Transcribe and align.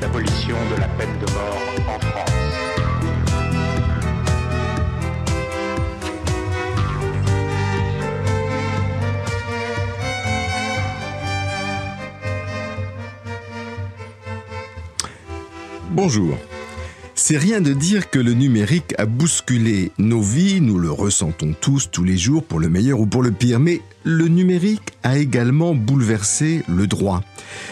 l'abolition 0.00 0.56
de 0.74 0.80
la 0.80 0.88
peine 0.88 1.18
de 1.18 1.32
mort 1.32 1.58
en 1.88 1.98
France. 1.98 2.30
Bonjour. 15.90 16.51
C'est 17.24 17.38
rien 17.38 17.60
de 17.60 17.72
dire 17.72 18.10
que 18.10 18.18
le 18.18 18.32
numérique 18.32 18.96
a 18.98 19.06
bousculé 19.06 19.92
nos 19.96 20.20
vies, 20.20 20.60
nous 20.60 20.76
le 20.76 20.90
ressentons 20.90 21.54
tous 21.60 21.88
tous 21.88 22.02
les 22.02 22.18
jours 22.18 22.42
pour 22.42 22.58
le 22.58 22.68
meilleur 22.68 22.98
ou 22.98 23.06
pour 23.06 23.22
le 23.22 23.30
pire, 23.30 23.60
mais 23.60 23.80
le 24.02 24.26
numérique 24.26 24.94
a 25.04 25.18
également 25.18 25.72
bouleversé 25.72 26.64
le 26.66 26.88
droit. 26.88 27.22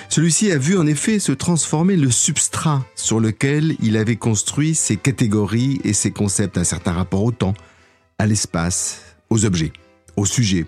Celui-ci 0.08 0.52
a 0.52 0.56
vu 0.56 0.78
en 0.78 0.86
effet 0.86 1.18
se 1.18 1.32
transformer 1.32 1.96
le 1.96 2.12
substrat 2.12 2.84
sur 2.94 3.18
lequel 3.18 3.74
il 3.82 3.96
avait 3.96 4.14
construit 4.14 4.76
ses 4.76 4.96
catégories 4.96 5.80
et 5.82 5.94
ses 5.94 6.12
concepts, 6.12 6.56
un 6.56 6.62
certain 6.62 6.92
rapport 6.92 7.24
au 7.24 7.32
temps, 7.32 7.54
à 8.20 8.28
l'espace, 8.28 9.02
aux 9.30 9.46
objets, 9.46 9.72
aux 10.16 10.26
sujets. 10.26 10.66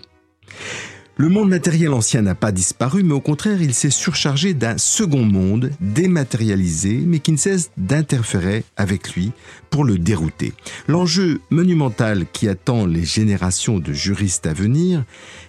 Le 1.15 1.29
monde 1.29 1.49
matériel 1.49 1.93
ancien 1.93 2.23
n'a 2.23 2.33
pas 2.33 2.51
disparu, 2.51 3.03
mais 3.03 3.13
au 3.13 3.21
contraire, 3.21 3.61
il 3.61 3.75
s'est 3.75 3.91
surchargé 3.91 4.55
d'un 4.55 4.79
second 4.79 5.23
monde 5.23 5.69
dématérialisé, 5.79 7.03
mais 7.05 7.19
qui 7.19 7.31
ne 7.31 7.37
cesse 7.37 7.69
d'interférer 7.77 8.63
avec 8.77 9.13
lui 9.13 9.31
pour 9.69 9.83
le 9.83 9.99
dérouter. 9.99 10.53
L'enjeu 10.87 11.39
monumental 11.51 12.25
qui 12.33 12.47
attend 12.47 12.87
les 12.87 13.05
générations 13.05 13.77
de 13.77 13.93
juristes 13.93 14.47
à 14.47 14.53
venir 14.53 15.03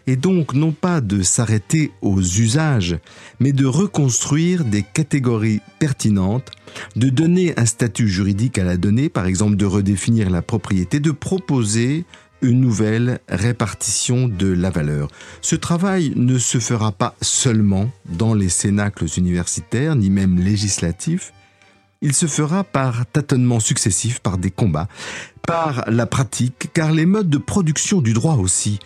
est 0.07 0.17
donc 0.17 0.53
non 0.53 0.73
pas 0.73 1.01
de 1.01 1.23
s'arrêter 1.23 1.93
aux 2.03 2.21
usages, 2.21 2.99
mais 3.41 3.53
de 3.53 3.65
reconstruire 3.65 4.65
des 4.65 4.83
catégories 4.83 5.61
pertinentes, 5.79 6.51
de 6.97 7.09
donner 7.09 7.59
un 7.59 7.65
statut 7.65 8.09
juridique 8.09 8.59
à 8.59 8.65
la 8.65 8.77
donnée, 8.77 9.09
par 9.09 9.25
exemple 9.25 9.57
de 9.57 9.65
redéfinir 9.65 10.29
la 10.29 10.43
propriété, 10.43 11.01
de 11.01 11.11
proposer 11.11 12.05
une 12.45 12.61
nouvelle 12.61 13.19
répartition 13.29 14.29
de 14.29 14.47
la 14.47 14.71
valeur. 14.71 15.09
Ce 15.41 15.57
travail 15.57 16.13
ne 16.15 16.39
se 16.39 16.59
fera 16.59 16.93
pas 16.93 17.15
seulement 17.21 17.91
dans 18.05 18.35
les 18.35 18.51
cénacles 18.51 19.07
universitaires, 19.17 19.97
ni 19.97 20.11
même 20.11 20.39
législatifs, 20.39 21.33
il 22.03 22.13
se 22.13 22.27
fera 22.27 22.65
par 22.65 23.07
tâtonnements 23.07 23.61
successifs, 23.61 24.21
par 24.21 24.37
des 24.37 24.51
combats, 24.51 24.89
par 25.47 25.85
la 25.91 26.05
pratique, 26.05 26.69
car 26.75 26.93
les 26.93 27.07
modes 27.07 27.31
de 27.31 27.39
production 27.39 28.03
du 28.03 28.13
droit 28.13 28.37
aussi 28.37 28.79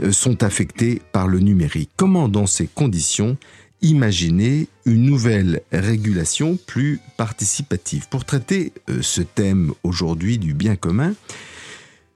euh, 0.00 0.12
sont 0.12 0.44
affectés 0.44 1.02
par 1.10 1.26
le 1.26 1.40
numérique. 1.40 1.90
Comment, 1.96 2.28
dans 2.28 2.46
ces 2.46 2.68
conditions, 2.68 3.36
imaginer 3.82 4.68
une 4.84 5.02
nouvelle 5.02 5.62
régulation 5.72 6.58
plus 6.64 7.00
participative? 7.16 8.08
Pour 8.08 8.24
traiter 8.24 8.72
euh, 8.88 9.02
ce 9.02 9.22
thème 9.22 9.72
aujourd'hui 9.82 10.38
du 10.38 10.54
bien 10.54 10.76
commun, 10.76 11.14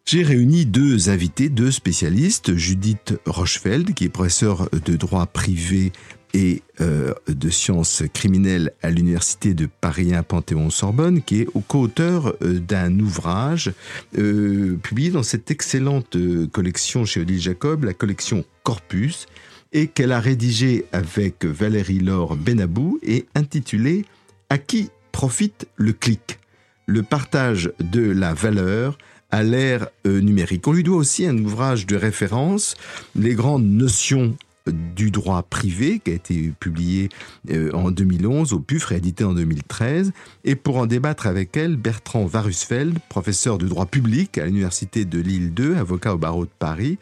j'ai 0.07 0.23
réuni 0.23 0.67
deux 0.67 1.09
invités, 1.09 1.49
deux 1.49 1.71
spécialistes, 1.71 2.55
Judith 2.57 3.15
Rochefeld, 3.25 3.95
qui 3.95 4.05
est 4.05 4.11
professeure 4.11 4.69
de 4.71 4.97
droit 4.97 5.25
privé 5.25 5.93
et 6.35 6.63
euh, 6.83 7.15
de 7.27 7.49
sciences 7.49 8.03
criminelles 8.13 8.73
à 8.83 8.91
l'université 8.91 9.55
de 9.55 9.67
Paris 9.81 10.15
1 10.15 10.23
Panthéon-Sorbonne, 10.23 11.23
qui 11.23 11.41
est 11.41 11.49
co-auteur 11.69 12.35
euh, 12.43 12.59
d'un 12.59 12.99
ouvrage 12.99 13.73
euh, 14.19 14.77
publié 14.83 15.11
dans 15.11 15.23
cette 15.23 15.51
excellente 15.51 16.19
collection 16.53 17.07
chez 17.07 17.21
Odile 17.21 17.41
Jacob, 17.41 17.85
la 17.85 17.95
collection 17.95 18.45
Corpus, 18.63 19.25
et 19.73 19.87
qu'elle 19.87 20.13
a 20.13 20.21
rédigé 20.21 20.85
avec 20.93 21.47
Valérie 21.47 22.01
Laure 22.01 22.37
Benabou 22.37 22.99
et 23.03 23.25
intitulé 23.35 24.05
À 24.51 24.59
qui 24.59 24.91
profite 25.13 25.67
le 25.77 25.95
clic? 25.95 26.39
Le 26.87 27.03
partage 27.03 27.73
de 27.81 28.03
la 28.03 28.35
valeur 28.35 28.99
à 29.35 29.43
l'ère 29.43 29.89
euh, 30.07 30.21
numérique. 30.21 30.69
On 30.69 30.73
lui 30.73 30.85
doit 30.85 30.97
aussi 30.97 31.27
un 31.27 31.37
ouvrage 31.37 31.87
de 31.87 31.97
référence, 31.97 32.77
Les 33.17 33.35
grandes 33.35 33.65
notions 33.65 34.37
du 34.71 35.11
droit 35.11 35.43
privé, 35.43 35.99
qui 35.99 36.13
a 36.13 36.15
été 36.15 36.53
publié 36.61 37.09
euh, 37.51 37.73
en 37.73 37.91
2011 37.91 38.53
au 38.53 38.61
PUF, 38.61 38.85
réédité 38.85 39.25
en 39.25 39.35
2013. 39.35 40.13
Et 40.45 40.55
pour 40.55 40.77
en 40.77 40.87
débattre 40.87 41.27
avec 41.27 41.57
elle, 41.57 41.75
Bertrand 41.75 42.27
Varusfeld, 42.27 42.97
professeur 43.09 43.59
de 43.59 43.67
droit 43.67 43.87
public 43.87 44.39
à 44.39 44.47
l'Université 44.47 45.05
de 45.05 45.19
Lille 45.19 45.53
2, 45.53 45.79
avocat 45.79 46.15
au 46.15 46.19
barreau 46.19 46.45
de 46.45 46.51
Paris, 46.57 46.99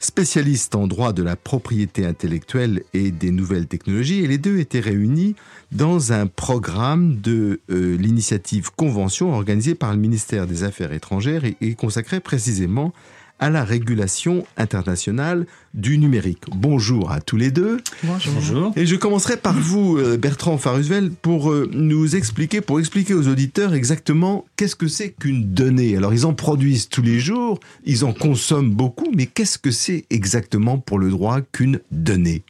spécialiste 0.00 0.74
en 0.74 0.86
droit 0.86 1.12
de 1.12 1.22
la 1.22 1.36
propriété 1.36 2.06
intellectuelle 2.06 2.82
et 2.94 3.10
des 3.10 3.30
nouvelles 3.30 3.66
technologies, 3.66 4.24
et 4.24 4.26
les 4.26 4.38
deux 4.38 4.58
étaient 4.58 4.80
réunis 4.80 5.36
dans 5.70 6.12
un 6.12 6.26
programme 6.26 7.20
de 7.20 7.60
euh, 7.70 7.96
l'initiative 7.98 8.70
Convention 8.74 9.32
organisée 9.32 9.74
par 9.74 9.92
le 9.92 9.98
ministère 9.98 10.46
des 10.46 10.64
Affaires 10.64 10.92
étrangères 10.92 11.44
et, 11.44 11.56
et 11.60 11.74
consacré 11.74 12.18
précisément 12.18 12.92
à 13.40 13.48
la 13.50 13.64
régulation 13.64 14.46
internationale 14.56 15.46
du 15.74 15.98
numérique. 15.98 16.44
Bonjour 16.54 17.10
à 17.10 17.20
tous 17.20 17.38
les 17.38 17.50
deux. 17.50 17.80
Bonjour. 18.04 18.72
Et 18.76 18.86
je 18.86 18.96
commencerai 18.96 19.38
par 19.38 19.58
vous, 19.58 19.96
euh, 19.96 20.18
Bertrand 20.18 20.58
Farusvel, 20.58 21.10
pour 21.10 21.50
euh, 21.50 21.68
nous 21.72 22.14
expliquer, 22.14 22.60
pour 22.60 22.78
expliquer 22.78 23.14
aux 23.14 23.26
auditeurs 23.28 23.72
exactement 23.72 24.44
qu'est-ce 24.56 24.76
que 24.76 24.88
c'est 24.88 25.10
qu'une 25.10 25.52
donnée. 25.54 25.96
Alors, 25.96 26.12
ils 26.12 26.26
en 26.26 26.34
produisent 26.34 26.90
tous 26.90 27.02
les 27.02 27.18
jours, 27.18 27.58
ils 27.84 28.04
en 28.04 28.12
consomment 28.12 28.72
beaucoup, 28.72 29.10
mais 29.14 29.26
qu'est-ce 29.26 29.58
que 29.58 29.70
c'est 29.70 30.04
exactement 30.10 30.78
pour 30.78 30.98
le 30.98 31.10
droit 31.10 31.40
qu'une 31.40 31.80
donnée? 31.90 32.42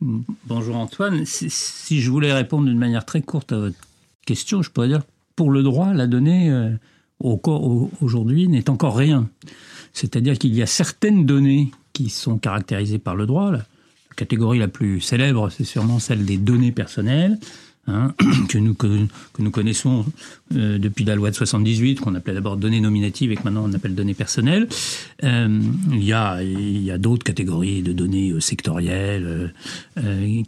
Bonjour 0.00 0.76
Antoine. 0.76 1.24
Si, 1.26 2.00
je 2.00 2.10
voulais 2.10 2.32
répondre 2.32 2.66
d'une 2.66 2.78
manière 2.78 3.04
très 3.04 3.22
courte 3.22 3.52
à 3.52 3.58
votre 3.58 3.76
question, 4.26 4.62
je 4.62 4.70
pourrais 4.70 4.88
dire 4.88 5.02
pour 5.36 5.50
le 5.50 5.62
droit, 5.62 5.92
la 5.92 6.06
donnée 6.06 6.50
euh, 6.50 6.70
aujourd'hui 7.20 8.48
n'est 8.48 8.68
encore 8.68 8.96
rien. 8.96 9.28
C'est-à-dire 9.92 10.38
qu'il 10.38 10.54
y 10.54 10.62
a 10.62 10.66
certaines 10.66 11.26
données 11.26 11.70
qui 11.92 12.08
sont 12.08 12.38
caractérisées 12.38 12.98
par 12.98 13.16
le 13.16 13.26
droit. 13.26 13.50
La 13.52 13.64
catégorie 14.16 14.58
la 14.58 14.68
plus 14.68 15.00
célèbre, 15.00 15.50
c'est 15.50 15.64
sûrement 15.64 15.98
celle 15.98 16.24
des 16.24 16.38
données 16.38 16.72
personnelles. 16.72 17.38
Hein, 17.88 18.14
que, 18.48 18.58
nous, 18.58 18.74
que, 18.74 18.86
nous 19.40 19.50
connaissons 19.50 20.04
euh, 20.54 20.78
depuis 20.78 21.04
la 21.04 21.16
loi 21.16 21.30
de 21.30 21.34
78, 21.34 22.00
qu'on 22.00 22.14
appelait 22.14 22.34
d'abord 22.34 22.56
données 22.56 22.80
nominatives 22.80 23.32
et 23.32 23.36
que 23.36 23.42
maintenant 23.42 23.64
on 23.66 23.72
appelle 23.72 23.96
données 23.96 24.14
personnelles. 24.14 24.68
Euh, 25.24 25.60
il 25.90 26.04
y 26.04 26.12
a, 26.12 26.34
a 26.34 26.98
d'autres 26.98 27.24
catégories 27.24 27.82
de 27.82 27.92
données 27.92 28.30
euh, 28.30 28.40
sectorielles 28.40 29.52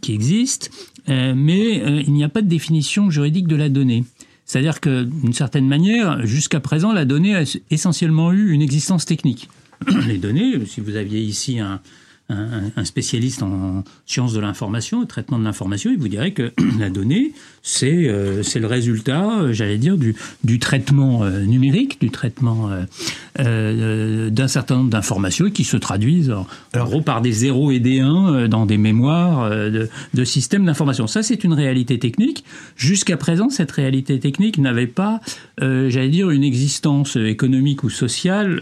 qui 0.01 0.13
existent, 0.13 0.67
mais 1.07 2.03
il 2.03 2.13
n'y 2.13 2.23
a 2.23 2.29
pas 2.29 2.41
de 2.41 2.47
définition 2.47 3.09
juridique 3.09 3.47
de 3.47 3.55
la 3.55 3.69
donnée. 3.69 4.05
C'est-à-dire 4.45 4.79
que, 4.79 5.03
d'une 5.03 5.33
certaine 5.33 5.67
manière, 5.67 6.25
jusqu'à 6.25 6.59
présent, 6.59 6.93
la 6.93 7.05
donnée 7.05 7.35
a 7.35 7.43
essentiellement 7.71 8.31
eu 8.31 8.51
une 8.51 8.61
existence 8.61 9.05
technique. 9.05 9.49
Les 10.07 10.17
données, 10.17 10.65
si 10.65 10.81
vous 10.81 10.95
aviez 10.95 11.19
ici 11.19 11.59
un, 11.59 11.81
un, 12.29 12.85
spécialiste 12.85 13.43
en 13.43 13.83
sciences 14.07 14.33
de 14.33 14.39
l'information 14.39 15.03
et 15.03 15.07
traitement 15.07 15.37
de 15.37 15.43
l'information, 15.43 15.91
il 15.91 15.99
vous 15.99 16.07
dirait 16.07 16.31
que 16.31 16.51
la 16.79 16.89
donnée, 16.89 17.33
c'est 17.61 18.07
euh, 18.07 18.41
c'est 18.41 18.59
le 18.59 18.67
résultat, 18.67 19.41
euh, 19.41 19.53
j'allais 19.53 19.77
dire, 19.77 19.97
du, 19.97 20.15
du 20.43 20.57
traitement 20.57 21.23
euh, 21.23 21.41
numérique, 21.41 22.01
du 22.01 22.09
traitement 22.09 22.69
d'un 23.37 24.47
certain 24.47 24.77
nombre 24.77 24.89
d'informations 24.89 25.49
qui 25.49 25.65
se 25.65 25.77
traduisent 25.77 26.31
en, 26.31 26.47
gros 26.73 27.01
par 27.01 27.21
des 27.21 27.31
zéros 27.31 27.71
et 27.71 27.79
des 27.79 27.99
1 27.99 28.47
dans 28.47 28.65
des 28.65 28.77
mémoires 28.77 29.49
de, 29.49 29.89
de 30.13 30.23
systèmes 30.23 30.65
d'information. 30.65 31.05
Ça, 31.07 31.21
c'est 31.21 31.43
une 31.43 31.53
réalité 31.53 31.99
technique. 31.99 32.45
Jusqu'à 32.77 33.17
présent, 33.17 33.49
cette 33.49 33.71
réalité 33.71 34.19
technique 34.19 34.57
n'avait 34.57 34.87
pas, 34.87 35.19
j'allais 35.59 36.09
dire, 36.09 36.29
une 36.29 36.43
existence 36.43 37.15
économique 37.15 37.83
ou 37.83 37.89
sociale 37.89 38.61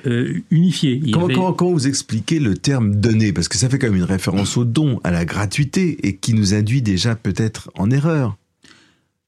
unifiée. 0.52 1.02
Comment, 1.12 1.54
comment, 1.54 1.72
vous 1.72 1.88
expliquez 1.88 2.40
le 2.40 2.56
terme 2.56 2.96
donnée 2.96 3.34
Parce 3.34 3.48
que 3.48 3.58
ça 3.58 3.70
fait 3.70 3.80
quand 3.80 3.88
même 3.88 3.98
une 3.98 4.04
référence 4.04 4.58
au 4.58 4.66
don, 4.66 5.00
à 5.04 5.12
la 5.12 5.26
gratuité, 5.26 6.08
et 6.08 6.16
qui 6.16 6.34
nous 6.34 6.54
induit 6.54 6.82
déjà 6.82 7.16
peut-être 7.16 7.72
en 7.76 7.90
erreur. 7.90 8.38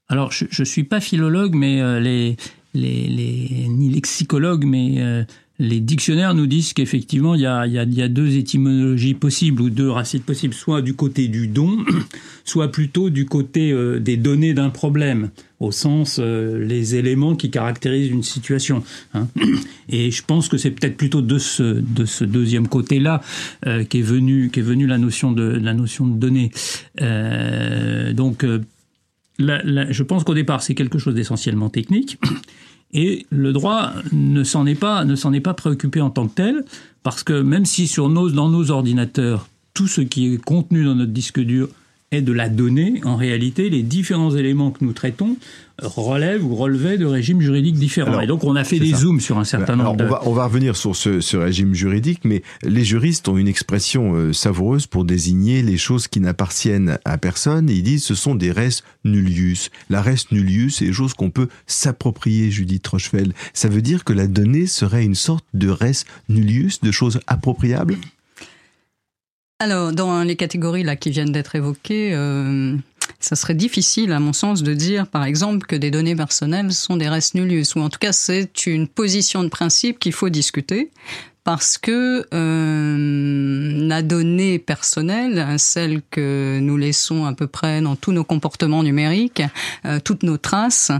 Alors, 0.07 0.31
je 0.31 0.45
ne 0.59 0.65
suis 0.65 0.83
pas 0.83 0.99
philologue, 0.99 1.55
mais 1.55 1.81
euh, 1.81 1.99
les, 1.99 2.37
les, 2.75 3.07
les, 3.07 3.67
ni 3.67 3.89
lexicologue, 3.89 4.65
mais 4.65 4.95
euh, 4.97 5.23
les 5.57 5.79
dictionnaires 5.79 6.35
nous 6.35 6.47
disent 6.47 6.73
qu'effectivement, 6.73 7.33
il 7.33 7.41
y 7.41 7.45
a, 7.45 7.65
y, 7.65 7.79
a, 7.79 7.83
y 7.83 8.01
a, 8.01 8.07
deux 8.07 8.35
étymologies 8.35 9.13
possibles 9.13 9.61
ou 9.61 9.69
deux 9.69 9.89
racines 9.89 10.21
possibles, 10.21 10.53
soit 10.53 10.81
du 10.81 10.93
côté 10.93 11.27
du 11.27 11.47
don, 11.47 11.77
soit 12.45 12.71
plutôt 12.71 13.09
du 13.09 13.25
côté 13.25 13.71
euh, 13.71 13.99
des 13.99 14.17
données 14.17 14.53
d'un 14.53 14.69
problème, 14.69 15.29
au 15.59 15.71
sens 15.71 16.19
les 16.19 16.95
éléments 16.95 17.35
qui 17.35 17.49
caractérisent 17.49 18.11
une 18.11 18.23
situation. 18.23 18.83
Hein. 19.13 19.27
Et 19.89 20.11
je 20.11 20.21
pense 20.21 20.49
que 20.49 20.57
c'est 20.57 20.71
peut-être 20.71 20.97
plutôt 20.97 21.21
de 21.21 21.39
ce, 21.39 21.63
de 21.63 22.05
ce 22.05 22.25
deuxième 22.25 22.67
côté-là 22.67 23.21
qu'est 23.89 24.01
venue 24.01 24.49
qu'est 24.51 24.61
venue 24.61 24.87
la 24.87 24.97
notion 24.97 25.31
de 25.31 25.43
la 25.43 25.73
notion 25.73 26.07
de 26.07 26.17
données. 26.17 26.51
donc 28.13 28.43
je 29.39 30.03
pense 30.03 30.23
qu'au 30.23 30.33
départ, 30.33 30.61
c'est 30.61 30.75
quelque 30.75 30.97
chose 30.97 31.15
d'essentiellement 31.15 31.69
technique. 31.69 32.19
Et 32.93 33.25
le 33.29 33.51
droit 33.51 33.91
ne 34.13 34.43
s'en 34.43 34.65
est 34.65 34.75
pas, 34.75 35.05
est 35.05 35.39
pas 35.41 35.53
préoccupé 35.53 35.99
en 36.01 36.09
tant 36.09 36.27
que 36.27 36.35
tel, 36.35 36.65
parce 37.03 37.23
que 37.23 37.41
même 37.41 37.65
si 37.65 37.87
sur 37.87 38.09
nos, 38.09 38.29
dans 38.29 38.49
nos 38.49 38.71
ordinateurs 38.71 39.49
tout 39.73 39.87
ce 39.87 40.01
qui 40.01 40.33
est 40.33 40.37
contenu 40.37 40.85
dans 40.85 40.95
notre 40.95 41.11
disque 41.11 41.39
dur 41.39 41.67
de 42.21 42.31
la 42.31 42.49
donnée, 42.49 43.01
en 43.03 43.15
réalité, 43.15 43.69
les 43.69 43.83
différents 43.83 44.35
éléments 44.35 44.71
que 44.71 44.83
nous 44.83 44.93
traitons 44.93 45.37
relèvent 45.81 46.45
ou 46.45 46.55
relevaient 46.55 46.97
de 46.97 47.05
régimes 47.05 47.41
juridiques 47.41 47.75
différents. 47.75 48.19
et 48.21 48.27
donc, 48.27 48.43
on 48.43 48.55
a 48.55 48.63
fait 48.63 48.79
des 48.79 48.93
zooms 48.93 49.19
sur 49.19 49.37
un 49.37 49.43
certain 49.43 49.75
nombre 49.75 49.97
de... 49.97 50.05
On 50.05 50.09
va, 50.09 50.21
on 50.25 50.33
va 50.33 50.45
revenir 50.45 50.75
sur 50.75 50.95
ce, 50.95 51.35
régime 51.35 51.73
juridique, 51.73 52.21
mais 52.23 52.43
les 52.63 52.85
juristes 52.85 53.27
ont 53.27 53.37
une 53.37 53.47
expression 53.47 54.13
euh, 54.15 54.33
savoureuse 54.33 54.87
pour 54.87 55.03
désigner 55.03 55.61
les 55.61 55.77
choses 55.77 56.07
qui 56.07 56.21
n'appartiennent 56.21 56.97
à 57.03 57.17
personne. 57.17 57.69
ils 57.69 57.83
disent 57.83 58.03
ce 58.03 58.15
sont 58.15 58.35
des 58.35 58.51
res 58.51 58.83
nullius. 59.03 59.69
La 59.89 60.01
res 60.01 60.31
nullius, 60.31 60.77
c'est 60.77 60.85
des 60.85 60.93
choses 60.93 61.13
qu'on 61.13 61.29
peut 61.29 61.49
s'approprier, 61.67 62.51
Judith 62.51 62.87
Rochefeld. 62.87 63.33
Ça 63.53 63.67
veut 63.67 63.81
dire 63.81 64.03
que 64.05 64.13
la 64.13 64.27
donnée 64.27 64.67
serait 64.67 65.03
une 65.03 65.15
sorte 65.15 65.45
de 65.53 65.69
res 65.69 66.05
nullius, 66.29 66.79
de 66.81 66.91
choses 66.91 67.19
appropriables? 67.27 67.97
Alors, 69.59 69.93
dans 69.93 70.23
les 70.23 70.35
catégories 70.35 70.83
là 70.83 70.95
qui 70.95 71.11
viennent 71.11 71.31
d'être 71.31 71.55
évoquées, 71.55 72.13
euh, 72.13 72.75
ça 73.19 73.35
serait 73.35 73.53
difficile, 73.53 74.11
à 74.11 74.19
mon 74.19 74.33
sens, 74.33 74.63
de 74.63 74.73
dire, 74.73 75.07
par 75.07 75.23
exemple, 75.23 75.65
que 75.65 75.75
des 75.75 75.91
données 75.91 76.15
personnelles 76.15 76.73
sont 76.73 76.97
des 76.97 77.07
res 77.07 77.33
nullius, 77.33 77.75
ou 77.75 77.79
en 77.79 77.89
tout 77.89 77.99
cas, 77.99 78.11
c'est 78.11 78.67
une 78.67 78.87
position 78.87 79.43
de 79.43 79.49
principe 79.49 79.99
qu'il 79.99 80.11
faut 80.11 80.29
discuter, 80.29 80.91
parce 81.45 81.77
que 81.77 82.25
euh, 82.33 83.87
la 83.87 84.01
donnée 84.01 84.59
personnelle, 84.59 85.57
celle 85.57 86.01
que 86.11 86.59
nous 86.61 86.75
laissons 86.75 87.25
à 87.25 87.33
peu 87.33 87.47
près 87.47 87.81
dans 87.81 87.95
tous 87.95 88.11
nos 88.11 88.23
comportements 88.23 88.83
numériques, 88.83 89.43
euh, 89.85 89.99
toutes 90.03 90.23
nos 90.23 90.37
traces, 90.37 90.91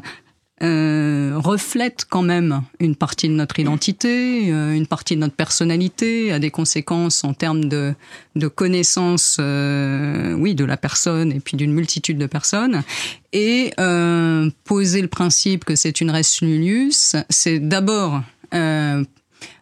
euh, 0.64 1.34
reflète 1.36 2.06
quand 2.10 2.22
même 2.22 2.62
une 2.80 2.96
partie 2.96 3.28
de 3.28 3.34
notre 3.34 3.60
identité, 3.60 4.54
euh, 4.54 4.74
une 4.74 4.88
partie 4.88 5.16
de 5.16 5.20
notre 5.20 5.36
personnalité, 5.36 6.32
a 6.32 6.40
des 6.40 6.50
conséquences 6.50 7.26
en 7.26 7.34
termes 7.34 7.66
de, 7.66 7.94
de 8.38 8.48
connaissance, 8.48 9.38
euh, 9.42 10.34
oui, 10.34 10.56
de 10.56 10.64
la 10.64 10.78
personne 10.78 11.34
et 11.34 11.42
puis 11.42 11.58
d'une 11.58 11.74
multitude 11.74 12.18
de 12.18 12.26
personnes. 12.26 12.84
Et 13.34 13.74
euh, 13.82 14.50
poser 14.64 15.02
le 15.02 15.10
principe 15.10 15.66
que 15.66 15.76
c'est 15.76 16.00
une 16.00 16.10
res 16.10 16.42
nullius, 16.42 17.18
c'est 17.30 17.60
d'abord 17.60 18.22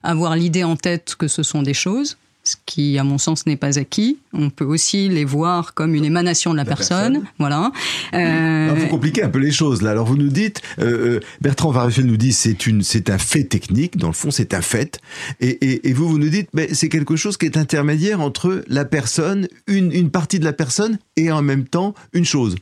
avoir 0.04 0.36
l'idée 0.36 0.63
en 0.63 0.75
tête 0.75 1.16
que 1.18 1.28
ce 1.28 1.42
sont 1.42 1.63
des 1.63 1.74
choses, 1.74 2.18
ce 2.44 2.56
qui, 2.66 2.98
à 2.98 3.04
mon 3.04 3.18
sens, 3.18 3.45
n'est 3.45 3.56
pas 3.56 3.80
acquis. 3.80 4.18
On 4.34 4.50
peut 4.50 4.66
aussi 4.66 5.07
les 5.07 5.24
voir 5.24 5.74
comme 5.74 5.95
une 5.95 6.04
émanation 6.04 6.51
de 6.51 6.57
la, 6.57 6.66
personne. 6.66 7.24
Voilà. 7.40 7.72
Euh... 8.13 8.74
vous 8.75 8.88
compliquez 8.88 9.24
un 9.24 9.30
peu 9.30 9.40
les 9.40 9.51
choses 9.51 9.81
là. 9.81 9.92
Alors 9.92 10.06
vous 10.06 10.18
nous 10.18 10.30
dites, 10.30 10.62
euh, 10.80 11.16
euh 11.16 11.19
Bertrand 11.42 11.72
Varufel 11.72 12.06
nous 12.06 12.18
dit 12.18 12.34
c'est 12.34 12.68
une, 12.68 12.84
c'est 12.84 13.10
un 13.10 13.18
fait 13.18 13.44
technique. 13.44 13.98
Dans 13.98 14.07
le 14.07 14.13
fond, 14.13 14.31
c'est 14.31 14.54
un 14.54 14.62
fait. 14.62 15.00
Et, 15.40 15.50
et, 15.50 15.90
et, 15.90 15.94
vous 15.94 16.07
vous 16.07 16.19
nous 16.19 16.30
dites, 16.30 16.50
mais 16.54 16.74
c'est 16.74 16.90
quelque 16.90 17.16
chose 17.16 17.38
qui 17.38 17.45
est 17.45 17.57
intermédiaire 17.57 18.19
entre 18.22 18.63
la 18.68 18.86
personne, 18.86 19.48
une, 19.68 19.92
une 19.92 20.10
partie 20.10 20.39
de 20.39 20.46
la 20.46 20.54
personne, 20.54 20.98
et 21.16 21.31
en 21.31 21.42
même 21.42 21.66
temps 21.66 21.94
une 22.13 22.25
chose. 22.25 22.56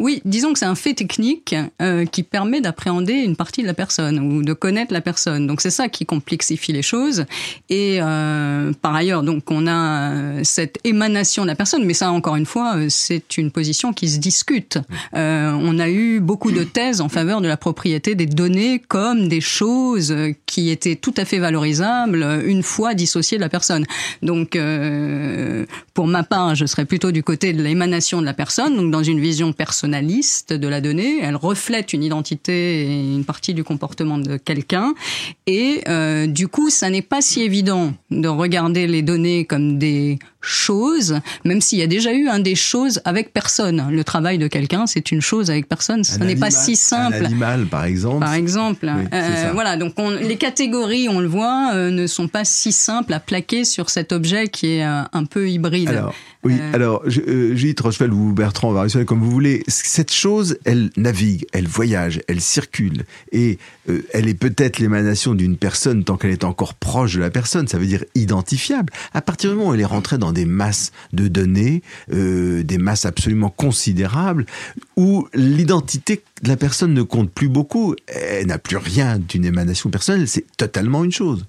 Oui, 0.00 0.22
disons 0.24 0.54
que 0.54 0.58
c'est 0.58 0.64
un 0.64 0.74
fait 0.74 0.94
technique 0.94 1.54
euh, 1.82 2.06
qui 2.06 2.22
permet 2.22 2.62
d'appréhender 2.62 3.12
une 3.12 3.36
partie 3.36 3.60
de 3.60 3.66
la 3.66 3.74
personne 3.74 4.18
ou 4.18 4.42
de 4.42 4.54
connaître 4.54 4.94
la 4.94 5.02
personne. 5.02 5.46
Donc 5.46 5.60
c'est 5.60 5.68
ça 5.68 5.90
qui 5.90 6.06
complexifie 6.06 6.72
les 6.72 6.80
choses. 6.80 7.26
Et 7.68 7.98
euh, 8.00 8.72
par 8.80 8.94
ailleurs, 8.94 9.22
donc 9.22 9.50
on 9.50 9.66
a 9.66 10.12
euh, 10.12 10.40
cette 10.42 10.78
émanation 10.84 11.42
de 11.42 11.48
la 11.48 11.54
personne, 11.54 11.84
mais 11.84 11.92
ça 11.92 12.12
encore 12.12 12.36
une 12.36 12.46
fois, 12.46 12.76
c'est 12.88 13.36
une 13.36 13.50
position 13.50 13.92
qui 13.92 14.08
se 14.08 14.18
discute. 14.18 14.78
On 15.12 15.78
a 15.78 15.90
eu 15.90 16.20
beaucoup 16.20 16.50
de 16.50 16.64
thèses 16.64 17.02
en 17.02 17.10
faveur 17.10 17.42
de 17.42 17.48
la 17.48 17.58
propriété 17.58 18.14
des 18.14 18.26
données 18.26 18.78
comme 18.78 19.28
des 19.28 19.42
choses 19.42 20.16
qui 20.46 20.70
étaient 20.70 20.96
tout 20.96 21.14
à 21.18 21.26
fait 21.26 21.38
valorisables 21.38 22.42
une 22.46 22.62
fois 22.62 22.94
dissociées 22.94 23.36
de 23.36 23.42
la 23.42 23.50
personne. 23.50 23.84
Donc 24.22 24.58
pour 25.92 26.06
ma 26.06 26.22
part, 26.22 26.54
je 26.54 26.64
serais 26.64 26.86
plutôt 26.86 27.12
du 27.12 27.22
côté 27.22 27.52
de 27.52 27.62
l'émanation 27.62 28.20
de 28.22 28.26
la 28.26 28.34
personne, 28.34 28.76
donc 28.76 28.90
dans 28.90 29.02
une 29.02 29.20
vision 29.20 29.52
personnelle 29.52 29.89
de 29.90 30.68
la 30.68 30.80
donnée, 30.80 31.18
elle 31.22 31.36
reflète 31.36 31.92
une 31.92 32.02
identité 32.02 32.82
et 32.82 33.14
une 33.14 33.24
partie 33.24 33.54
du 33.54 33.64
comportement 33.64 34.18
de 34.18 34.36
quelqu'un. 34.36 34.94
Et 35.46 35.82
euh, 35.88 36.26
du 36.26 36.48
coup, 36.48 36.70
ça 36.70 36.90
n'est 36.90 37.02
pas 37.02 37.20
si 37.20 37.42
évident 37.42 37.92
de 38.10 38.28
regarder 38.28 38.86
les 38.86 39.02
données 39.02 39.44
comme 39.44 39.78
des 39.78 40.18
choses, 40.40 41.20
même 41.44 41.60
s'il 41.60 41.78
y 41.78 41.82
a 41.82 41.86
déjà 41.86 42.12
eu 42.12 42.28
un 42.28 42.38
des 42.38 42.54
choses 42.54 43.00
avec 43.04 43.32
personne. 43.32 43.88
Le 43.90 44.04
travail 44.04 44.38
de 44.38 44.46
quelqu'un, 44.46 44.86
c'est 44.86 45.12
une 45.12 45.20
chose 45.20 45.50
avec 45.50 45.68
personne. 45.68 46.04
Ce 46.04 46.18
n'est 46.18 46.36
pas 46.36 46.50
si 46.50 46.76
simple. 46.76 47.16
Un 47.16 47.24
animal, 47.26 47.66
par 47.66 47.84
exemple. 47.84 48.20
Par 48.20 48.34
exemple. 48.34 48.90
euh, 49.12 49.50
voilà. 49.52 49.76
Donc, 49.76 49.94
on, 49.98 50.10
les 50.10 50.36
catégories, 50.36 51.08
on 51.08 51.20
le 51.20 51.28
voit, 51.28 51.72
euh, 51.74 51.90
ne 51.90 52.06
sont 52.06 52.28
pas 52.28 52.44
si 52.44 52.72
simples 52.72 53.12
à 53.12 53.20
plaquer 53.20 53.64
sur 53.64 53.90
cet 53.90 54.12
objet 54.12 54.48
qui 54.48 54.74
est 54.76 54.84
euh, 54.84 55.02
un 55.12 55.24
peu 55.24 55.48
hybride. 55.48 55.88
Alors, 55.88 56.14
oui. 56.42 56.54
Alors, 56.72 57.02
Judith 57.06 57.80
Rochefeld 57.80 58.12
ou 58.14 58.32
Bertrand, 58.32 58.72
va 58.72 58.86
comme 59.04 59.20
vous 59.20 59.30
voulez. 59.30 59.62
Cette 59.68 60.12
chose, 60.12 60.56
elle 60.64 60.90
navigue, 60.96 61.44
elle 61.52 61.68
voyage, 61.68 62.22
elle 62.28 62.40
circule, 62.40 63.04
et 63.30 63.58
elle 64.14 64.26
est 64.26 64.34
peut-être 64.34 64.78
l'émanation 64.78 65.34
d'une 65.34 65.58
personne 65.58 66.02
tant 66.02 66.16
qu'elle 66.16 66.30
est 66.30 66.44
encore 66.44 66.74
proche 66.74 67.14
de 67.14 67.20
la 67.20 67.28
personne. 67.28 67.68
Ça 67.68 67.76
veut 67.76 67.86
dire 67.86 68.04
identifiable. 68.14 68.90
À 69.12 69.20
partir 69.20 69.50
du 69.50 69.56
moment 69.56 69.70
où 69.70 69.74
elle 69.74 69.80
est 69.80 69.84
rentrée 69.84 70.16
dans 70.16 70.29
des 70.32 70.44
masses 70.44 70.92
de 71.12 71.28
données, 71.28 71.82
euh, 72.12 72.62
des 72.62 72.78
masses 72.78 73.04
absolument 73.04 73.50
considérables, 73.50 74.46
où 74.96 75.28
l'identité 75.34 76.22
de 76.42 76.48
la 76.48 76.56
personne 76.56 76.94
ne 76.94 77.02
compte 77.02 77.30
plus 77.30 77.48
beaucoup. 77.48 77.94
Elle 78.06 78.46
n'a 78.46 78.58
plus 78.58 78.76
rien 78.76 79.18
d'une 79.18 79.44
émanation 79.44 79.90
personnelle, 79.90 80.28
c'est 80.28 80.44
totalement 80.56 81.04
une 81.04 81.12
chose. 81.12 81.44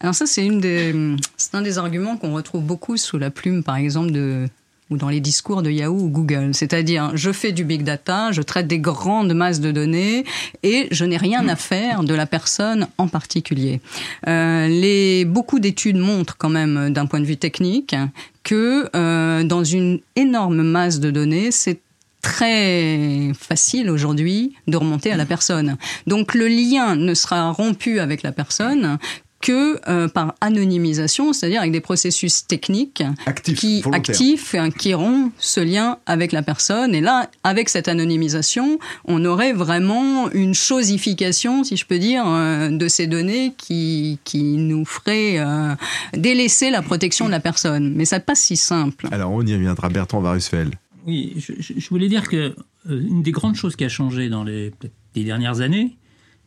Alors 0.00 0.14
ça, 0.14 0.26
c'est 0.26 0.46
un 0.46 1.62
des 1.62 1.78
arguments 1.78 2.16
qu'on 2.16 2.34
retrouve 2.34 2.62
beaucoup 2.62 2.96
sous 2.96 3.18
la 3.18 3.30
plume, 3.30 3.62
par 3.62 3.76
exemple, 3.76 4.12
de 4.12 4.46
ou 4.90 4.96
dans 4.96 5.08
les 5.08 5.20
discours 5.20 5.62
de 5.62 5.70
Yahoo 5.70 5.98
ou 5.98 6.08
Google. 6.08 6.50
C'est-à-dire, 6.52 7.10
je 7.14 7.32
fais 7.32 7.52
du 7.52 7.64
big 7.64 7.82
data, 7.82 8.30
je 8.32 8.42
traite 8.42 8.66
des 8.66 8.78
grandes 8.78 9.34
masses 9.34 9.60
de 9.60 9.72
données 9.72 10.24
et 10.62 10.88
je 10.90 11.04
n'ai 11.04 11.16
rien 11.16 11.48
à 11.48 11.56
faire 11.56 12.04
de 12.04 12.14
la 12.14 12.26
personne 12.26 12.86
en 12.98 13.08
particulier. 13.08 13.80
Euh, 14.28 14.68
les, 14.68 15.24
beaucoup 15.24 15.58
d'études 15.58 15.98
montrent 15.98 16.36
quand 16.36 16.50
même, 16.50 16.92
d'un 16.92 17.06
point 17.06 17.20
de 17.20 17.24
vue 17.26 17.36
technique, 17.36 17.96
que 18.44 18.88
euh, 18.94 19.42
dans 19.42 19.64
une 19.64 20.00
énorme 20.14 20.62
masse 20.62 21.00
de 21.00 21.10
données, 21.10 21.50
c'est 21.50 21.80
très 22.22 23.32
facile 23.38 23.88
aujourd'hui 23.88 24.54
de 24.66 24.76
remonter 24.76 25.12
à 25.12 25.16
la 25.16 25.26
personne. 25.26 25.76
Donc 26.08 26.34
le 26.34 26.48
lien 26.48 26.96
ne 26.96 27.14
sera 27.14 27.52
rompu 27.52 28.00
avec 28.00 28.22
la 28.22 28.32
personne 28.32 28.98
que 29.40 29.78
euh, 29.88 30.08
par 30.08 30.34
anonymisation, 30.40 31.32
c'est-à-dire 31.32 31.60
avec 31.60 31.72
des 31.72 31.80
processus 31.80 32.46
techniques 32.46 33.02
qui, 33.44 33.82
actifs 33.92 34.54
qui 34.78 34.94
auront 34.94 35.30
ce 35.38 35.60
lien 35.60 35.98
avec 36.06 36.32
la 36.32 36.42
personne. 36.42 36.94
Et 36.94 37.00
là, 37.00 37.30
avec 37.44 37.68
cette 37.68 37.88
anonymisation, 37.88 38.78
on 39.04 39.24
aurait 39.24 39.52
vraiment 39.52 40.30
une 40.30 40.54
chosification, 40.54 41.64
si 41.64 41.76
je 41.76 41.86
peux 41.86 41.98
dire, 41.98 42.24
euh, 42.26 42.70
de 42.70 42.88
ces 42.88 43.06
données 43.06 43.54
qui, 43.56 44.18
qui 44.24 44.42
nous 44.42 44.84
ferait 44.84 45.38
euh, 45.38 45.74
délaisser 46.14 46.70
la 46.70 46.82
protection 46.82 47.26
de 47.26 47.30
la 47.30 47.40
personne. 47.40 47.94
Mais 47.94 48.04
ça 48.04 48.16
n'est 48.16 48.24
pas 48.24 48.34
si 48.34 48.56
simple. 48.56 49.08
Alors 49.12 49.32
on 49.32 49.42
y 49.42 49.52
reviendra, 49.52 49.88
Bertrand 49.88 50.20
Varusfeld. 50.20 50.74
Oui, 51.06 51.34
je, 51.36 51.52
je, 51.60 51.88
voulais 51.88 52.08
dire 52.08 52.28
que 52.28 52.56
une 52.88 53.22
des 53.22 53.30
grandes 53.30 53.54
choses 53.54 53.76
qui 53.76 53.84
a 53.84 53.88
changé 53.88 54.28
dans 54.28 54.42
les, 54.42 54.72
les 55.14 55.24
dernières 55.24 55.60
années, 55.60 55.96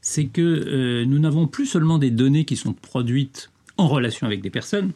c'est 0.01 0.25
que 0.25 0.41
euh, 0.41 1.05
nous 1.05 1.19
n'avons 1.19 1.47
plus 1.47 1.65
seulement 1.65 1.97
des 1.97 2.11
données 2.11 2.45
qui 2.45 2.55
sont 2.55 2.73
produites 2.73 3.49
en 3.77 3.87
relation 3.87 4.27
avec 4.27 4.41
des 4.41 4.49
personnes, 4.49 4.91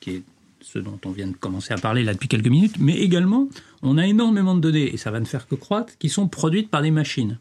qui 0.00 0.10
est 0.10 0.22
ce 0.60 0.78
dont 0.78 0.98
on 1.04 1.10
vient 1.10 1.28
de 1.28 1.36
commencer 1.36 1.72
à 1.72 1.78
parler 1.78 2.04
là 2.04 2.12
depuis 2.12 2.28
quelques 2.28 2.48
minutes, 2.48 2.76
mais 2.78 2.98
également 2.98 3.48
on 3.82 3.96
a 3.96 4.06
énormément 4.06 4.54
de 4.54 4.60
données, 4.60 4.92
et 4.92 4.96
ça 4.96 5.10
va 5.10 5.20
ne 5.20 5.24
faire 5.24 5.46
que 5.46 5.54
croître, 5.54 5.96
qui 5.98 6.08
sont 6.08 6.28
produites 6.28 6.70
par 6.70 6.82
des 6.82 6.90
machines. 6.90 7.38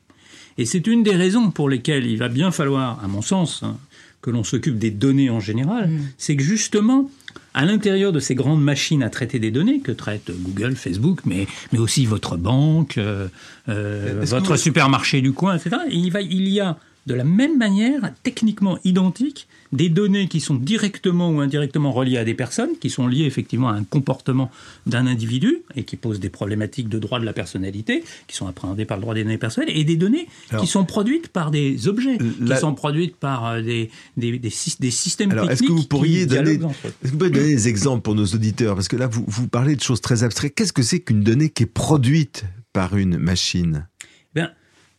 Et 0.58 0.66
c'est 0.66 0.88
une 0.88 1.04
des 1.04 1.16
raisons 1.16 1.52
pour 1.52 1.70
lesquelles 1.70 2.06
il 2.06 2.18
va 2.18 2.30
bien 2.30 2.52
falloir, 2.52 3.04
à 3.04 3.08
mon 3.08 3.22
sens, 3.22 3.64
hein, 3.64 3.78
que 4.22 4.32
l'on 4.32 4.44
s'occupe 4.44 4.78
des 4.78 4.92
données 4.92 5.30
en 5.30 5.40
général, 5.40 5.90
mmh. 5.90 6.00
c'est 6.18 6.36
que 6.36 6.44
justement, 6.44 7.10
à 7.54 7.66
l'intérieur 7.66 8.12
de 8.12 8.20
ces 8.20 8.36
grandes 8.36 8.64
machines 8.64 9.04
à 9.04 9.10
traiter 9.10 9.40
des 9.40 9.52
données 9.52 9.80
que 9.80 9.92
traitent 9.92 10.32
Google, 10.32 10.76
Facebook, 10.76 11.22
mais, 11.26 11.48
mais 11.72 11.80
aussi 11.80 12.06
votre 12.06 12.38
banque, 12.38 12.98
euh, 12.98 13.28
euh, 13.70 14.24
votre 14.26 14.58
supermarché 14.58 15.22
du 15.22 15.34
coin, 15.34 15.56
etc., 15.56 15.78
il, 15.92 16.12
va, 16.12 16.22
il 16.22 16.48
y 16.48 16.60
a 16.60 16.78
de 17.08 17.14
la 17.14 17.24
même 17.24 17.58
manière, 17.58 18.12
techniquement 18.22 18.78
identique, 18.84 19.48
des 19.72 19.88
données 19.90 20.28
qui 20.28 20.42
sont 20.42 20.56
directement 20.56 21.32
ou 21.32 21.40
indirectement 21.40 21.94
reliées 21.94 22.18
à 22.18 22.26
des 22.26 22.34
personnes, 22.34 22.72
qui 22.80 22.90
sont 22.90 23.08
liées 23.08 23.24
effectivement 23.24 23.70
à 23.70 23.74
un 23.74 23.86
comportement 23.86 24.52
d'un 24.86 25.08
individu 25.08 25.60
et 25.76 25.84
qui 25.84 25.96
posent 25.96 26.20
des 26.20 26.30
problématiques 26.30 26.90
de 26.90 27.00
droit 27.00 27.20
de 27.20 27.26
la 27.26 27.32
personnalité, 27.32 28.04
qui 28.28 28.36
sont 28.36 28.48
appréhendées 28.48 28.84
par 28.84 28.98
le 28.98 29.02
droit 29.02 29.14
des 29.14 29.24
données 29.24 29.38
personnelles, 29.38 29.76
et 29.76 29.86
des 29.86 29.96
données 29.96 30.28
qui 30.60 30.68
sont 30.68 30.84
produites 30.84 31.30
par 31.30 31.50
des 31.50 31.88
objets, 31.88 32.18
qui 32.18 32.58
sont 32.58 32.76
produites 32.76 33.16
par 33.16 33.46
euh, 33.46 33.62
des, 33.62 33.90
des, 34.18 34.38
des, 34.38 34.50
systèmes 34.92 35.32
Alors, 35.32 35.50
est-ce 35.50 35.64
que 35.64 35.72
vous 35.72 35.84
pourriez 35.84 36.26
donner, 36.26 36.58
vous 36.58 37.18
pouvez 37.18 37.30
donner 37.30 37.56
des 37.56 37.68
exemples 37.70 38.02
pour 38.02 38.16
nos 38.16 38.26
auditeurs? 38.26 38.76
Parce 38.76 38.90
que 38.90 38.98
là, 38.98 39.08
vous, 39.08 39.24
vous 39.28 39.48
parlez 39.48 39.78
de 39.78 39.82
choses 39.82 40.02
très 40.02 40.24
abstraites. 40.24 40.54
Qu'est-ce 40.56 40.74
que 40.74 40.84
c'est 40.84 41.00
qu'une 41.00 41.22
donnée 41.22 41.50
qui 41.50 41.64
est 41.64 41.68
produite 41.68 42.44
par 42.74 42.98
une 42.98 43.18
machine? 43.18 43.88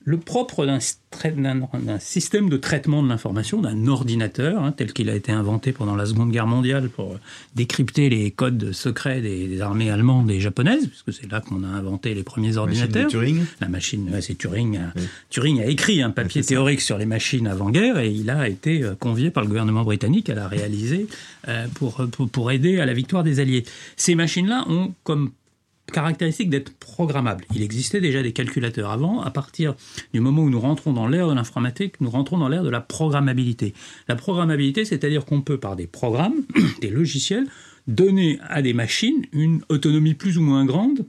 Le 0.09 0.17
propre 0.17 0.65
d'un 0.65 0.81
système 1.99 2.49
de 2.49 2.57
traitement 2.57 3.03
de 3.03 3.09
l'information, 3.09 3.61
d'un 3.61 3.87
ordinateur, 3.89 4.63
hein, 4.63 4.73
tel 4.73 4.95
qu'il 4.95 5.11
a 5.11 5.15
été 5.15 5.33
inventé 5.33 5.73
pendant 5.73 5.97
la 5.97 6.07
Seconde 6.07 6.33
Guerre 6.33 6.47
mondiale 6.47 6.89
pour 6.89 7.13
euh, 7.13 7.21
décrypter 7.55 8.09
les 8.09 8.31
codes 8.31 8.73
secrets 8.73 9.21
des, 9.21 9.61
armées 9.61 9.91
allemandes 9.91 10.31
et 10.31 10.41
japonaises, 10.41 10.87
puisque 10.87 11.13
c'est 11.13 11.31
là 11.31 11.43
qu'on 11.43 11.63
a 11.63 11.67
inventé 11.67 12.15
les 12.15 12.23
premiers 12.23 12.57
ordinateurs. 12.57 13.05
Machine 13.05 13.21
Turing. 13.21 13.45
La 13.61 13.69
machine, 13.69 14.11
c'est 14.23 14.39
Turing. 14.39 14.79
Turing 15.29 15.61
a 15.61 15.67
écrit 15.67 16.01
un 16.01 16.11
papier 16.11 16.43
théorique 16.43 16.81
sur 16.81 16.97
les 16.97 17.05
machines 17.07 17.47
avant-guerre 17.47 17.99
et 17.99 18.11
il 18.11 18.31
a 18.31 18.49
été 18.49 18.83
euh, 18.83 18.95
convié 18.95 19.31
par 19.31 19.43
le 19.43 19.49
gouvernement 19.49 19.85
britannique 19.85 20.31
à 20.31 20.35
la 20.35 20.49
réaliser 20.49 21.07
euh, 21.49 21.67
pour, 21.75 22.07
pour, 22.11 22.31
pour 22.31 22.51
aider 22.51 22.81
à 22.81 22.87
la 22.87 22.95
victoire 22.95 23.25
des 23.25 23.41
Alliés. 23.41 23.65
Ces 23.97 24.15
machines-là 24.15 24.65
ont 24.71 24.95
comme 25.05 25.33
caractéristique 25.91 26.51
d'être 26.51 26.73
programmable. 26.75 27.45
Il 27.55 27.63
existait 27.63 28.01
déjà 28.01 28.23
des 28.23 28.33
calculateurs 28.33 28.91
avant. 28.91 29.21
À 29.21 29.31
partir 29.31 29.75
du 30.13 30.21
moment 30.21 30.43
où 30.43 30.51
nous 30.51 30.61
rentrons 30.61 30.93
dans 30.93 31.07
l'ère 31.07 31.29
de 31.29 31.35
l'informatique, 31.35 32.01
nous 32.01 32.11
rentrons 32.11 32.39
dans 32.39 32.49
l'ère 32.49 32.63
de 32.63 32.71
la 32.71 32.81
programmabilité. 32.81 33.75
La 34.09 34.17
programmabilité, 34.17 34.85
c'est-à-dire 34.85 35.25
qu'on 35.25 35.41
peut, 35.41 35.59
par 35.59 35.77
des 35.77 35.87
programmes, 35.87 36.45
des 36.81 36.91
logiciels, 36.91 37.47
donner 37.87 38.39
à 38.49 38.63
des 38.63 38.75
machines 38.75 39.27
une 39.33 39.63
autonomie 39.69 40.15
plus 40.15 40.39
ou 40.39 40.43
moins 40.43 40.65
grande 40.65 41.07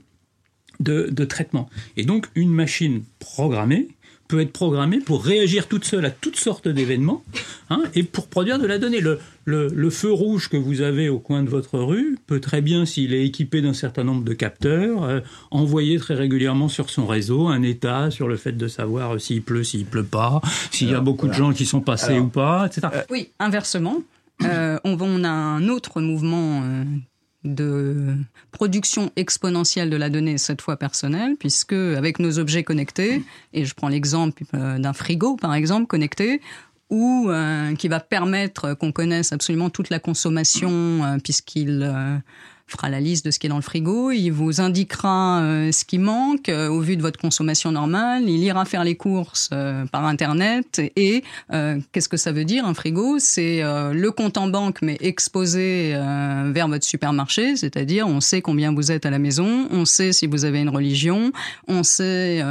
de, 0.80 1.24
traitement. 1.24 1.68
Et 1.96 2.04
donc, 2.04 2.26
une 2.34 2.50
machine 2.50 3.02
programmée 3.18 3.88
peut 4.30 4.40
être 4.40 4.52
programmée 4.52 5.00
pour 5.00 5.24
réagir 5.24 5.66
toute 5.66 5.84
seule 5.84 6.04
à 6.04 6.10
toutes 6.10 6.36
sortes 6.36 6.68
d'événements 6.68 7.24
hein, 7.68 7.82
et 7.94 8.04
pour 8.04 8.28
produire 8.28 8.60
de 8.60 8.66
la 8.66 8.78
donnée. 8.78 9.00
Le, 9.00 9.18
le, 9.44 9.90
feu 9.90 10.12
rouge 10.12 10.48
que 10.48 10.56
vous 10.56 10.82
avez 10.82 11.08
au 11.08 11.18
coin 11.18 11.42
de 11.42 11.48
votre 11.48 11.80
rue 11.80 12.16
peut 12.28 12.38
très 12.38 12.60
bien, 12.60 12.86
s'il 12.86 13.12
est 13.12 13.26
équipé 13.26 13.60
d'un 13.60 13.74
certain 13.74 14.04
nombre 14.04 14.22
de 14.22 14.32
capteurs, 14.32 15.02
euh, 15.02 15.20
envoyer 15.50 15.98
très 15.98 16.14
régulièrement 16.14 16.68
sur 16.68 16.90
son 16.90 17.06
réseau 17.06 17.48
un 17.48 17.62
état 17.62 18.12
sur 18.12 18.28
le 18.28 18.36
fait 18.36 18.52
de 18.52 18.68
savoir 18.68 19.20
s'il 19.20 19.42
pleut, 19.42 19.64
s'il 19.64 19.84
pleut 19.84 20.04
pas, 20.04 20.40
s'il 20.70 20.90
y 20.90 20.94
a 20.94 21.00
beaucoup 21.00 21.26
de 21.26 21.34
gens 21.34 21.52
qui 21.52 21.66
sont 21.66 21.80
passés 21.80 22.20
ou 22.20 22.28
pas, 22.28 22.66
etc. 22.66 22.86
Euh, 22.94 23.02
oui, 23.10 23.30
inversement. 23.40 24.02
Euh, 24.44 24.78
on, 24.84 25.24
a 25.24 25.28
un 25.28 25.68
autre 25.68 26.00
mouvement 26.00 26.62
de 27.44 28.16
production 28.50 29.10
exponentielle 29.16 29.88
de 29.90 29.96
la 29.96 30.10
donnée, 30.10 30.38
cette 30.38 30.60
fois 30.60 30.76
personnelle, 30.76 31.36
puisque 31.38 31.72
avec 31.72 32.18
nos 32.18 32.38
objets 32.38 32.64
connectés, 32.64 33.22
et 33.52 33.64
je 33.64 33.74
prends 33.74 33.88
l'exemple 33.88 34.42
euh, 34.54 34.78
d'un 34.78 34.92
frigo 34.92 35.36
par 35.36 35.54
exemple 35.54 35.86
connecté, 35.86 36.40
ou 36.90 37.28
euh, 37.28 37.74
qui 37.76 37.88
va 37.88 38.00
permettre 38.00 38.74
qu'on 38.74 38.92
connaisse 38.92 39.32
absolument 39.32 39.70
toute 39.70 39.90
la 39.90 39.98
consommation, 39.98 40.70
euh, 40.70 41.18
puisqu'il 41.22 41.82
fera 42.70 42.88
la 42.88 43.00
liste 43.00 43.26
de 43.26 43.30
ce 43.30 43.38
qui 43.38 43.46
est 43.46 43.50
dans 43.50 43.56
le 43.56 43.62
frigo, 43.62 44.10
il 44.10 44.30
vous 44.30 44.60
indiquera 44.60 45.40
euh, 45.40 45.72
ce 45.72 45.84
qui 45.84 45.98
manque 45.98 46.48
euh, 46.48 46.68
au 46.68 46.80
vu 46.80 46.96
de 46.96 47.02
votre 47.02 47.18
consommation 47.18 47.72
normale, 47.72 48.28
il 48.28 48.42
ira 48.42 48.64
faire 48.64 48.84
les 48.84 48.96
courses 48.96 49.50
euh, 49.52 49.84
par 49.86 50.04
Internet. 50.04 50.80
Et 50.96 51.22
qu'est-ce 51.92 52.08
que 52.08 52.16
ça 52.16 52.32
veut 52.32 52.44
dire 52.44 52.64
un 52.64 52.74
frigo? 52.74 53.18
C'est 53.18 53.62
le 53.62 54.10
compte 54.10 54.38
en 54.38 54.48
banque 54.48 54.78
mais 54.82 54.96
exposé 55.00 55.92
vers 55.92 56.68
votre 56.68 56.84
supermarché, 56.84 57.56
c'est-à-dire 57.56 58.06
on 58.06 58.20
sait 58.20 58.40
combien 58.40 58.72
vous 58.72 58.92
êtes 58.92 59.06
à 59.06 59.10
la 59.10 59.18
maison, 59.18 59.66
on 59.70 59.84
sait 59.84 60.12
si 60.12 60.26
vous 60.26 60.44
avez 60.44 60.60
une 60.60 60.68
religion, 60.68 61.32
on 61.66 61.82
sait 61.82 62.42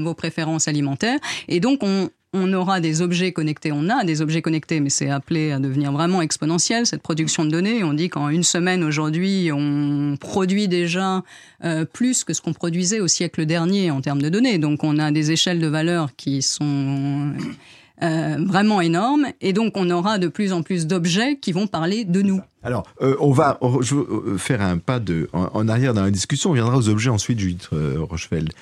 vos 0.00 0.14
préférences 0.14 0.68
alimentaires. 0.68 1.18
Et 1.48 1.60
donc 1.60 1.82
on, 1.82 2.10
on 2.34 2.52
aura 2.52 2.80
des 2.80 3.00
objets 3.00 3.32
connectés, 3.32 3.72
on 3.72 3.88
a 3.88 4.04
des 4.04 4.20
objets 4.20 4.42
connectés, 4.42 4.80
mais 4.80 4.90
c'est 4.90 5.08
appelé 5.08 5.50
à 5.50 5.58
devenir 5.58 5.92
vraiment 5.92 6.20
exponentiel, 6.20 6.86
cette 6.86 7.02
production 7.02 7.44
de 7.44 7.50
données. 7.50 7.82
On 7.84 7.94
dit 7.94 8.08
qu'en 8.08 8.28
une 8.28 8.42
semaine 8.42 8.84
aujourd'hui, 8.84 9.50
on 9.52 10.16
produit 10.20 10.68
déjà 10.68 11.22
euh, 11.64 11.84
plus 11.86 12.24
que 12.24 12.34
ce 12.34 12.42
qu'on 12.42 12.52
produisait 12.52 13.00
au 13.00 13.08
siècle 13.08 13.46
dernier 13.46 13.90
en 13.90 14.02
termes 14.02 14.20
de 14.20 14.28
données. 14.28 14.58
Donc 14.58 14.84
on 14.84 14.98
a 14.98 15.10
des 15.10 15.30
échelles 15.30 15.60
de 15.60 15.66
valeur 15.66 16.14
qui 16.16 16.42
sont 16.42 17.32
euh, 18.02 18.36
vraiment 18.38 18.82
énormes, 18.82 19.28
et 19.40 19.54
donc 19.54 19.72
on 19.76 19.88
aura 19.88 20.18
de 20.18 20.28
plus 20.28 20.52
en 20.52 20.62
plus 20.62 20.86
d'objets 20.86 21.38
qui 21.38 21.52
vont 21.52 21.66
parler 21.66 22.04
de 22.04 22.20
nous. 22.20 22.40
Alors, 22.62 22.86
euh, 23.00 23.16
on 23.20 23.32
va 23.32 23.58
faire 24.36 24.60
un 24.60 24.76
pas 24.76 25.00
de, 25.00 25.30
en, 25.32 25.66
arrière 25.68 25.94
dans 25.94 26.02
la 26.02 26.10
discussion. 26.10 26.50
On 26.50 26.54
viendra 26.54 26.76
aux 26.76 26.90
objets 26.90 27.08
ensuite, 27.08 27.38
Judith 27.38 27.70
Rochefeld 27.72 28.52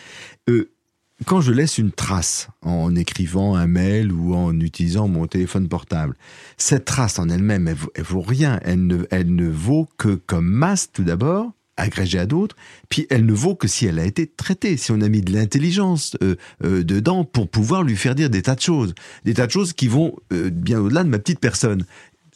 quand 1.24 1.40
je 1.40 1.52
laisse 1.52 1.78
une 1.78 1.92
trace 1.92 2.48
en 2.62 2.94
écrivant 2.94 3.54
un 3.54 3.66
mail 3.66 4.12
ou 4.12 4.34
en 4.34 4.58
utilisant 4.60 5.08
mon 5.08 5.26
téléphone 5.26 5.68
portable, 5.68 6.14
cette 6.58 6.84
trace 6.84 7.18
en 7.18 7.28
elle-même, 7.28 7.68
elle, 7.68 8.02
vaut 8.02 8.20
rien. 8.20 8.60
Elle 8.62 8.86
ne, 8.86 9.06
elle 9.10 9.34
ne 9.34 9.48
vaut 9.48 9.88
que 9.96 10.14
comme 10.14 10.46
masse 10.46 10.90
tout 10.92 11.04
d'abord, 11.04 11.52
agrégée 11.78 12.18
à 12.18 12.26
d'autres, 12.26 12.56
puis 12.88 13.06
elle 13.10 13.26
ne 13.26 13.32
vaut 13.32 13.54
que 13.54 13.68
si 13.68 13.86
elle 13.86 13.98
a 13.98 14.04
été 14.04 14.26
traitée, 14.26 14.76
si 14.76 14.92
on 14.92 15.00
a 15.00 15.08
mis 15.08 15.20
de 15.20 15.32
l'intelligence 15.32 16.16
euh, 16.22 16.36
euh, 16.64 16.82
dedans 16.82 17.24
pour 17.24 17.48
pouvoir 17.48 17.82
lui 17.82 17.96
faire 17.96 18.14
dire 18.14 18.30
des 18.30 18.42
tas 18.42 18.54
de 18.54 18.60
choses, 18.60 18.94
des 19.24 19.34
tas 19.34 19.46
de 19.46 19.52
choses 19.52 19.72
qui 19.72 19.88
vont 19.88 20.16
euh, 20.32 20.50
bien 20.50 20.80
au-delà 20.80 21.04
de 21.04 21.08
ma 21.08 21.18
petite 21.18 21.40
personne. 21.40 21.84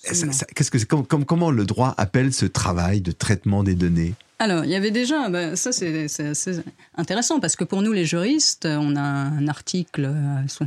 Qu'est-ce 0.02 0.70
que 0.70 0.84
comment 0.86 1.50
le 1.50 1.64
droit 1.66 1.94
appelle 1.98 2.32
ce 2.32 2.46
travail 2.46 3.02
de 3.02 3.12
traitement 3.12 3.62
des 3.62 3.74
données? 3.74 4.14
Alors, 4.42 4.64
il 4.64 4.70
y 4.70 4.74
avait 4.74 4.90
déjà, 4.90 5.28
bah, 5.28 5.54
ça 5.54 5.70
c'est 5.70 6.06
assez 6.18 6.60
intéressant 6.96 7.40
parce 7.40 7.56
que 7.56 7.64
pour 7.64 7.82
nous 7.82 7.92
les 7.92 8.06
juristes, 8.06 8.66
on 8.66 8.96
a 8.96 9.00
un 9.00 9.46
article 9.48 10.10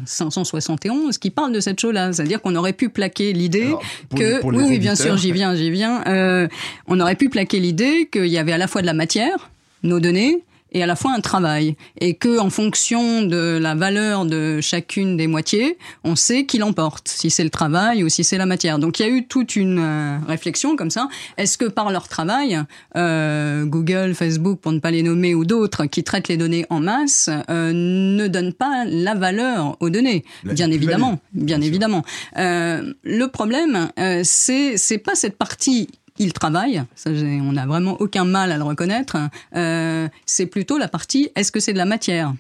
571 0.06 1.18
qui 1.18 1.32
parle 1.32 1.52
de 1.52 1.60
cette 1.60 1.80
chose-là, 1.80 2.14
c'est-à-dire 2.14 2.40
qu'on 2.40 2.56
aurait 2.56 2.74
pu 2.74 2.90
plaquer 2.90 3.34
l'idée 3.34 3.74
que, 4.16 4.46
oui, 4.46 4.64
oui, 4.68 4.78
bien 4.78 4.94
sûr, 4.94 5.18
j'y 5.18 5.32
viens, 5.32 5.56
j'y 5.56 5.72
viens, 5.72 6.04
euh, 6.06 6.48
on 6.86 7.00
aurait 7.00 7.16
pu 7.16 7.30
plaquer 7.30 7.60
l'idée 7.60 8.08
qu'il 8.12 8.28
y 8.28 8.38
avait 8.38 8.54
à 8.54 8.60
la 8.60 8.68
fois 8.68 8.82
de 8.82 8.86
la 8.86 8.94
matière, 8.94 9.50
nos 9.82 10.00
données, 10.00 10.44
et 10.74 10.84
à 10.84 10.86
la 10.86 10.96
fois 10.96 11.12
un 11.14 11.22
travail. 11.22 11.76
Et 12.00 12.16
que, 12.16 12.40
en 12.40 12.50
fonction 12.50 13.22
de 13.24 13.58
la 13.62 13.76
valeur 13.76 14.26
de 14.26 14.60
chacune 14.62 15.18
des 15.18 15.28
moitiés, 15.28 15.78
on 16.04 16.16
sait 16.16 16.46
qui 16.46 16.58
l'emporte, 16.58 17.08
si 17.08 17.30
c'est 17.30 17.44
le 17.44 17.50
travail 17.50 18.04
ou 18.04 18.10
si 18.10 18.24
c'est 18.24 18.38
la 18.38 18.46
matière. 18.46 18.80
Donc 18.80 19.00
il 19.00 19.04
y 19.04 19.06
a 19.06 19.10
eu 19.10 19.28
toute 19.28 19.56
une 19.56 19.80
euh, 19.80 20.18
réflexion 20.28 20.76
comme 20.76 20.90
ça. 20.90 21.08
Est-ce 21.38 21.58
que 21.58 21.66
par 21.66 21.92
leur 21.92 22.08
travail, 22.08 22.60
euh, 22.98 23.66
Google, 23.66 24.14
Facebook, 24.14 24.60
pour 24.60 24.72
ne 24.72 24.80
pas 24.80 24.92
les 24.92 25.04
nommer, 25.04 25.36
ou 25.36 25.46
d'autres 25.46 25.86
qui 25.86 26.04
traitent 26.04 26.28
les 26.28 26.38
données 26.38 26.66
en 26.70 26.80
masse, 26.80 27.30
euh, 27.50 27.72
ne 27.74 28.28
donnent 28.28 28.54
pas 28.54 28.86
la 28.86 29.16
valeur 29.16 29.78
aux 29.80 29.90
données? 29.90 30.24
Bien 30.44 30.72
évidemment, 30.72 31.20
bien, 31.34 31.62
évidemment. 31.62 32.04
Euh, 32.38 32.94
le 33.04 33.28
problème, 33.28 33.90
euh, 34.00 34.22
c'est 34.24 34.78
c'est 34.78 34.98
pas 34.98 35.16
cette 35.16 35.38
partie 35.38 35.88
il 36.18 36.34
travaille, 36.34 36.84
ça, 36.96 37.10
on 37.10 37.54
n'a 37.54 37.66
vraiment 37.66 38.00
aucun 38.00 38.26
mal 38.26 38.52
à 38.52 38.58
le 38.58 38.64
reconnaître, 38.64 39.18
euh, 39.56 40.08
c'est 40.26 40.46
plutôt 40.46 40.78
la 40.78 40.88
partie 40.88 41.30
est-ce 41.36 41.52
que 41.52 41.60
c'est 41.60 41.74
de 41.74 41.78
la 41.78 41.86
matière 41.86 42.34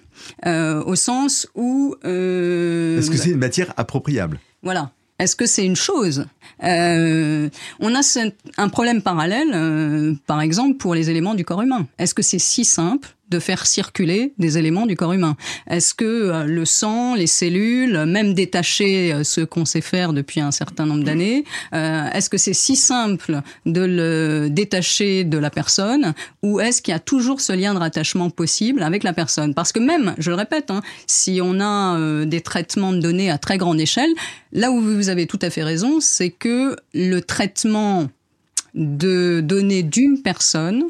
euh, 0.46 0.84
Au 0.84 0.96
sens 0.96 1.48
où... 1.56 1.96
Euh, 2.06 3.00
est-ce 3.00 3.10
que 3.10 3.18
c'est 3.18 3.32
une 3.32 3.40
matière 3.40 3.74
appropriable? 3.78 4.40
Voilà. 4.62 4.92
Est-ce 5.20 5.36
que 5.36 5.46
c'est 5.46 5.66
une 5.66 5.76
chose 5.76 6.26
euh, 6.64 7.50
On 7.80 7.96
a 7.96 8.02
un 8.58 8.70
problème 8.70 9.02
parallèle, 9.02 9.52
euh, 9.54 10.14
par 10.26 10.42
exemple, 10.42 10.78
pour 10.78 10.96
les 10.96 11.10
éléments 11.10 11.36
du 11.36 11.46
corps 11.46 11.62
humain. 11.62 11.88
Est-ce 12.00 12.14
que 12.14 12.24
c'est 12.24 12.40
si 12.40 12.66
simple 12.66 13.16
de 13.34 13.40
faire 13.40 13.66
circuler 13.66 14.34
des 14.38 14.58
éléments 14.58 14.86
du 14.86 14.96
corps 14.96 15.14
humain 15.14 15.36
Est-ce 15.70 15.94
que 15.94 16.06
euh, 16.06 16.44
le 16.46 16.66
sang, 16.66 17.16
les 17.16 17.28
cellules, 17.28 18.06
même 18.06 18.34
détacher 18.34 19.24
ce 19.24 19.42
qu'on 19.42 19.66
sait 19.66 19.82
faire 19.82 20.14
depuis 20.14 20.40
un 20.40 20.52
certain 20.52 20.86
nombre 20.86 21.04
d'années, 21.04 21.44
est-ce 21.74 22.30
que 22.30 22.38
c'est 22.38 22.54
si 22.54 22.76
simple 22.76 23.42
de 23.66 23.82
le 23.82 24.48
détacher 24.50 25.24
de 25.24 25.38
la 25.38 25.50
personne 25.50 26.14
ou 26.42 26.60
est-ce 26.60 26.82
qu'il 26.82 26.92
y 26.92 26.96
a 26.96 27.00
toujours 27.00 27.42
ce 27.42 27.54
lien 27.54 27.74
de 27.74 27.80
rattachement 27.80 28.30
possible 28.30 28.84
avec 28.84 29.04
la 29.04 29.14
personne? 29.14 29.54
Parce 29.54 29.72
que 29.72 29.80
même, 29.80 30.14
je 30.18 30.30
le 30.30 30.36
répète, 30.36 30.72
hein, 30.72 30.82
si 31.08 31.40
on 31.42 31.60
a 31.60 32.26
des 32.26 32.42
traitements 32.42 32.94
de 32.94 33.00
données 33.00 33.32
à 33.32 33.38
très 33.38 33.58
grande 33.58 33.80
échelle, 33.80 34.12
là 34.52 34.72
où 34.72 34.80
vous 34.80 35.10
avez 35.10 35.28
tout 35.28 35.40
à 35.42 35.50
fait 35.50 35.64
raison, 35.64 36.00
c'est 36.00 36.30
que 36.30 36.76
le 36.94 37.20
traitement 37.22 38.08
de 38.74 39.42
données 39.42 39.84
d'une 39.84 40.22
personne 40.22 40.86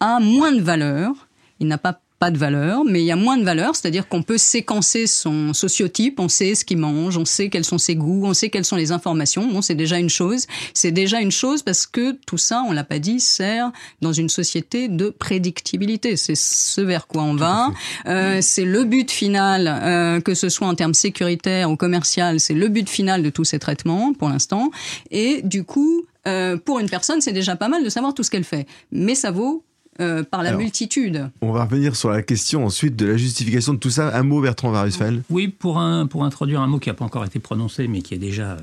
a 0.00 0.20
moins 0.20 0.52
de 0.52 0.60
valeur. 0.60 1.27
Il 1.60 1.66
n'a 1.66 1.78
pas 1.78 2.00
pas 2.18 2.30
de 2.30 2.38
valeur, 2.38 2.84
mais 2.84 3.00
il 3.00 3.06
y 3.06 3.12
a 3.12 3.16
moins 3.16 3.36
de 3.36 3.44
valeur, 3.44 3.76
c'est-à-dire 3.76 4.08
qu'on 4.08 4.22
peut 4.22 4.38
séquencer 4.38 5.06
son 5.06 5.54
sociotype, 5.54 6.18
on 6.18 6.28
sait 6.28 6.54
ce 6.54 6.64
qu'il 6.64 6.78
mange, 6.78 7.16
on 7.16 7.24
sait 7.24 7.48
quels 7.48 7.64
sont 7.64 7.78
ses 7.78 7.94
goûts, 7.94 8.24
on 8.24 8.34
sait 8.34 8.50
quelles 8.50 8.64
sont 8.64 8.76
les 8.76 8.90
informations. 8.90 9.46
Bon, 9.46 9.62
c'est 9.62 9.76
déjà 9.76 9.98
une 9.98 10.10
chose. 10.10 10.46
C'est 10.74 10.90
déjà 10.90 11.20
une 11.20 11.30
chose 11.30 11.62
parce 11.62 11.86
que 11.86 12.18
tout 12.26 12.38
ça, 12.38 12.64
on 12.66 12.72
l'a 12.72 12.84
pas 12.84 12.98
dit, 12.98 13.20
sert 13.20 13.70
dans 14.00 14.12
une 14.12 14.28
société 14.28 14.88
de 14.88 15.10
prédictibilité. 15.10 16.16
C'est 16.16 16.36
ce 16.36 16.80
vers 16.80 17.06
quoi 17.06 17.22
on 17.22 17.34
va. 17.34 17.68
Euh, 18.06 18.38
c'est 18.42 18.64
le 18.64 18.84
but 18.84 19.10
final, 19.10 19.68
euh, 19.68 20.20
que 20.20 20.34
ce 20.34 20.48
soit 20.48 20.66
en 20.66 20.74
termes 20.74 20.94
sécuritaires 20.94 21.70
ou 21.70 21.76
commercial, 21.76 22.40
c'est 22.40 22.54
le 22.54 22.68
but 22.68 22.88
final 22.88 23.22
de 23.22 23.30
tous 23.30 23.44
ces 23.44 23.60
traitements 23.60 24.12
pour 24.12 24.28
l'instant. 24.28 24.70
Et 25.12 25.42
du 25.42 25.62
coup, 25.62 26.04
euh, 26.26 26.56
pour 26.56 26.80
une 26.80 26.90
personne, 26.90 27.20
c'est 27.20 27.32
déjà 27.32 27.54
pas 27.54 27.68
mal 27.68 27.84
de 27.84 27.88
savoir 27.88 28.12
tout 28.12 28.24
ce 28.24 28.30
qu'elle 28.30 28.44
fait. 28.44 28.66
Mais 28.90 29.14
ça 29.14 29.30
vaut 29.30 29.64
euh, 30.00 30.22
par 30.22 30.42
la 30.42 30.56
multitude. 30.56 31.28
On 31.40 31.50
va 31.50 31.64
revenir 31.64 31.96
sur 31.96 32.10
la 32.10 32.22
question 32.22 32.64
ensuite 32.64 32.94
de 32.94 33.06
la 33.06 33.16
justification 33.16 33.74
de 33.74 33.78
tout 33.78 33.90
ça. 33.90 34.16
Un 34.16 34.22
mot, 34.22 34.40
Bertrand 34.40 34.70
Varusfeld 34.70 35.22
Oui, 35.28 35.48
pour, 35.48 35.78
un, 35.78 36.06
pour 36.06 36.24
introduire 36.24 36.60
un 36.60 36.68
mot 36.68 36.78
qui 36.78 36.88
n'a 36.88 36.94
pas 36.94 37.04
encore 37.04 37.24
été 37.24 37.40
prononcé, 37.40 37.88
mais 37.88 38.00
qui 38.00 38.14
est 38.14 38.18
déjà 38.18 38.52
euh, 38.52 38.58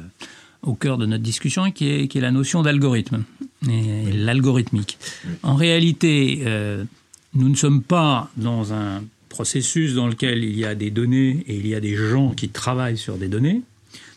au 0.63 0.75
cœur 0.75 0.97
de 0.97 1.05
notre 1.05 1.23
discussion, 1.23 1.69
qui 1.71 1.89
est, 1.89 2.07
qui 2.07 2.19
est 2.19 2.21
la 2.21 2.31
notion 2.31 2.61
d'algorithme, 2.61 3.23
et, 3.69 4.11
l'algorithmique. 4.13 4.97
En 5.43 5.55
réalité, 5.55 6.43
euh, 6.45 6.85
nous 7.33 7.49
ne 7.49 7.55
sommes 7.55 7.81
pas 7.81 8.29
dans 8.37 8.71
un 8.71 9.03
processus 9.27 9.93
dans 9.93 10.07
lequel 10.07 10.41
il 10.43 10.57
y 10.57 10.63
a 10.63 10.73
des 10.73 10.89
données 10.89 11.43
et 11.47 11.57
il 11.57 11.67
y 11.67 11.75
a 11.75 11.81
des 11.81 11.95
gens 11.95 12.29
qui 12.29 12.47
travaillent 12.47 12.97
sur 12.97 13.17
des 13.17 13.27
données. 13.27 13.61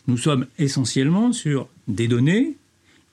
Nous 0.07 0.17
sommes 0.17 0.45
essentiellement 0.57 1.33
sur 1.33 1.67
des 1.89 2.07
données 2.07 2.55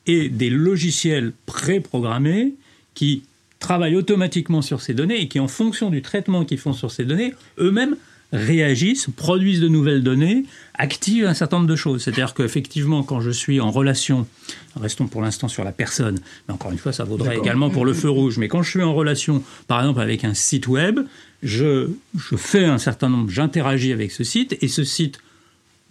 et 0.07 0.29
des 0.29 0.51
logiciels 0.51 1.33
préprogrammés 1.47 2.55
qui 2.95 3.25
travaillent 3.59 3.97
automatiquement 3.97 4.63
sur 4.63 4.81
ces 4.81 4.95
données 4.95 5.21
et 5.21 5.29
qui, 5.29 5.41
en 5.41 5.49
fonction 5.49 5.91
du 5.91 6.03
traitement 6.03 6.45
qu'ils 6.45 6.59
font 6.59 6.73
sur 6.73 6.91
ces 6.91 7.05
données, 7.05 7.35
eux-mêmes 7.59 7.97
réagissent, 8.33 9.09
produisent 9.17 9.61
de 9.61 9.69
nouvelles 9.69 10.03
données, 10.03 10.45
activent 10.75 11.27
un 11.27 11.35
certain 11.35 11.59
nombre 11.59 11.69
de 11.69 11.77
choses. 11.77 12.03
C'est-à-dire 12.03 12.35
qu'effectivement, 12.35 13.03
quand 13.03 13.21
je 13.21 13.31
suis 13.31 13.61
en 13.61 13.71
relation, 13.71 14.27
restons 14.75 15.07
pour 15.07 15.23
l'instant 15.23 15.49
sur 15.49 15.65
la 15.65 15.73
personne, 15.73 16.19
mais 16.49 16.55
encore 16.55 16.73
une 16.73 16.79
fois, 16.79 16.93
ça 16.93 17.05
vaudrait 17.05 17.39
également 17.39 17.71
pour 17.71 17.85
le 17.85 17.95
feu 17.95 18.11
rouge, 18.11 18.39
mais 18.39 18.49
quand 18.49 18.63
je 18.63 18.71
suis 18.71 18.83
en 18.83 18.95
relation, 18.95 19.43
par 19.69 19.81
exemple, 19.81 20.01
avec 20.01 20.25
un 20.25 20.35
site 20.35 20.67
web, 20.67 21.01
je, 21.43 21.89
je 22.17 22.37
fais 22.37 22.65
un 22.65 22.79
certain 22.79 23.09
nombre, 23.09 23.31
j'interagis 23.31 23.93
avec 23.93 24.11
ce 24.11 24.25
site, 24.25 24.57
et 24.61 24.69
ce 24.69 24.85
site 24.85 25.21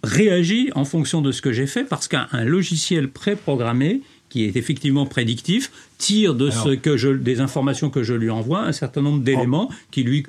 réagit 0.02 0.70
en 0.74 0.84
fonction 0.84 1.22
de 1.22 1.32
ce 1.32 1.40
que 1.40 1.52
j'ai 1.52 1.66
fait, 1.66 1.84
parce 1.84 2.06
qu'un 2.06 2.28
logiciel 2.44 3.08
préprogrammé, 3.08 4.02
qui 4.28 4.44
est 4.44 4.56
effectivement 4.56 5.06
prédictif, 5.06 5.70
tire 5.98 6.34
de 6.34 6.50
ce 6.50 6.70
que 6.74 6.96
je, 6.96 7.08
des 7.08 7.40
informations 7.40 7.90
que 7.90 8.02
je 8.02 8.14
lui 8.14 8.30
envoie 8.30 8.60
un 8.60 8.72
certain 8.72 9.02
nombre 9.02 9.22
d'éléments 9.22 9.70
qui 9.90 10.02
lui 10.02 10.26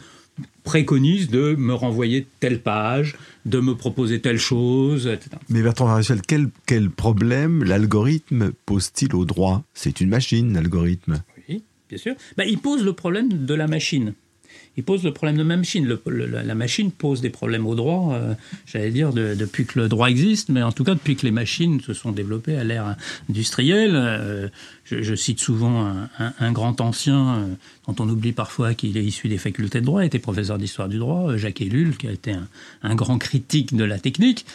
préconise 0.63 1.29
de 1.29 1.55
me 1.55 1.73
renvoyer 1.73 2.27
telle 2.39 2.61
page, 2.61 3.15
de 3.45 3.59
me 3.59 3.75
proposer 3.75 4.19
telle 4.19 4.37
chose, 4.37 5.07
etc. 5.07 5.31
Mais 5.49 5.61
Bertrand 5.61 5.85
Varussel, 5.85 6.21
quel, 6.27 6.49
quel 6.65 6.89
problème 6.89 7.63
l'algorithme 7.63 8.51
pose-t-il 8.65 9.15
au 9.15 9.25
droit? 9.25 9.63
C'est 9.73 10.01
une 10.01 10.09
machine, 10.09 10.53
l'algorithme. 10.53 11.23
Oui, 11.49 11.63
bien 11.89 11.97
sûr. 11.97 12.15
Ben, 12.35 12.45
il 12.47 12.59
pose 12.59 12.83
le 12.83 12.93
problème 12.93 13.45
de 13.45 13.53
la 13.53 13.67
machine 13.67 14.13
il 14.77 14.83
pose 14.83 15.03
le 15.03 15.11
problème 15.11 15.37
de 15.37 15.41
la 15.41 15.57
machine. 15.57 15.97
la 16.05 16.55
machine 16.55 16.91
pose 16.91 17.21
des 17.21 17.31
problèmes 17.31 17.65
au 17.65 17.73
droit, 17.73 18.13
euh, 18.13 18.35
j'allais 18.67 18.91
dire, 18.91 19.11
depuis 19.11 19.65
que 19.65 19.79
le 19.79 19.89
droit 19.89 20.09
existe, 20.09 20.49
mais 20.49 20.61
en 20.61 20.71
tout 20.71 20.83
cas 20.83 20.93
depuis 20.93 21.15
que 21.15 21.25
les 21.25 21.31
machines 21.31 21.81
se 21.81 21.93
sont 21.93 22.11
développées 22.11 22.55
à 22.55 22.63
l'ère 22.63 22.95
industrielle. 23.29 23.93
Euh, 23.95 24.49
je, 24.85 25.15
cite 25.15 25.39
souvent 25.39 25.93
un, 26.39 26.51
grand 26.53 26.79
ancien 26.79 27.35
euh, 27.35 27.45
dont 27.87 27.95
on 27.99 28.07
oublie 28.07 28.31
parfois 28.31 28.73
qu'il 28.73 28.95
est 28.97 29.03
issu 29.03 29.27
des 29.27 29.37
facultés 29.37 29.81
de 29.81 29.85
droit, 29.85 30.05
était 30.05 30.19
professeur 30.19 30.57
d'histoire 30.57 30.87
du 30.87 30.97
droit, 30.97 31.35
Jacques 31.35 31.59
Ellul, 31.59 31.97
qui 31.97 32.07
a 32.07 32.11
été 32.11 32.33
un 32.83 32.95
grand 32.95 33.17
critique 33.17 33.75
de 33.75 33.83
la 33.83 33.99
technique, 33.99 34.45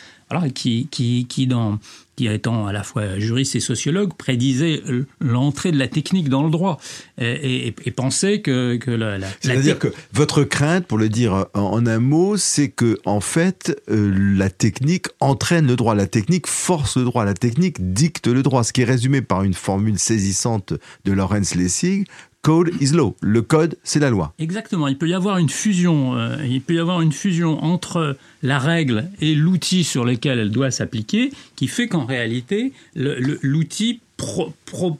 qui, 0.54 0.88
qui, 0.90 1.26
qui 1.28 1.46
dans 1.46 1.78
qui 2.16 2.26
étant 2.26 2.66
à 2.66 2.72
la 2.72 2.82
fois 2.82 3.18
juriste 3.18 3.56
et 3.56 3.60
sociologue, 3.60 4.12
prédisait 4.14 4.82
l'entrée 5.20 5.72
de 5.72 5.78
la 5.78 5.88
technique 5.88 6.28
dans 6.28 6.42
le 6.42 6.50
droit 6.50 6.78
et, 7.18 7.72
pensait 7.96 8.40
que, 8.40 8.76
que 8.76 8.90
la, 8.90 9.18
la 9.18 9.28
C'est-à-dire 9.40 9.78
que 9.78 9.88
votre 10.12 10.44
crainte, 10.44 10.86
pour 10.86 10.98
le 10.98 11.08
dire 11.08 11.46
en, 11.54 11.86
un 11.86 11.98
mot, 11.98 12.36
c'est 12.36 12.68
que 12.68 12.98
en 13.04 13.20
fait 13.20 13.80
euh, 13.88 14.12
la 14.36 14.50
technique 14.50 15.06
entraîne 15.20 15.66
le 15.66 15.76
droit, 15.76 15.94
la 15.94 16.06
technique 16.06 16.46
force 16.46 16.96
le 16.96 17.04
droit, 17.04 17.24
la 17.24 17.34
technique 17.34 17.92
dicte 17.92 18.26
le 18.26 18.42
droit, 18.42 18.62
ce 18.62 18.72
qui 18.72 18.82
est 18.82 18.86
résumé 18.86 19.22
par 19.22 19.42
une 19.42 19.54
formule 19.54 19.98
saisissante 19.98 20.74
de 21.04 21.12
Lawrence 21.12 21.54
Lessig 21.54 22.06
Code 22.42 22.72
is 22.80 22.90
law. 22.92 23.14
Le 23.20 23.40
code, 23.40 23.76
c'est 23.84 24.00
la 24.00 24.10
loi. 24.10 24.34
Exactement. 24.40 24.88
Il 24.88 24.98
peut 24.98 25.08
y 25.08 25.14
avoir 25.14 25.38
une 25.38 25.48
fusion. 25.48 26.16
Euh, 26.16 26.36
il 26.44 26.60
peut 26.60 26.74
y 26.74 26.80
avoir 26.80 27.00
une 27.00 27.12
fusion 27.12 27.62
entre 27.62 28.16
la 28.42 28.58
règle 28.58 29.08
et 29.20 29.36
l'outil 29.36 29.84
sur 29.84 30.04
lequel 30.04 30.40
elle 30.40 30.50
doit 30.50 30.72
s'appliquer, 30.72 31.30
qui 31.54 31.68
fait 31.68 31.86
qu'en 31.86 32.04
réalité, 32.04 32.72
l'outil 32.96 34.00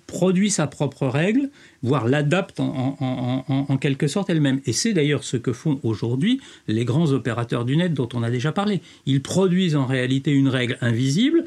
produit 0.07 0.50
sa 0.50 0.68
propre 0.68 1.09
règle, 1.09 1.50
voire 1.83 2.07
l'adapte 2.07 2.61
en, 2.61 3.76
quelque 3.81 4.07
sorte 4.07 4.31
elle-même. 4.31 4.61
Et 4.66 4.72
c'est 4.72 4.92
d'ailleurs 4.92 5.24
ce 5.24 5.37
que 5.37 5.52
font 5.52 5.81
aujourd'hui 5.83 6.40
les 6.68 6.85
grands 6.85 7.11
opérateurs 7.11 7.64
du 7.64 7.76
net 7.76 7.92
dont 7.92 8.09
on 8.14 8.22
a 8.22 8.31
déjà 8.31 8.52
parlé. 8.52 8.83
Ils 9.07 9.20
produisent 9.20 9.74
en 9.74 9.87
réalité 9.87 10.31
une 10.31 10.48
règle 10.48 10.78
invisible 10.81 11.44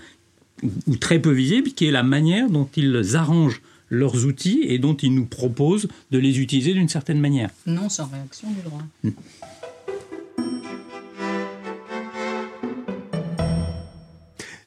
ou 0.88 0.98
très 0.98 1.20
peu 1.20 1.32
visible, 1.32 1.70
qui 1.70 1.86
est 1.86 1.92
la 1.92 2.04
manière 2.04 2.50
dont 2.50 2.68
ils 2.76 3.16
arrangent 3.16 3.62
leurs 3.96 4.26
outils 4.26 4.62
et 4.64 4.78
dont 4.80 4.96
ils 4.96 5.14
nous 5.14 5.26
proposent 5.26 5.88
de 6.12 6.20
les 6.20 6.40
utiliser 6.40 6.74
d'une 6.74 6.90
certaine 6.90 7.20
manière. 7.20 7.50
Non 7.66 7.90
sans 7.90 8.06
réaction 8.06 8.50
du 8.52 8.62
droit. 8.62 8.82
Hmm. 9.04 9.12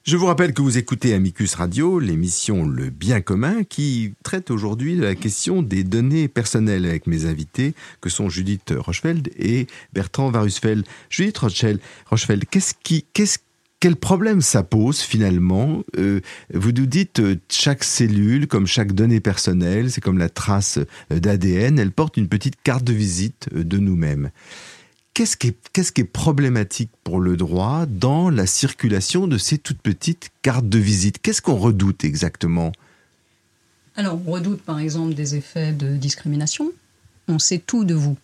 Je 0.09 0.17
vous 0.17 0.25
rappelle 0.25 0.55
que 0.55 0.63
vous 0.63 0.79
écoutez 0.79 1.13
Amicus 1.13 1.55
Radio, 1.55 1.99
l'émission 1.99 2.67
Le 2.67 2.89
Bien 2.89 3.21
commun, 3.21 3.63
qui 3.63 4.15
traite 4.25 4.51
aujourd'hui 4.51 4.97
de 4.97 5.03
la 5.03 5.15
question 5.15 5.61
des 5.61 5.85
données 5.85 6.29
personnelles 6.29 6.87
avec 6.87 7.07
mes 7.07 7.27
invités, 7.27 7.75
que 8.01 8.09
sont 8.09 8.31
Judith 8.31 8.73
Rochefeld 8.75 9.29
et 9.39 9.67
Bertrand 9.93 10.31
Varusfeld. 10.31 10.87
Judith 11.11 11.37
Rochefeld, 11.37 12.45
qu'est-ce 12.51 12.73
qui, 12.83 13.05
qu'est-ce 13.13 13.39
quel 13.81 13.97
problème 13.97 14.41
ça 14.41 14.63
pose 14.63 15.01
finalement? 15.01 15.85
Euh, 15.97 16.21
Vous 16.53 16.73
nous 16.73 16.87
dites 16.87 17.21
euh, 17.21 17.37
chaque 17.49 17.85
cellule, 17.85 18.47
comme 18.49 18.67
chaque 18.67 18.93
donnée 18.93 19.21
personnelle, 19.21 19.91
c'est 19.91 20.01
comme 20.01 20.19
la 20.19 20.29
trace 20.29 20.79
euh, 21.13 21.21
d'ADN, 21.21 21.79
elle 21.79 21.93
porte 21.93 22.17
une 22.17 22.29
petite 22.29 22.61
carte 22.63 22.85
de 22.85 22.93
visite 22.93 23.49
de 23.55 23.79
nous-mêmes. 23.79 24.31
Qu'est-ce 25.15 25.37
qu'est-ce 25.37 25.91
qui 25.91 26.03
est 26.03 26.05
problématique 26.05 26.91
pour 27.03 27.21
le 27.21 27.37
droit 27.37 27.87
dans 27.87 28.31
la 28.31 28.47
circulation 28.47 29.27
de 29.27 29.37
ces 29.37 29.59
toutes 29.59 29.83
petites 29.83 30.31
cartes 30.43 30.69
de 30.69 30.79
visite? 30.79 31.19
Qu'est-ce 31.21 31.43
qu'on 31.43 31.57
redoute 31.57 32.05
exactement? 32.05 32.71
Alors, 33.97 34.21
on 34.27 34.31
redoute 34.31 34.63
par 34.63 34.79
exemple 34.79 35.15
des 35.15 35.35
effets 35.35 35.73
de 35.73 35.97
discrimination. 35.97 36.71
On 37.27 37.41
sait 37.41 37.59
tout 37.59 37.85
de 37.85 37.95
vous. 37.95 38.17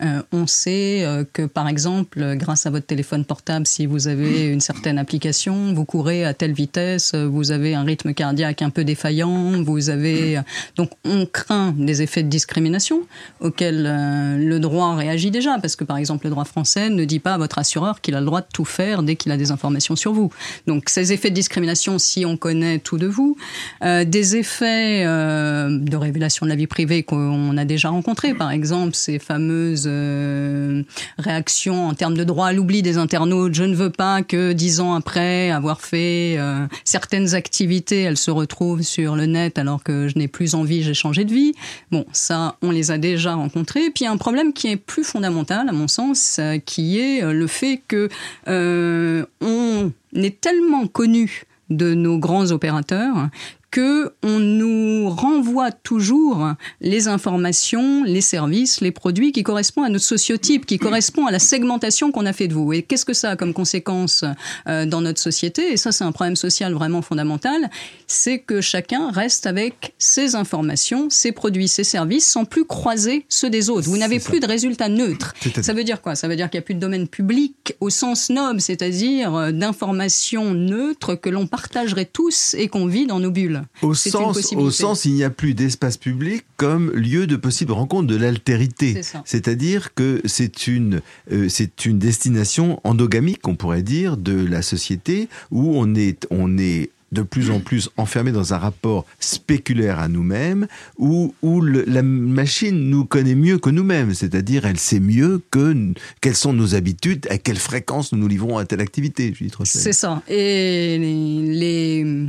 Euh, 0.00 0.22
on 0.32 0.46
sait 0.46 1.04
euh, 1.04 1.24
que, 1.30 1.42
par 1.42 1.68
exemple, 1.68 2.34
grâce 2.36 2.64
à 2.64 2.70
votre 2.70 2.86
téléphone 2.86 3.26
portable, 3.26 3.66
si 3.66 3.84
vous 3.84 4.08
avez 4.08 4.46
une 4.46 4.60
certaine 4.60 4.98
application, 4.98 5.74
vous 5.74 5.84
courez 5.84 6.24
à 6.24 6.32
telle 6.32 6.54
vitesse, 6.54 7.14
vous 7.14 7.50
avez 7.50 7.74
un 7.74 7.84
rythme 7.84 8.14
cardiaque 8.14 8.62
un 8.62 8.70
peu 8.70 8.84
défaillant, 8.84 9.62
vous 9.62 9.90
avez... 9.90 10.40
Donc, 10.76 10.90
on 11.04 11.26
craint 11.26 11.74
des 11.76 12.00
effets 12.00 12.22
de 12.22 12.28
discrimination 12.28 13.02
auxquels 13.40 13.84
euh, 13.86 14.38
le 14.38 14.58
droit 14.60 14.96
réagit 14.96 15.30
déjà, 15.30 15.58
parce 15.60 15.76
que, 15.76 15.84
par 15.84 15.98
exemple, 15.98 16.24
le 16.24 16.30
droit 16.30 16.46
français 16.46 16.88
ne 16.88 17.04
dit 17.04 17.20
pas 17.20 17.34
à 17.34 17.38
votre 17.38 17.58
assureur 17.58 18.00
qu'il 18.00 18.14
a 18.14 18.20
le 18.20 18.26
droit 18.26 18.40
de 18.40 18.48
tout 18.52 18.64
faire 18.64 19.02
dès 19.02 19.16
qu'il 19.16 19.30
a 19.30 19.36
des 19.36 19.50
informations 19.50 19.94
sur 19.94 20.14
vous. 20.14 20.30
Donc, 20.66 20.88
ces 20.88 21.12
effets 21.12 21.30
de 21.30 21.34
discrimination, 21.34 21.98
si 21.98 22.24
on 22.24 22.38
connaît 22.38 22.78
tout 22.78 22.96
de 22.98 23.06
vous, 23.06 23.36
des 23.82 24.36
effets 24.36 25.04
de 25.04 25.96
révélation 25.96 26.46
de 26.46 26.50
la 26.50 26.56
vie 26.56 26.66
privée 26.66 27.02
qu'on 27.02 27.56
a 27.56 27.64
déjà 27.64 27.90
rencontrés, 27.90 28.34
par 28.34 28.50
exemple, 28.50 28.94
ces 28.94 29.18
fameuses 29.18 29.91
euh, 29.92 30.82
réactions 31.18 31.88
en 31.88 31.94
termes 31.94 32.16
de 32.16 32.24
droit 32.24 32.48
à 32.48 32.52
l'oubli 32.52 32.82
des 32.82 32.98
internautes. 32.98 33.54
Je 33.54 33.64
ne 33.64 33.74
veux 33.74 33.90
pas 33.90 34.22
que 34.22 34.52
dix 34.52 34.80
ans 34.80 34.94
après 34.94 35.50
avoir 35.50 35.80
fait 35.80 36.36
euh, 36.38 36.66
certaines 36.84 37.34
activités, 37.34 38.02
elles 38.02 38.16
se 38.16 38.30
retrouvent 38.30 38.82
sur 38.82 39.16
le 39.16 39.26
net 39.26 39.58
alors 39.58 39.82
que 39.82 40.08
je 40.08 40.18
n'ai 40.18 40.28
plus 40.28 40.54
envie, 40.54 40.82
j'ai 40.82 40.94
changé 40.94 41.24
de 41.24 41.32
vie. 41.32 41.52
Bon, 41.90 42.04
ça, 42.12 42.56
on 42.62 42.70
les 42.70 42.90
a 42.90 42.98
déjà 42.98 43.34
rencontrés. 43.34 43.90
Puis 43.90 44.06
un 44.06 44.16
problème 44.16 44.52
qui 44.52 44.68
est 44.68 44.76
plus 44.76 45.04
fondamental, 45.04 45.68
à 45.68 45.72
mon 45.72 45.88
sens, 45.88 46.38
euh, 46.38 46.58
qui 46.58 46.98
est 46.98 47.22
le 47.22 47.46
fait 47.46 47.82
que 47.86 48.08
on 48.46 49.92
est 50.14 50.40
tellement 50.40 50.86
connu 50.86 51.44
de 51.70 51.94
nos 51.94 52.18
grands 52.18 52.50
opérateurs 52.50 53.28
que 53.72 54.12
on 54.22 54.38
nous 54.38 55.08
renvoie 55.08 55.72
toujours 55.72 56.52
les 56.80 57.08
informations, 57.08 58.04
les 58.04 58.20
services, 58.20 58.82
les 58.82 58.92
produits 58.92 59.32
qui 59.32 59.42
correspondent 59.42 59.86
à 59.86 59.88
notre 59.88 60.04
sociotype, 60.04 60.66
qui 60.66 60.78
correspondent 60.78 61.28
à 61.28 61.32
la 61.32 61.38
segmentation 61.38 62.12
qu'on 62.12 62.26
a 62.26 62.34
fait 62.34 62.48
de 62.48 62.54
vous. 62.54 62.72
Et 62.74 62.82
qu'est-ce 62.82 63.06
que 63.06 63.14
ça 63.14 63.30
a 63.30 63.36
comme 63.36 63.54
conséquence 63.54 64.24
euh, 64.68 64.84
dans 64.84 65.00
notre 65.00 65.20
société? 65.20 65.72
Et 65.72 65.78
ça, 65.78 65.90
c'est 65.90 66.04
un 66.04 66.12
problème 66.12 66.36
social 66.36 66.74
vraiment 66.74 67.00
fondamental. 67.00 67.70
C'est 68.06 68.38
que 68.38 68.60
chacun 68.60 69.10
reste 69.10 69.46
avec 69.46 69.94
ses 69.98 70.34
informations, 70.34 71.08
ses 71.08 71.32
produits, 71.32 71.66
ses 71.66 71.84
services, 71.84 72.26
sans 72.26 72.44
plus 72.44 72.66
croiser 72.66 73.24
ceux 73.30 73.48
des 73.48 73.70
autres. 73.70 73.88
Vous 73.88 73.96
n'avez 73.96 74.20
plus 74.20 74.40
de 74.40 74.46
résultats 74.46 74.90
neutres. 74.90 75.34
Ça 75.62 75.72
veut 75.72 75.84
dire 75.84 76.02
quoi? 76.02 76.14
Ça 76.14 76.28
veut 76.28 76.36
dire 76.36 76.50
qu'il 76.50 76.58
n'y 76.58 76.62
a 76.62 76.66
plus 76.66 76.74
de 76.74 76.80
domaine 76.80 77.08
public 77.08 77.74
au 77.80 77.88
sens 77.88 78.28
noble, 78.28 78.60
c'est-à-dire 78.60 79.34
euh, 79.34 79.50
d'informations 79.50 80.52
neutres 80.52 81.14
que 81.14 81.30
l'on 81.30 81.46
partagerait 81.46 82.04
tous 82.04 82.54
et 82.58 82.68
qu'on 82.68 82.86
vit 82.86 83.06
dans 83.06 83.18
nos 83.18 83.30
bulles. 83.30 83.61
Au 83.82 83.94
sens, 83.94 84.52
au 84.54 84.70
sens, 84.70 85.04
il 85.04 85.14
n'y 85.14 85.24
a 85.24 85.30
plus 85.30 85.54
d'espace 85.54 85.96
public 85.96 86.44
comme 86.56 86.90
lieu 86.92 87.26
de 87.26 87.36
possible 87.36 87.72
rencontre 87.72 88.06
de 88.06 88.16
l'altérité. 88.16 89.00
C'est-à-dire 89.24 89.94
que 89.94 90.20
c'est 90.24 90.66
une, 90.66 91.00
euh, 91.30 91.48
c'est 91.48 91.84
une 91.84 91.98
destination 91.98 92.80
endogamique, 92.84 93.46
on 93.46 93.54
pourrait 93.54 93.82
dire, 93.82 94.16
de 94.16 94.44
la 94.44 94.62
société 94.62 95.28
où 95.50 95.72
on 95.76 95.94
est, 95.94 96.26
on 96.30 96.58
est 96.58 96.90
de 97.12 97.22
plus 97.22 97.50
en 97.50 97.60
plus 97.60 97.90
enfermé 97.96 98.32
dans 98.32 98.54
un 98.54 98.58
rapport 98.58 99.04
spéculaire 99.20 99.98
à 99.98 100.08
nous-mêmes, 100.08 100.66
où, 100.98 101.34
où 101.42 101.60
la 101.60 102.02
machine 102.02 102.88
nous 102.88 103.04
connaît 103.04 103.34
mieux 103.34 103.58
que 103.58 103.70
nous-mêmes, 103.70 104.14
c'est-à-dire 104.14 104.64
elle 104.64 104.78
sait 104.78 105.00
mieux 105.00 105.42
que 105.50 105.92
quelles 106.20 106.34
sont 106.34 106.54
nos 106.54 106.74
habitudes, 106.74 107.26
à 107.30 107.38
quelle 107.38 107.58
fréquence 107.58 108.12
nous 108.12 108.18
nous 108.18 108.28
livrons 108.28 108.58
à 108.58 108.64
telle 108.64 108.80
activité. 108.80 109.34
C'est 109.64 109.92
ça. 109.92 110.22
Et 110.28 110.98
les 110.98 112.26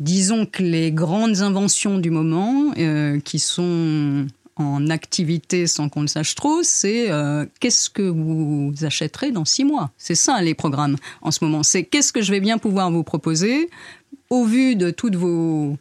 disons 0.00 0.46
que 0.46 0.62
les 0.62 0.90
grandes 0.90 1.42
inventions 1.42 1.98
du 1.98 2.10
moment, 2.10 2.72
euh, 2.78 3.20
qui 3.20 3.38
sont 3.38 4.26
en 4.56 4.90
activité 4.90 5.66
sans 5.66 5.88
qu'on 5.88 6.02
le 6.02 6.06
sache 6.06 6.34
trop, 6.34 6.62
c'est 6.62 7.10
euh, 7.10 7.46
qu'est-ce 7.60 7.88
que 7.88 8.02
vous 8.02 8.72
achèterez 8.82 9.30
dans 9.30 9.44
six 9.44 9.64
mois? 9.64 9.90
C'est 9.96 10.14
ça 10.14 10.40
les 10.42 10.54
programmes 10.54 10.96
en 11.22 11.30
ce 11.30 11.44
moment. 11.44 11.62
C'est 11.62 11.84
qu'est-ce 11.84 12.12
que 12.12 12.22
je 12.22 12.30
vais 12.30 12.40
bien 12.40 12.58
pouvoir 12.58 12.90
vous 12.90 13.04
proposer 13.04 13.70
au 14.28 14.44
vu 14.44 14.76
de 14.76 14.90
toutes 14.90 15.16
vos 15.16 15.76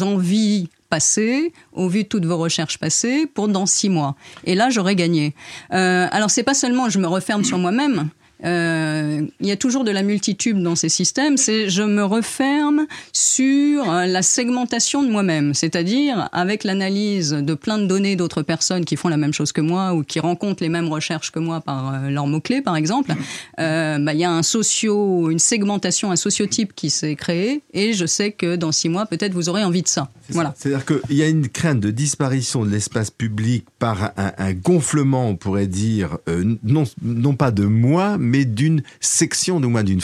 envies 0.00 0.68
passées, 0.88 1.52
au 1.72 1.88
vu 1.88 2.02
de 2.02 2.08
toutes 2.08 2.26
vos 2.26 2.36
recherches 2.36 2.78
passées, 2.78 3.26
pour 3.26 3.48
dans 3.48 3.66
six 3.66 3.88
mois. 3.88 4.14
Et 4.44 4.54
là, 4.54 4.68
j'aurais 4.68 4.94
gagné. 4.94 5.34
Euh, 5.72 6.06
alors, 6.10 6.30
c'est 6.30 6.42
pas 6.42 6.54
seulement 6.54 6.90
je 6.90 6.98
me 6.98 7.06
referme 7.06 7.44
sur 7.44 7.58
moi-même, 7.58 8.10
euh, 8.44 9.22
il 9.40 9.46
y 9.46 9.52
a 9.52 9.56
toujours 9.56 9.84
de 9.84 9.90
la 9.90 10.02
multitude 10.02 10.62
dans 10.62 10.76
ces 10.76 10.88
systèmes, 10.88 11.36
c'est 11.36 11.68
je 11.68 11.82
me 11.82 12.04
referme 12.04 12.86
sur 13.12 13.90
euh, 13.90 14.06
la 14.06 14.22
segmentation 14.22 15.02
de 15.02 15.08
moi-même, 15.08 15.54
c'est-à-dire 15.54 16.28
avec 16.32 16.64
l'analyse 16.64 17.30
de 17.30 17.54
plein 17.54 17.78
de 17.78 17.86
données 17.86 18.16
d'autres 18.16 18.42
personnes 18.42 18.84
qui 18.84 18.96
font 18.96 19.08
la 19.08 19.16
même 19.16 19.32
chose 19.32 19.52
que 19.52 19.60
moi 19.60 19.94
ou 19.94 20.02
qui 20.02 20.20
rencontrent 20.20 20.62
les 20.62 20.68
mêmes 20.68 20.88
recherches 20.88 21.30
que 21.30 21.38
moi 21.38 21.60
par 21.60 21.94
euh, 21.94 22.10
leurs 22.10 22.26
mots-clés, 22.26 22.62
par 22.62 22.76
exemple. 22.76 23.14
Euh, 23.58 23.98
bah, 23.98 24.14
il 24.14 24.20
y 24.20 24.24
a 24.24 24.30
un 24.30 24.42
socio, 24.42 25.30
une 25.30 25.38
segmentation, 25.38 26.10
un 26.10 26.16
sociotype 26.16 26.74
qui 26.74 26.90
s'est 26.90 27.14
créé 27.16 27.62
et 27.72 27.92
je 27.92 28.06
sais 28.06 28.32
que 28.32 28.56
dans 28.56 28.72
six 28.72 28.88
mois, 28.88 29.06
peut-être 29.06 29.34
vous 29.34 29.48
aurez 29.48 29.64
envie 29.64 29.82
de 29.82 29.88
ça. 29.88 30.10
Voilà. 30.30 30.54
C'est-à-dire 30.56 30.84
qu'il 30.84 31.16
y 31.16 31.22
a 31.22 31.28
une 31.28 31.48
crainte 31.48 31.80
de 31.80 31.90
disparition 31.90 32.64
de 32.64 32.70
l'espace 32.70 33.10
public 33.10 33.64
par 33.82 34.12
un, 34.16 34.32
un, 34.38 34.52
gonflement, 34.52 35.28
on 35.28 35.34
pourrait 35.34 35.66
dire, 35.66 36.18
euh, 36.28 36.54
non, 36.62 36.84
non 37.02 37.34
pas 37.34 37.50
de 37.50 37.64
moi, 37.64 38.16
mais 38.16 38.44
d'une 38.44 38.80
section 39.00 39.58
de 39.58 39.66
moi, 39.66 39.82
d'une 39.82 40.00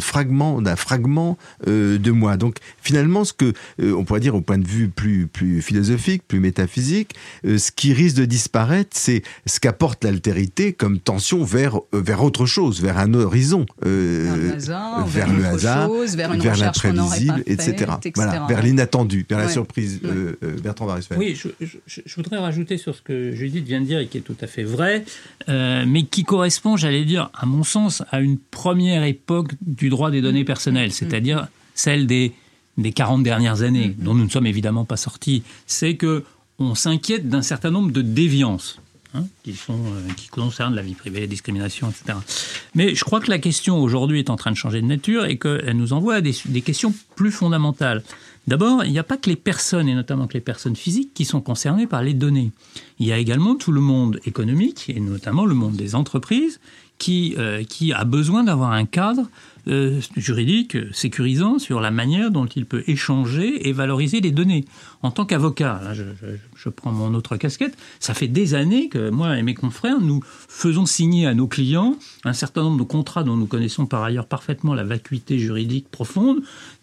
fragment, 0.00 0.60
d'un 0.60 0.74
fragment 0.74 1.38
euh, 1.68 1.98
de 1.98 2.10
moi. 2.10 2.36
Donc 2.36 2.56
finalement, 2.82 3.24
ce 3.24 3.32
que 3.32 3.52
euh, 3.80 3.94
on 3.94 4.02
pourrait 4.02 4.18
dire 4.18 4.34
au 4.34 4.40
point 4.40 4.58
de 4.58 4.66
vue 4.66 4.88
plus 4.88 5.28
plus 5.28 5.62
philosophique, 5.62 6.24
plus 6.26 6.40
métaphysique, 6.40 7.14
euh, 7.46 7.58
ce 7.58 7.70
qui 7.70 7.92
risque 7.92 8.16
de 8.16 8.24
disparaître, 8.24 8.90
c'est 8.94 9.22
ce 9.46 9.60
qu'apporte 9.60 10.02
l'altérité 10.02 10.72
comme 10.72 10.98
tension 10.98 11.44
vers 11.44 11.78
vers 11.92 12.24
autre 12.24 12.44
chose, 12.44 12.82
vers 12.82 12.98
un 12.98 13.14
horizon, 13.14 13.66
vers 13.82 14.36
le 14.36 14.52
hasard, 14.54 15.06
vers, 15.06 15.26
vers, 15.28 15.38
le 15.38 15.44
hasard, 15.46 15.86
chose, 15.90 16.16
vers, 16.16 16.32
une 16.32 16.40
vers 16.42 16.56
l'imprévisible, 16.56 17.44
etc. 17.46 17.70
etc. 18.02 18.10
Voilà, 18.16 18.46
vers 18.48 18.62
l'inattendu, 18.62 19.24
vers 19.30 19.38
Ouais. 19.38 19.44
la 19.44 19.50
surprise. 19.50 20.00
Euh, 20.04 20.34
euh, 20.42 20.56
Bertrand 20.60 20.86
Varusfeld. 20.86 21.20
Oui, 21.20 21.36
je, 21.40 21.48
je- 21.86 22.00
je 22.04 22.14
voudrais 22.16 22.38
rajouter 22.38 22.78
sur 22.78 22.96
ce 22.96 23.02
que 23.02 23.11
Judith 23.32 23.64
vient 23.64 23.80
de 23.80 23.86
dire 23.86 23.98
et 24.00 24.06
qui 24.06 24.18
est 24.18 24.22
tout 24.22 24.36
à 24.40 24.46
fait 24.46 24.64
vrai, 24.64 25.04
euh, 25.48 25.84
mais 25.86 26.04
qui 26.04 26.24
correspond, 26.24 26.76
j'allais 26.76 27.04
dire, 27.04 27.30
à 27.34 27.46
mon 27.46 27.64
sens, 27.64 28.02
à 28.10 28.20
une 28.20 28.38
première 28.38 29.04
époque 29.04 29.52
du 29.60 29.88
droit 29.88 30.10
des 30.10 30.20
données 30.20 30.44
personnelles, 30.44 30.92
c'est-à-dire 30.92 31.48
celle 31.74 32.06
des, 32.06 32.32
des 32.78 32.92
40 32.92 33.22
dernières 33.22 33.62
années, 33.62 33.94
dont 33.98 34.14
nous 34.14 34.24
ne 34.24 34.30
sommes 34.30 34.46
évidemment 34.46 34.84
pas 34.84 34.96
sortis. 34.96 35.42
C'est 35.66 35.96
que 35.96 36.24
on 36.58 36.74
s'inquiète 36.74 37.28
d'un 37.28 37.42
certain 37.42 37.70
nombre 37.70 37.92
de 37.92 38.02
déviances. 38.02 38.78
Hein, 39.14 39.24
qui, 39.42 39.54
sont, 39.54 39.74
euh, 39.74 40.12
qui 40.16 40.28
concernent 40.28 40.74
la 40.74 40.82
vie 40.82 40.94
privée, 40.94 41.20
les 41.20 41.26
discriminations, 41.26 41.90
etc. 41.90 42.18
Mais 42.74 42.94
je 42.94 43.04
crois 43.04 43.20
que 43.20 43.30
la 43.30 43.38
question 43.38 43.78
aujourd'hui 43.80 44.18
est 44.18 44.30
en 44.30 44.36
train 44.36 44.50
de 44.50 44.56
changer 44.56 44.80
de 44.80 44.86
nature 44.86 45.24
et 45.24 45.38
qu'elle 45.38 45.76
nous 45.76 45.92
envoie 45.92 46.16
à 46.16 46.20
des, 46.20 46.34
des 46.46 46.62
questions 46.62 46.94
plus 47.16 47.30
fondamentales. 47.30 48.02
D'abord, 48.48 48.84
il 48.84 48.90
n'y 48.90 48.98
a 48.98 49.04
pas 49.04 49.16
que 49.16 49.30
les 49.30 49.36
personnes, 49.36 49.88
et 49.88 49.94
notamment 49.94 50.26
que 50.26 50.34
les 50.34 50.40
personnes 50.40 50.74
physiques, 50.74 51.14
qui 51.14 51.24
sont 51.24 51.40
concernées 51.40 51.86
par 51.86 52.02
les 52.02 52.14
données. 52.14 52.50
Il 52.98 53.06
y 53.06 53.12
a 53.12 53.18
également 53.18 53.54
tout 53.54 53.70
le 53.70 53.80
monde 53.80 54.18
économique, 54.26 54.86
et 54.88 54.98
notamment 54.98 55.44
le 55.44 55.54
monde 55.54 55.76
des 55.76 55.94
entreprises, 55.94 56.58
qui, 56.98 57.34
euh, 57.38 57.64
qui 57.64 57.92
a 57.92 58.04
besoin 58.04 58.44
d'avoir 58.44 58.72
un 58.72 58.84
cadre 58.84 59.28
euh, 59.68 60.00
juridique 60.16 60.76
sécurisant 60.92 61.58
sur 61.58 61.80
la 61.80 61.90
manière 61.90 62.30
dont 62.30 62.46
il 62.46 62.66
peut 62.66 62.82
échanger 62.86 63.68
et 63.68 63.72
valoriser 63.72 64.20
les 64.20 64.30
données. 64.32 64.64
En 65.02 65.10
tant 65.10 65.24
qu'avocat, 65.24 65.80
je- 65.94 66.02
je 66.56 66.68
prends 66.68 66.92
mon 66.92 67.14
autre 67.14 67.36
casquette, 67.36 67.76
ça 68.00 68.14
fait 68.14 68.28
des 68.28 68.54
années 68.54 68.88
que 68.88 69.10
moi 69.10 69.36
et 69.38 69.42
mes 69.42 69.54
confrères, 69.54 70.00
nous 70.00 70.20
faisons 70.48 70.86
signer 70.86 71.26
à 71.26 71.34
nos 71.34 71.46
clients 71.46 71.96
un 72.24 72.32
certain 72.32 72.62
nombre 72.62 72.78
de 72.78 72.82
contrats 72.88 73.24
dont 73.24 73.36
nous 73.36 73.46
connaissons 73.46 73.86
par 73.86 74.02
ailleurs 74.02 74.26
parfaitement 74.26 74.74
la 74.74 74.84
vacuité 74.84 75.38
juridique 75.38 75.88
profonde, 75.90 76.40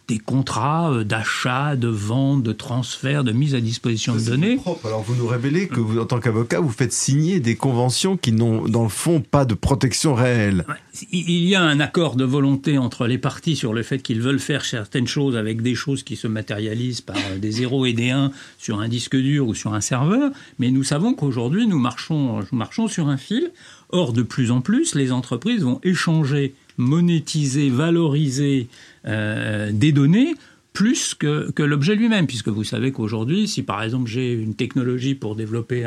des 0.10 0.18
contrats 0.18 0.92
euh, 0.92 1.04
d'achat, 1.04 1.76
de 1.76 1.88
vente, 1.88 2.44
de 2.44 2.52
transfert, 2.52 3.24
de 3.24 3.32
mise 3.32 3.54
à 3.54 3.62
disposition 3.62 4.16
de 4.16 4.22
données. 4.22 4.56
propre. 4.56 4.88
Alors 4.88 5.04
vous 5.04 5.16
nous 5.16 5.28
révélez 5.28 5.68
que 5.68 5.80
vous, 5.80 6.00
en 6.00 6.06
tant 6.06 6.20
qu'avocat, 6.20 6.60
vous 6.60 6.72
faites 6.72 6.92
signer 6.92 7.40
des 7.40 7.56
conventions 7.56 8.18
qui 8.18 8.32
n'ont, 8.32 8.68
dans 8.68 8.84
le 8.84 8.90
fond, 8.90 9.22
pas 9.22 9.46
de 9.46 9.54
protection 9.54 10.16
réelle. 10.16 10.66
Il 11.12 11.46
y 11.46 11.56
a 11.56 11.62
un 11.62 11.80
accord 11.80 12.16
de 12.16 12.26
volonté 12.26 12.80
entre 12.80 13.06
les 13.06 13.20
parties 13.20 13.56
sur 13.56 13.72
le 13.72 13.84
fait 13.84 14.00
qu'ils 14.00 14.22
veulent 14.22 14.40
faire 14.40 14.66
certaines 14.66 15.08
choses 15.08 15.38
avec 15.38 15.62
des 15.62 15.76
choses 15.76 16.02
qui 16.02 16.16
se 16.16 16.28
matérialisent 16.28 17.02
par 17.02 17.18
euh, 17.32 17.38
des 17.38 17.52
zéros 17.52 17.86
et 17.86 17.94
des 17.94 18.10
1 18.10 18.32
sur 18.58 18.80
un 18.80 18.88
disque 18.88 19.16
dur 19.16 19.48
ou 19.48 19.54
sur 19.54 19.76
un 19.76 19.82
serveur, 19.82 20.32
mais 20.58 20.72
nous 20.72 20.84
savons 20.84 21.14
qu'aujourd'hui 21.14 21.68
nous 21.68 21.80
marchons, 21.80 22.40
nous 22.40 22.58
marchons 22.58 22.88
sur 22.88 23.08
un 23.10 23.18
fil. 23.18 23.52
Or, 23.92 24.14
de 24.14 24.22
plus 24.22 24.52
en 24.52 24.62
plus, 24.62 24.94
les 24.94 25.12
entreprises 25.12 25.64
vont 25.64 25.80
échanger, 25.84 26.54
monétiser, 26.80 27.70
valoriser 27.70 28.68
euh, 29.06 29.70
des 29.72 29.92
données 29.92 30.34
plus 30.74 31.14
que, 31.14 31.62
l'objet 31.62 31.96
lui-même, 31.96 32.26
puisque 32.26 32.48
vous 32.48 32.64
savez 32.64 32.94
qu'aujourd'hui, 32.94 33.48
si 33.48 33.64
par 33.64 33.84
exemple 33.84 34.10
j'ai 34.10 34.32
une 34.32 34.56
technologie 34.56 35.14
pour 35.14 35.36
développer 35.36 35.84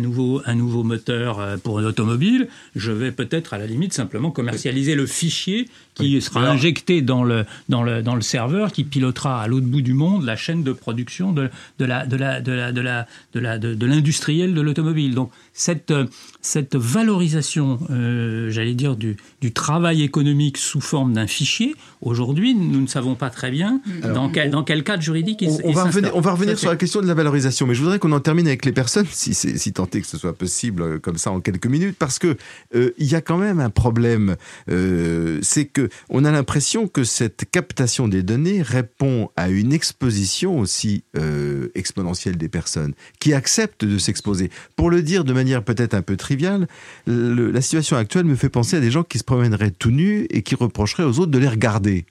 nouveau, 0.00 0.42
un 0.46 0.56
nouveau 0.56 0.82
moteur 0.82 1.38
euh, 1.38 1.56
pour 1.58 1.78
une 1.78 1.86
automobile, 1.86 2.48
je 2.74 2.90
vais 2.90 3.12
peut-être 3.12 3.54
à 3.54 3.58
la 3.58 3.66
limite 3.66 3.92
simplement 3.92 4.32
commercialiser 4.32 4.96
le 4.96 5.06
fichier 5.06 5.68
qui 5.94 6.20
sera 6.22 6.40
Alors- 6.40 6.54
injecté 6.54 7.02
dans 7.02 7.22
le, 7.24 7.44
dans, 7.68 7.82
le, 7.82 8.02
dans 8.02 8.14
le 8.14 8.22
serveur 8.22 8.72
qui 8.72 8.84
pilotera 8.84 9.42
à 9.42 9.46
l'autre 9.46 9.66
bout 9.66 9.82
du 9.82 9.92
monde 9.94 10.24
la 10.24 10.36
chaîne 10.36 10.62
de 10.62 10.72
production 10.72 11.32
de, 11.32 11.50
de 11.78 11.84
la 11.84 12.06
de 12.06 12.16
la 12.16 12.40
de 12.40 12.52
la 12.52 12.72
de 12.72 12.80
la 12.80 13.06
de 13.34 13.40
la 13.40 13.58
de, 13.58 13.74
de 13.74 13.86
l'industriel 13.86 14.54
de 14.54 14.60
l'automobile. 14.60 15.14
Donc 15.14 15.30
cette 15.52 15.90
euh, 15.90 16.06
cette 16.40 16.76
valorisation, 16.76 17.78
euh, 17.90 18.50
j'allais 18.50 18.74
dire 18.74 18.96
du, 18.96 19.16
du 19.40 19.52
travail 19.52 20.02
économique 20.02 20.56
sous 20.56 20.80
forme 20.80 21.12
d'un 21.12 21.26
fichier, 21.26 21.74
aujourd'hui 22.00 22.54
nous 22.54 22.80
ne 22.80 22.86
savons 22.86 23.14
pas 23.14 23.30
très 23.30 23.50
bien 23.50 23.80
dans 24.14 24.28
quel 24.30 24.50
dans 24.50 24.64
quel 24.64 24.82
cadre 24.84 25.02
juridique 25.02 25.42
il, 25.42 25.50
On, 25.50 25.68
il 25.68 25.74
va 25.74 25.84
revenir, 25.84 26.16
on 26.16 26.20
va 26.20 26.32
revenir 26.32 26.58
sur 26.58 26.70
la 26.70 26.76
question 26.76 27.00
de 27.02 27.06
la 27.06 27.14
valorisation, 27.14 27.66
mais 27.66 27.74
je 27.74 27.82
voudrais 27.82 27.98
qu'on 27.98 28.12
en 28.12 28.20
termine 28.20 28.46
avec 28.46 28.64
les 28.64 28.72
personnes, 28.72 29.06
si, 29.10 29.34
c'est- 29.34 29.56
si 29.58 29.72
tant 29.72 29.86
est 29.92 30.00
que 30.00 30.06
ce 30.06 30.16
soit 30.18 30.34
possible 30.36 30.82
euh, 30.82 30.98
comme 30.98 31.18
ça 31.18 31.30
en 31.30 31.40
quelques 31.40 31.66
minutes, 31.66 31.96
parce 31.98 32.18
que 32.18 32.36
euh, 32.74 32.90
il 32.98 33.06
y 33.06 33.14
a 33.14 33.20
quand 33.20 33.38
même 33.38 33.60
un 33.60 33.70
problème. 33.70 34.36
euh, 34.70 35.38
c'est 35.42 35.66
que 35.66 35.81
on 36.08 36.24
a 36.24 36.30
l'impression 36.30 36.88
que 36.88 37.04
cette 37.04 37.50
captation 37.50 38.08
des 38.08 38.22
données 38.22 38.62
répond 38.62 39.30
à 39.36 39.48
une 39.48 39.72
exposition 39.72 40.58
aussi 40.58 41.04
euh, 41.16 41.68
exponentielle 41.74 42.36
des 42.36 42.48
personnes 42.48 42.94
qui 43.20 43.32
acceptent 43.34 43.84
de 43.84 43.98
s'exposer. 43.98 44.50
Pour 44.76 44.90
le 44.90 45.02
dire 45.02 45.24
de 45.24 45.32
manière 45.32 45.62
peut-être 45.64 45.94
un 45.94 46.02
peu 46.02 46.16
triviale, 46.16 46.66
le- 47.06 47.50
la 47.50 47.60
situation 47.60 47.96
actuelle 47.96 48.24
me 48.24 48.36
fait 48.36 48.48
penser 48.48 48.76
à 48.76 48.80
des 48.80 48.90
gens 48.90 49.02
qui 49.04 49.18
se 49.18 49.24
promèneraient 49.24 49.70
tout 49.70 49.90
nus 49.90 50.26
et 50.30 50.42
qui 50.42 50.54
reprocheraient 50.54 51.04
aux 51.04 51.18
autres 51.18 51.30
de 51.32 51.38
les 51.38 51.48
regarder. 51.48 52.06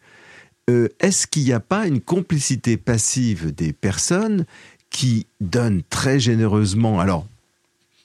Euh, 0.70 0.88
Est-ce 1.00 1.28
qu'il 1.28 1.44
n'y 1.44 1.54
a 1.54 1.60
pas 1.60 1.88
une 1.88 2.02
complicité 2.02 2.78
passive 2.78 3.54
des 3.54 3.74
personnes 3.74 4.46
qui 4.90 5.26
donnent 5.40 5.82
très 5.90 6.20
généreusement 6.20 7.00
alors 7.00 7.26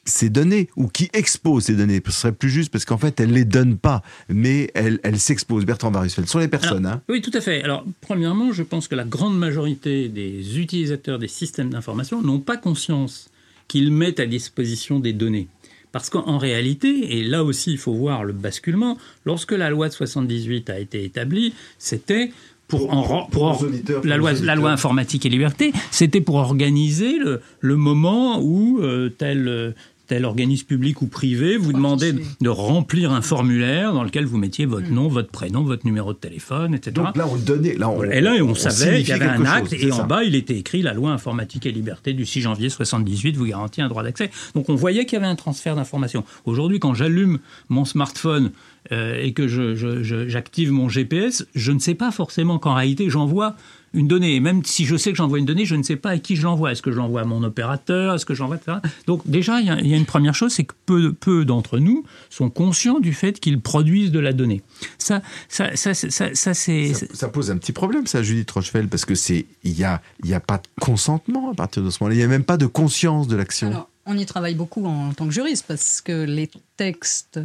ces 0.06 0.30
données 0.30 0.68
ou 0.76 0.88
qui 0.88 1.10
exposent 1.12 1.64
ces 1.64 1.74
données 1.74 2.00
Ce 2.06 2.12
serait 2.12 2.32
plus 2.32 2.48
juste 2.48 2.72
parce 2.72 2.84
qu'en 2.86 2.96
fait 2.96 3.20
elles 3.20 3.32
les 3.32 3.44
donnent 3.44 3.76
pas, 3.76 4.02
mais 4.28 4.70
elles, 4.74 4.98
elles 5.02 5.18
s'exposent. 5.20 5.66
Bertrand 5.66 5.90
Barusfeld, 5.90 6.26
ce 6.26 6.32
sont 6.32 6.38
les 6.38 6.48
personnes. 6.48 6.86
hein. 6.86 7.02
Oui, 7.08 7.20
tout 7.20 7.30
à 7.34 7.40
fait. 7.40 7.62
Alors, 7.62 7.84
premièrement, 8.00 8.52
je 8.52 8.62
pense 8.62 8.88
que 8.88 8.94
la 8.94 9.04
grande 9.04 9.36
majorité 9.36 10.08
des 10.08 10.58
utilisateurs 10.58 11.18
des 11.18 11.28
systèmes 11.28 11.70
d'information 11.70 12.22
n'ont 12.22 12.40
pas 12.40 12.56
conscience 12.56 13.28
qu'ils 13.68 13.90
mettent 13.92 14.20
à 14.20 14.26
disposition 14.26 15.00
des 15.00 15.12
données. 15.12 15.48
Parce 15.92 16.10
qu'en 16.10 16.36
réalité, 16.38 17.16
et 17.18 17.24
là 17.24 17.42
aussi 17.42 17.72
il 17.72 17.78
faut 17.78 17.94
voir 17.94 18.22
le 18.22 18.32
basculement, 18.34 18.98
lorsque 19.24 19.52
la 19.52 19.70
loi 19.70 19.88
de 19.88 19.94
78 19.94 20.68
a 20.70 20.78
été 20.78 21.04
établie, 21.04 21.54
c'était 21.78 22.30
pour, 22.68 22.92
en, 22.92 23.26
pour 23.26 23.42
or- 23.44 23.64
la, 24.04 24.16
loi, 24.16 24.32
la 24.34 24.54
loi 24.56 24.70
informatique 24.72 25.24
et 25.24 25.28
liberté, 25.30 25.72
c'était 25.90 26.20
pour 26.20 26.34
organiser 26.34 27.16
le, 27.18 27.40
le 27.60 27.76
moment 27.76 28.40
où 28.42 28.80
euh, 28.82 29.08
tel, 29.08 29.48
euh, 29.48 29.70
tel 30.06 30.24
organisme 30.24 30.66
public 30.66 31.02
ou 31.02 31.06
privé 31.06 31.56
vous 31.56 31.72
demandait 31.72 32.14
de, 32.40 32.48
remplir 32.48 33.12
un 33.12 33.20
formulaire 33.22 33.92
dans 33.92 34.02
lequel 34.04 34.24
vous 34.24 34.38
mettiez 34.38 34.66
votre 34.66 34.90
nom, 34.90 35.08
votre 35.08 35.30
prénom, 35.30 35.62
votre 35.62 35.84
numéro 35.86 36.12
de 36.12 36.18
téléphone, 36.18 36.74
etc. 36.74 36.92
Donc 36.92 37.16
là 37.16 37.26
on 37.30 37.36
donnait, 37.36 37.74
là 37.74 37.88
on, 37.90 38.02
Et 38.04 38.20
là, 38.20 38.34
on, 38.42 38.54
savait 38.54 39.00
qu'il 39.02 39.08
y 39.08 39.12
avait 39.12 39.26
un 39.26 39.44
acte, 39.44 39.70
chose, 39.74 39.84
et 39.84 39.92
en 39.92 39.96
ça. 39.96 40.02
bas, 40.04 40.24
il 40.24 40.34
était 40.34 40.56
écrit 40.56 40.82
la 40.82 40.94
loi 40.94 41.10
informatique 41.10 41.66
et 41.66 41.72
liberté 41.72 42.12
du 42.12 42.24
6 42.26 42.40
janvier 42.42 42.68
78 42.70 43.36
vous 43.36 43.46
garantit 43.46 43.82
un 43.82 43.88
droit 43.88 44.02
d'accès. 44.02 44.30
Donc 44.54 44.68
on 44.68 44.74
voyait 44.74 45.04
qu'il 45.06 45.14
y 45.14 45.22
avait 45.22 45.26
un 45.30 45.36
transfert 45.36 45.76
d'informations. 45.76 46.24
Aujourd'hui, 46.44 46.78
quand 46.78 46.94
j'allume 46.94 47.38
mon 47.68 47.84
smartphone 47.84 48.50
euh, 48.92 49.20
et 49.20 49.32
que 49.32 49.48
je- 49.48 49.74
je- 49.74 50.02
je- 50.04 50.28
j'active 50.28 50.70
mon 50.70 50.88
GPS, 50.88 51.44
je 51.56 51.72
ne 51.72 51.80
sais 51.80 51.94
pas 51.96 52.12
forcément 52.12 52.58
qu'en 52.60 52.74
réalité 52.74 53.10
j'envoie 53.10 53.56
une 53.96 54.06
donnée. 54.06 54.36
Et 54.36 54.40
même 54.40 54.64
si 54.64 54.84
je 54.84 54.96
sais 54.96 55.10
que 55.10 55.16
j'envoie 55.16 55.38
une 55.40 55.44
donnée, 55.44 55.64
je 55.64 55.74
ne 55.74 55.82
sais 55.82 55.96
pas 55.96 56.10
à 56.10 56.18
qui 56.18 56.36
je 56.36 56.42
l'envoie. 56.44 56.70
Est-ce 56.70 56.82
que 56.82 56.92
je 56.92 56.96
l'envoie 56.96 57.22
à 57.22 57.24
mon 57.24 57.42
opérateur? 57.42 58.14
Est-ce 58.14 58.24
que 58.24 58.34
j'envoie 58.34 58.56
etc. 58.56 58.76
Donc 59.08 59.22
déjà, 59.26 59.60
il 59.60 59.66
y, 59.66 59.70
a- 59.70 59.80
il 59.80 59.88
y 59.88 59.94
a 59.94 59.96
une 59.96 60.04
première 60.06 60.34
chose, 60.34 60.52
c'est 60.52 60.64
que 60.64 60.74
peu, 60.86 61.12
peu 61.12 61.44
d'entre 61.44 61.78
nous 61.80 62.04
sont 62.30 62.50
conscients 62.50 63.00
du 63.00 63.12
fait 63.12 63.40
qu'ils 63.40 63.60
produisent 63.60 64.12
de 64.12 64.20
la 64.20 64.32
donnée. 64.32 64.62
Ça, 64.98 65.22
ça, 65.48 65.74
ça, 65.76 65.94
ça, 65.94 66.10
ça, 66.10 66.34
ça, 66.34 66.54
c'est... 66.54 66.94
Ça, 66.94 67.06
ça 67.12 67.28
pose 67.28 67.50
un 67.50 67.56
petit 67.56 67.72
problème, 67.72 68.06
ça, 68.06 68.22
Judith 68.22 68.50
Rochefeld, 68.50 68.88
parce 68.88 69.04
que 69.04 69.14
c'est 69.16 69.46
il 69.64 69.76
y 69.78 69.82
a 69.84 70.00
il 70.22 70.30
y 70.30 70.34
a 70.34 70.40
pas 70.40 70.58
de 70.58 70.62
consentement 70.80 71.50
à 71.50 71.54
partir 71.54 71.82
de 71.82 71.90
ce 71.90 71.98
moment-là. 72.02 72.14
Il 72.16 72.20
y 72.20 72.24
a 72.24 72.28
même 72.28 72.44
pas 72.44 72.56
de 72.56 72.66
conscience 72.66 73.26
de 73.28 73.36
l'action. 73.36 73.86
On 74.06 74.16
y 74.16 74.24
travaille 74.26 74.54
beaucoup 74.54 74.84
en 74.86 75.12
tant 75.14 75.26
que 75.26 75.32
juriste 75.32 75.64
parce 75.66 76.00
que 76.00 76.24
les 76.24 76.48
textes, 76.76 77.40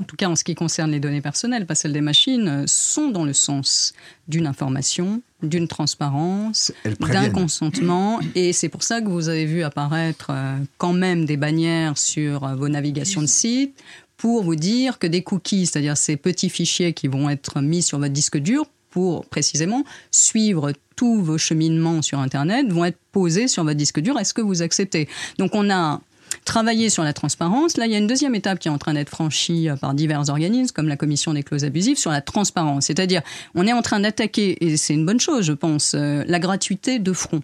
en 0.00 0.04
tout 0.04 0.16
cas 0.16 0.28
en 0.28 0.36
ce 0.36 0.44
qui 0.44 0.54
concerne 0.54 0.90
les 0.90 1.00
données 1.00 1.22
personnelles, 1.22 1.66
pas 1.66 1.74
celles 1.74 1.92
des 1.92 2.00
machines, 2.00 2.64
sont 2.66 3.10
dans 3.10 3.24
le 3.24 3.32
sens 3.32 3.94
d'une 4.28 4.46
information, 4.46 5.22
d'une 5.42 5.68
transparence, 5.68 6.72
d'un 7.00 7.30
consentement. 7.30 8.20
Et 8.34 8.52
c'est 8.52 8.68
pour 8.68 8.82
ça 8.82 9.00
que 9.00 9.08
vous 9.08 9.28
avez 9.28 9.46
vu 9.46 9.62
apparaître 9.62 10.28
euh, 10.30 10.58
quand 10.78 10.92
même 10.92 11.24
des 11.24 11.36
bannières 11.36 11.96
sur 11.96 12.44
euh, 12.44 12.54
vos 12.54 12.68
navigations 12.68 13.22
de 13.22 13.26
sites 13.26 13.74
pour 14.16 14.42
vous 14.42 14.56
dire 14.56 14.98
que 14.98 15.06
des 15.06 15.22
cookies, 15.22 15.66
c'est-à-dire 15.66 15.96
ces 15.96 16.16
petits 16.16 16.50
fichiers 16.50 16.92
qui 16.92 17.08
vont 17.08 17.28
être 17.30 17.60
mis 17.60 17.82
sur 17.82 17.98
votre 17.98 18.12
disque 18.12 18.38
dur 18.38 18.66
pour 18.90 19.26
précisément 19.26 19.84
suivre 20.10 20.72
tous 20.96 21.22
vos 21.22 21.36
cheminements 21.36 22.00
sur 22.00 22.18
Internet, 22.18 22.72
vont 22.72 22.86
être 22.86 22.98
posés 23.12 23.46
sur 23.46 23.62
votre 23.62 23.76
disque 23.76 24.00
dur. 24.00 24.18
Est-ce 24.18 24.32
que 24.32 24.40
vous 24.40 24.62
acceptez? 24.62 25.06
Donc 25.38 25.54
on 25.54 25.68
a 25.70 26.00
travaillé 26.44 26.88
sur 26.88 27.04
la 27.04 27.12
transparence. 27.12 27.76
Là, 27.76 27.86
il 27.86 27.92
y 27.92 27.94
a 27.94 27.98
une 27.98 28.06
deuxième 28.06 28.34
étape 28.34 28.58
qui 28.58 28.68
est 28.68 28.70
en 28.70 28.78
train 28.78 28.94
d'être 28.94 29.10
franchie 29.10 29.68
euh, 29.68 29.76
par 29.76 29.94
divers 29.94 30.28
organismes, 30.30 30.72
comme 30.74 30.88
la 30.88 30.96
Commission 30.96 31.34
des 31.34 31.42
clauses 31.42 31.64
abusives, 31.64 31.98
sur 31.98 32.10
la 32.10 32.22
transparence. 32.22 32.86
C'est-à-dire, 32.86 33.22
on 33.54 33.66
est 33.66 33.72
en 33.72 33.82
train 33.82 34.00
d'attaquer, 34.00 34.64
et 34.64 34.76
c'est 34.76 34.94
une 34.94 35.04
bonne 35.04 35.20
chose, 35.20 35.44
je 35.44 35.52
pense, 35.52 35.94
euh, 35.94 36.24
la 36.26 36.38
gratuité 36.38 36.98
de 36.98 37.12
front. 37.12 37.42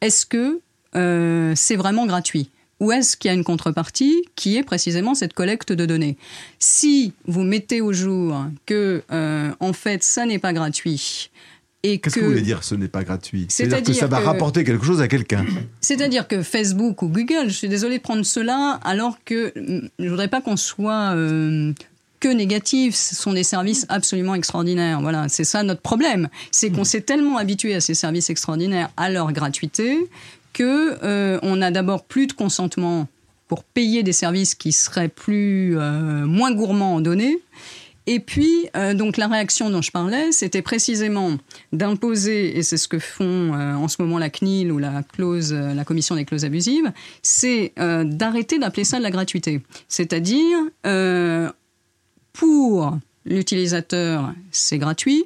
Est-ce 0.00 0.26
que 0.26 0.60
euh, 0.94 1.52
c'est 1.56 1.76
vraiment 1.76 2.06
gratuit? 2.06 2.50
Ou 2.80 2.92
est-ce 2.92 3.16
qu'il 3.16 3.28
y 3.28 3.32
a 3.32 3.34
une 3.34 3.44
contrepartie 3.44 4.24
qui 4.36 4.56
est 4.56 4.62
précisément 4.62 5.14
cette 5.14 5.32
collecte 5.32 5.72
de 5.72 5.86
données? 5.86 6.16
Si 6.58 7.12
vous 7.26 7.42
mettez 7.42 7.80
au 7.80 7.92
jour 7.92 8.44
que, 8.66 9.02
en 9.60 9.72
fait, 9.72 10.02
ça 10.02 10.26
n'est 10.26 10.40
pas 10.40 10.52
gratuit, 10.52 11.30
Qu'est-ce 11.84 12.14
que, 12.14 12.20
vous 12.20 12.30
voulez 12.30 12.40
dire 12.40 12.64
ce 12.64 12.74
n'est 12.74 12.88
pas 12.88 13.04
gratuit? 13.04 13.46
C'est-à-dire 13.50 13.82
que 13.82 13.92
ça 13.92 14.06
va 14.06 14.18
rapporter 14.18 14.64
quelque 14.64 14.86
chose 14.86 15.02
à 15.02 15.08
quelqu'un. 15.08 15.44
C'est-à-dire 15.80 16.26
que 16.26 16.42
Facebook 16.42 17.02
ou 17.02 17.08
Google, 17.08 17.48
je 17.48 17.54
suis 17.54 17.68
désolée 17.68 17.98
de 17.98 18.02
prendre 18.02 18.24
cela, 18.24 18.80
alors 18.82 19.18
que 19.24 19.52
je 19.98 20.08
voudrais 20.08 20.28
pas 20.28 20.40
qu'on 20.40 20.56
soit 20.56 21.14
euh, 21.14 21.72
que 22.20 22.28
négatif. 22.28 22.94
Ce 22.94 23.14
sont 23.14 23.34
des 23.34 23.42
services 23.42 23.84
absolument 23.90 24.34
extraordinaires. 24.34 25.02
Voilà, 25.02 25.28
c'est 25.28 25.44
ça 25.44 25.62
notre 25.62 25.82
problème. 25.82 26.30
C'est 26.50 26.70
qu'on 26.70 26.84
s'est 26.84 27.02
tellement 27.02 27.36
habitué 27.36 27.74
à 27.74 27.80
ces 27.82 27.94
services 27.94 28.30
extraordinaires 28.30 28.88
à 28.96 29.10
leur 29.10 29.30
gratuité 29.32 30.08
que 30.54 30.96
euh, 31.02 31.38
on 31.42 31.60
a 31.60 31.70
d'abord 31.70 32.04
plus 32.04 32.26
de 32.26 32.32
consentement 32.32 33.08
pour 33.46 33.62
payer 33.62 34.02
des 34.02 34.12
services 34.12 34.54
qui 34.54 34.72
seraient 34.72 35.08
plus 35.08 35.78
euh, 35.78 36.24
moins 36.24 36.52
gourmands 36.52 36.94
en 36.94 37.00
données. 37.00 37.38
Et 38.06 38.20
puis, 38.20 38.68
euh, 38.76 38.92
donc 38.92 39.16
la 39.16 39.28
réaction 39.28 39.70
dont 39.70 39.80
je 39.80 39.90
parlais, 39.90 40.30
c'était 40.30 40.60
précisément 40.60 41.36
d'imposer, 41.72 42.56
et 42.56 42.62
c'est 42.62 42.76
ce 42.76 42.86
que 42.86 42.98
font 42.98 43.52
en 43.54 43.88
ce 43.88 44.00
moment 44.02 44.18
la 44.18 44.30
CNIL 44.30 44.70
ou 44.72 44.78
la 44.78 45.02
clause, 45.02 45.52
la 45.52 45.84
commission 45.84 46.14
des 46.14 46.24
clauses 46.24 46.44
abusives, 46.44 46.92
c'est 47.22 47.72
d'arrêter 47.76 48.58
d'appeler 48.58 48.84
ça 48.84 48.98
de 48.98 49.02
la 49.02 49.10
gratuité. 49.10 49.62
C'est-à-dire, 49.88 50.58
pour 52.34 52.98
l'utilisateur, 53.24 54.34
c'est 54.50 54.78
gratuit, 54.78 55.24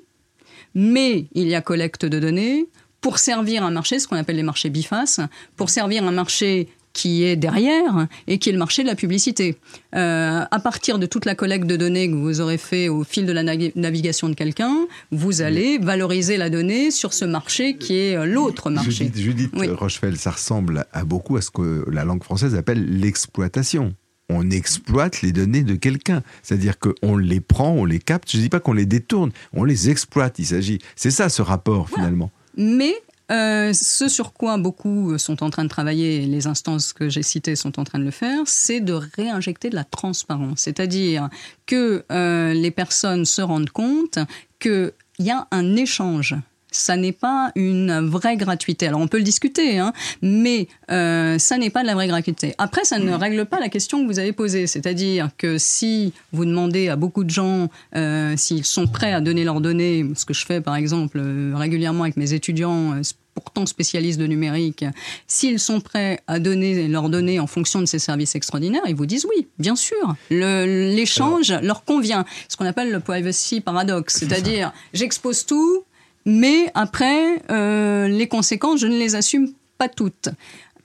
mais 0.74 1.26
il 1.32 1.48
y 1.48 1.56
a 1.56 1.60
collecte 1.60 2.06
de 2.06 2.20
données, 2.20 2.68
pour 3.00 3.18
servir 3.18 3.62
un 3.62 3.70
marché, 3.70 3.98
ce 3.98 4.08
qu'on 4.08 4.16
appelle 4.16 4.36
les 4.36 4.42
marchés 4.42 4.70
bifaces, 4.70 5.20
pour 5.56 5.70
servir 5.70 6.04
un 6.04 6.12
marché 6.12 6.68
qui 6.98 7.22
est 7.22 7.36
derrière 7.36 8.08
et 8.26 8.38
qui 8.38 8.48
est 8.48 8.52
le 8.52 8.58
marché 8.58 8.82
de 8.82 8.88
la 8.88 8.96
publicité. 8.96 9.56
Euh, 9.94 10.44
à 10.50 10.58
partir 10.58 10.98
de 10.98 11.06
toute 11.06 11.26
la 11.26 11.36
collecte 11.36 11.64
de 11.64 11.76
données 11.76 12.10
que 12.10 12.16
vous 12.16 12.40
aurez 12.40 12.58
fait 12.58 12.88
au 12.88 13.04
fil 13.04 13.24
de 13.24 13.32
la 13.32 13.44
navigation 13.44 14.28
de 14.28 14.34
quelqu'un, 14.34 14.74
vous 15.12 15.40
allez 15.40 15.78
valoriser 15.78 16.36
la 16.36 16.50
donnée 16.50 16.90
sur 16.90 17.12
ce 17.12 17.24
marché 17.24 17.76
qui 17.76 17.94
est 17.94 18.16
euh, 18.16 18.26
l'autre 18.26 18.68
marché. 18.70 19.12
Judith, 19.14 19.52
Rochefeld, 19.54 20.16
ça 20.16 20.32
ressemble 20.32 20.86
à 20.92 21.04
beaucoup 21.04 21.36
à 21.36 21.40
ce 21.40 21.52
que 21.52 21.84
la 21.88 22.04
langue 22.04 22.24
française 22.24 22.56
appelle 22.56 22.98
l'exploitation 22.98 23.94
on 24.30 24.50
exploite 24.50 25.22
les 25.22 25.32
données 25.32 25.62
de 25.62 25.74
quelqu'un. 25.74 26.22
C'est-à-dire 26.42 26.74
qu'on 26.78 27.16
les 27.16 27.40
prend, 27.40 27.70
on 27.70 27.86
les 27.86 27.98
capte. 27.98 28.30
Je 28.30 28.36
ne 28.36 28.42
dis 28.42 28.50
pas 28.50 28.60
qu'on 28.60 28.74
les 28.74 28.84
détourne, 28.84 29.30
on 29.54 29.64
les 29.64 29.88
exploite. 29.88 30.38
Il 30.38 30.44
s'agit. 30.44 30.80
C'est 30.96 31.10
ça 31.10 31.30
ce 31.30 31.40
rapport 31.40 31.88
finalement. 31.88 32.30
Mais 32.58 32.94
euh, 33.30 33.72
ce 33.74 34.08
sur 34.08 34.32
quoi 34.32 34.56
beaucoup 34.56 35.18
sont 35.18 35.42
en 35.42 35.50
train 35.50 35.64
de 35.64 35.68
travailler, 35.68 36.24
les 36.24 36.46
instances 36.46 36.92
que 36.92 37.08
j'ai 37.08 37.22
citées 37.22 37.56
sont 37.56 37.78
en 37.78 37.84
train 37.84 37.98
de 37.98 38.04
le 38.04 38.10
faire, 38.10 38.40
c'est 38.46 38.80
de 38.80 38.94
réinjecter 38.94 39.68
de 39.68 39.74
la 39.74 39.84
transparence. 39.84 40.60
C'est-à-dire 40.60 41.28
que 41.66 42.04
euh, 42.10 42.54
les 42.54 42.70
personnes 42.70 43.26
se 43.26 43.42
rendent 43.42 43.70
compte 43.70 44.18
qu'il 44.58 44.92
y 45.18 45.30
a 45.30 45.46
un 45.50 45.76
échange 45.76 46.34
ça 46.70 46.96
n'est 46.96 47.12
pas 47.12 47.50
une 47.54 48.06
vraie 48.06 48.36
gratuité. 48.36 48.86
Alors 48.86 49.00
on 49.00 49.08
peut 49.08 49.18
le 49.18 49.24
discuter, 49.24 49.78
hein, 49.78 49.92
mais 50.22 50.68
euh, 50.90 51.38
ça 51.38 51.58
n'est 51.58 51.70
pas 51.70 51.82
de 51.82 51.86
la 51.86 51.94
vraie 51.94 52.08
gratuité. 52.08 52.54
Après, 52.58 52.84
ça 52.84 52.98
ne 52.98 53.12
règle 53.12 53.46
pas 53.46 53.60
la 53.60 53.68
question 53.68 54.02
que 54.02 54.06
vous 54.06 54.18
avez 54.18 54.32
posée, 54.32 54.66
c'est-à-dire 54.66 55.30
que 55.38 55.58
si 55.58 56.12
vous 56.32 56.44
demandez 56.44 56.88
à 56.88 56.96
beaucoup 56.96 57.24
de 57.24 57.30
gens 57.30 57.68
euh, 57.96 58.34
s'ils 58.36 58.64
sont 58.64 58.86
prêts 58.86 59.12
à 59.12 59.20
donner 59.20 59.44
leurs 59.44 59.60
données, 59.60 60.06
ce 60.14 60.24
que 60.24 60.34
je 60.34 60.44
fais 60.44 60.60
par 60.60 60.76
exemple 60.76 61.18
euh, 61.20 61.52
régulièrement 61.54 62.04
avec 62.04 62.16
mes 62.16 62.32
étudiants 62.34 63.00
pourtant 63.40 63.66
spécialistes 63.66 64.18
de 64.18 64.26
numérique, 64.26 64.84
s'ils 65.28 65.60
sont 65.60 65.80
prêts 65.80 66.20
à 66.26 66.38
donner 66.40 66.88
leurs 66.88 67.08
données 67.08 67.38
en 67.38 67.46
fonction 67.46 67.80
de 67.80 67.86
ces 67.86 68.00
services 68.00 68.34
extraordinaires, 68.34 68.82
ils 68.88 68.96
vous 68.96 69.06
disent 69.06 69.26
oui, 69.26 69.46
bien 69.58 69.76
sûr. 69.76 70.16
L'échange 70.30 71.52
leur 71.62 71.84
convient. 71.84 72.24
Ce 72.48 72.56
qu'on 72.56 72.66
appelle 72.66 72.90
le 72.90 73.00
privacy 73.00 73.60
paradoxe, 73.60 74.16
c'est-à-dire 74.18 74.72
j'expose 74.92 75.46
tout, 75.46 75.84
mais 76.28 76.70
après, 76.74 77.42
euh, 77.50 78.06
les 78.06 78.28
conséquences, 78.28 78.80
je 78.80 78.86
ne 78.86 78.98
les 78.98 79.14
assume 79.14 79.48
pas 79.78 79.88
toutes. 79.88 80.28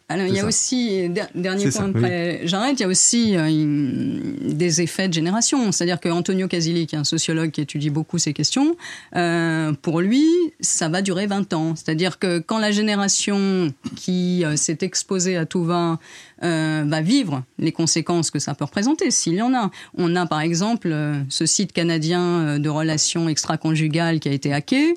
Alors, 0.08 0.26
il 0.26 0.34
y 0.34 0.40
a 0.40 0.46
aussi, 0.46 1.10
dernier 1.36 1.70
point, 1.70 1.90
après 1.90 2.42
j'arrête, 2.44 2.80
il 2.80 2.84
y 2.84 2.86
a 2.86 2.88
aussi 2.88 3.36
euh, 3.36 4.20
des 4.42 4.82
effets 4.82 5.10
de 5.10 5.14
génération. 5.14 5.72
C'est-à-dire 5.74 6.00
que 6.00 6.08
Antonio 6.08 6.48
Casilli, 6.48 6.88
qui 6.88 6.96
est 6.96 7.00
un 7.00 7.04
sociologue 7.04 7.52
qui 7.52 7.60
étudie 7.60 7.90
beaucoup 7.90 8.20
ces 8.20 8.32
questions, 8.32 8.78
euh, 9.18 9.74
pour 9.82 10.00
lui, 10.00 10.26
ça 10.62 10.88
va 10.88 11.02
durer 11.02 11.28
20 11.28 11.52
ans. 11.54 11.76
C'est-à-dire 11.76 12.20
que 12.20 12.40
quand 12.40 12.60
la 12.60 12.72
génération 12.72 13.74
qui 13.98 14.46
s'est 14.56 14.78
exposée 14.82 15.36
à 15.36 15.46
tout 15.46 15.64
va 15.66 16.00
euh, 16.44 16.84
va 16.86 17.02
vivre 17.02 17.44
les 17.58 17.72
conséquences 17.72 18.30
que 18.30 18.40
ça 18.40 18.54
peut 18.54 18.66
représenter, 18.66 19.12
s'il 19.12 19.36
y 19.36 19.42
en 19.42 19.54
a. 19.54 19.72
On 19.98 20.16
a 20.16 20.26
par 20.26 20.42
exemple 20.42 20.90
euh, 20.92 21.22
ce 21.30 21.46
site 21.46 21.72
canadien 21.72 22.22
euh, 22.22 22.60
de 22.60 22.68
relations 22.68 23.30
extra-conjugales 23.30 24.20
qui 24.20 24.28
a 24.28 24.34
été 24.34 24.54
hacké, 24.54 24.96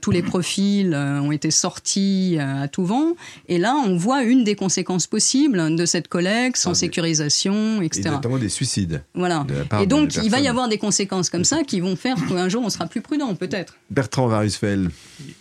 tous 0.00 0.10
les 0.10 0.22
profils 0.22 0.94
ont 0.94 1.32
été 1.32 1.50
sortis 1.50 2.38
à 2.38 2.68
tout 2.68 2.84
vent, 2.84 3.14
et 3.48 3.58
là 3.58 3.74
on 3.86 3.96
voit 3.96 4.22
une 4.22 4.44
des 4.44 4.54
conséquences 4.54 5.06
possibles 5.06 5.74
de 5.74 5.86
cette 5.86 6.08
collecte 6.08 6.56
sans 6.56 6.70
ah, 6.70 6.74
sécurisation, 6.74 7.82
etc. 7.82 8.02
Et 8.06 8.10
notamment 8.10 8.38
des 8.38 8.48
suicides. 8.48 9.02
Voilà. 9.14 9.46
Et 9.80 9.86
donc 9.86 10.16
il 10.22 10.30
va 10.30 10.40
y 10.40 10.48
avoir 10.48 10.68
des 10.68 10.78
conséquences 10.78 11.30
comme 11.30 11.44
ça 11.44 11.64
qui 11.64 11.80
vont 11.80 11.96
faire 11.96 12.16
qu'un 12.26 12.48
jour 12.48 12.62
on 12.64 12.70
sera 12.70 12.86
plus 12.86 13.00
prudent, 13.00 13.34
peut-être. 13.34 13.76
Bertrand 13.90 14.28
Varusfeld. 14.28 14.90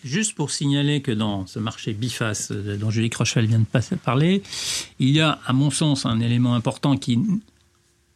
Juste 0.04 0.36
pour 0.36 0.52
signaler 0.52 1.02
que 1.02 1.12
dans 1.12 1.46
ce 1.46 1.60
marché 1.60 1.94
biface 1.94 2.52
dont 2.52 2.89
Julie 2.89 3.10
Crochel 3.10 3.46
vient 3.46 3.60
de 3.60 3.96
parler, 4.04 4.44
il 5.00 5.10
y 5.10 5.22
a 5.22 5.39
à 5.46 5.54
mon 5.54 5.72
sens, 5.72 6.06
un 6.06 6.20
élément 6.20 6.56
important 6.56 6.98
qui 6.98 7.20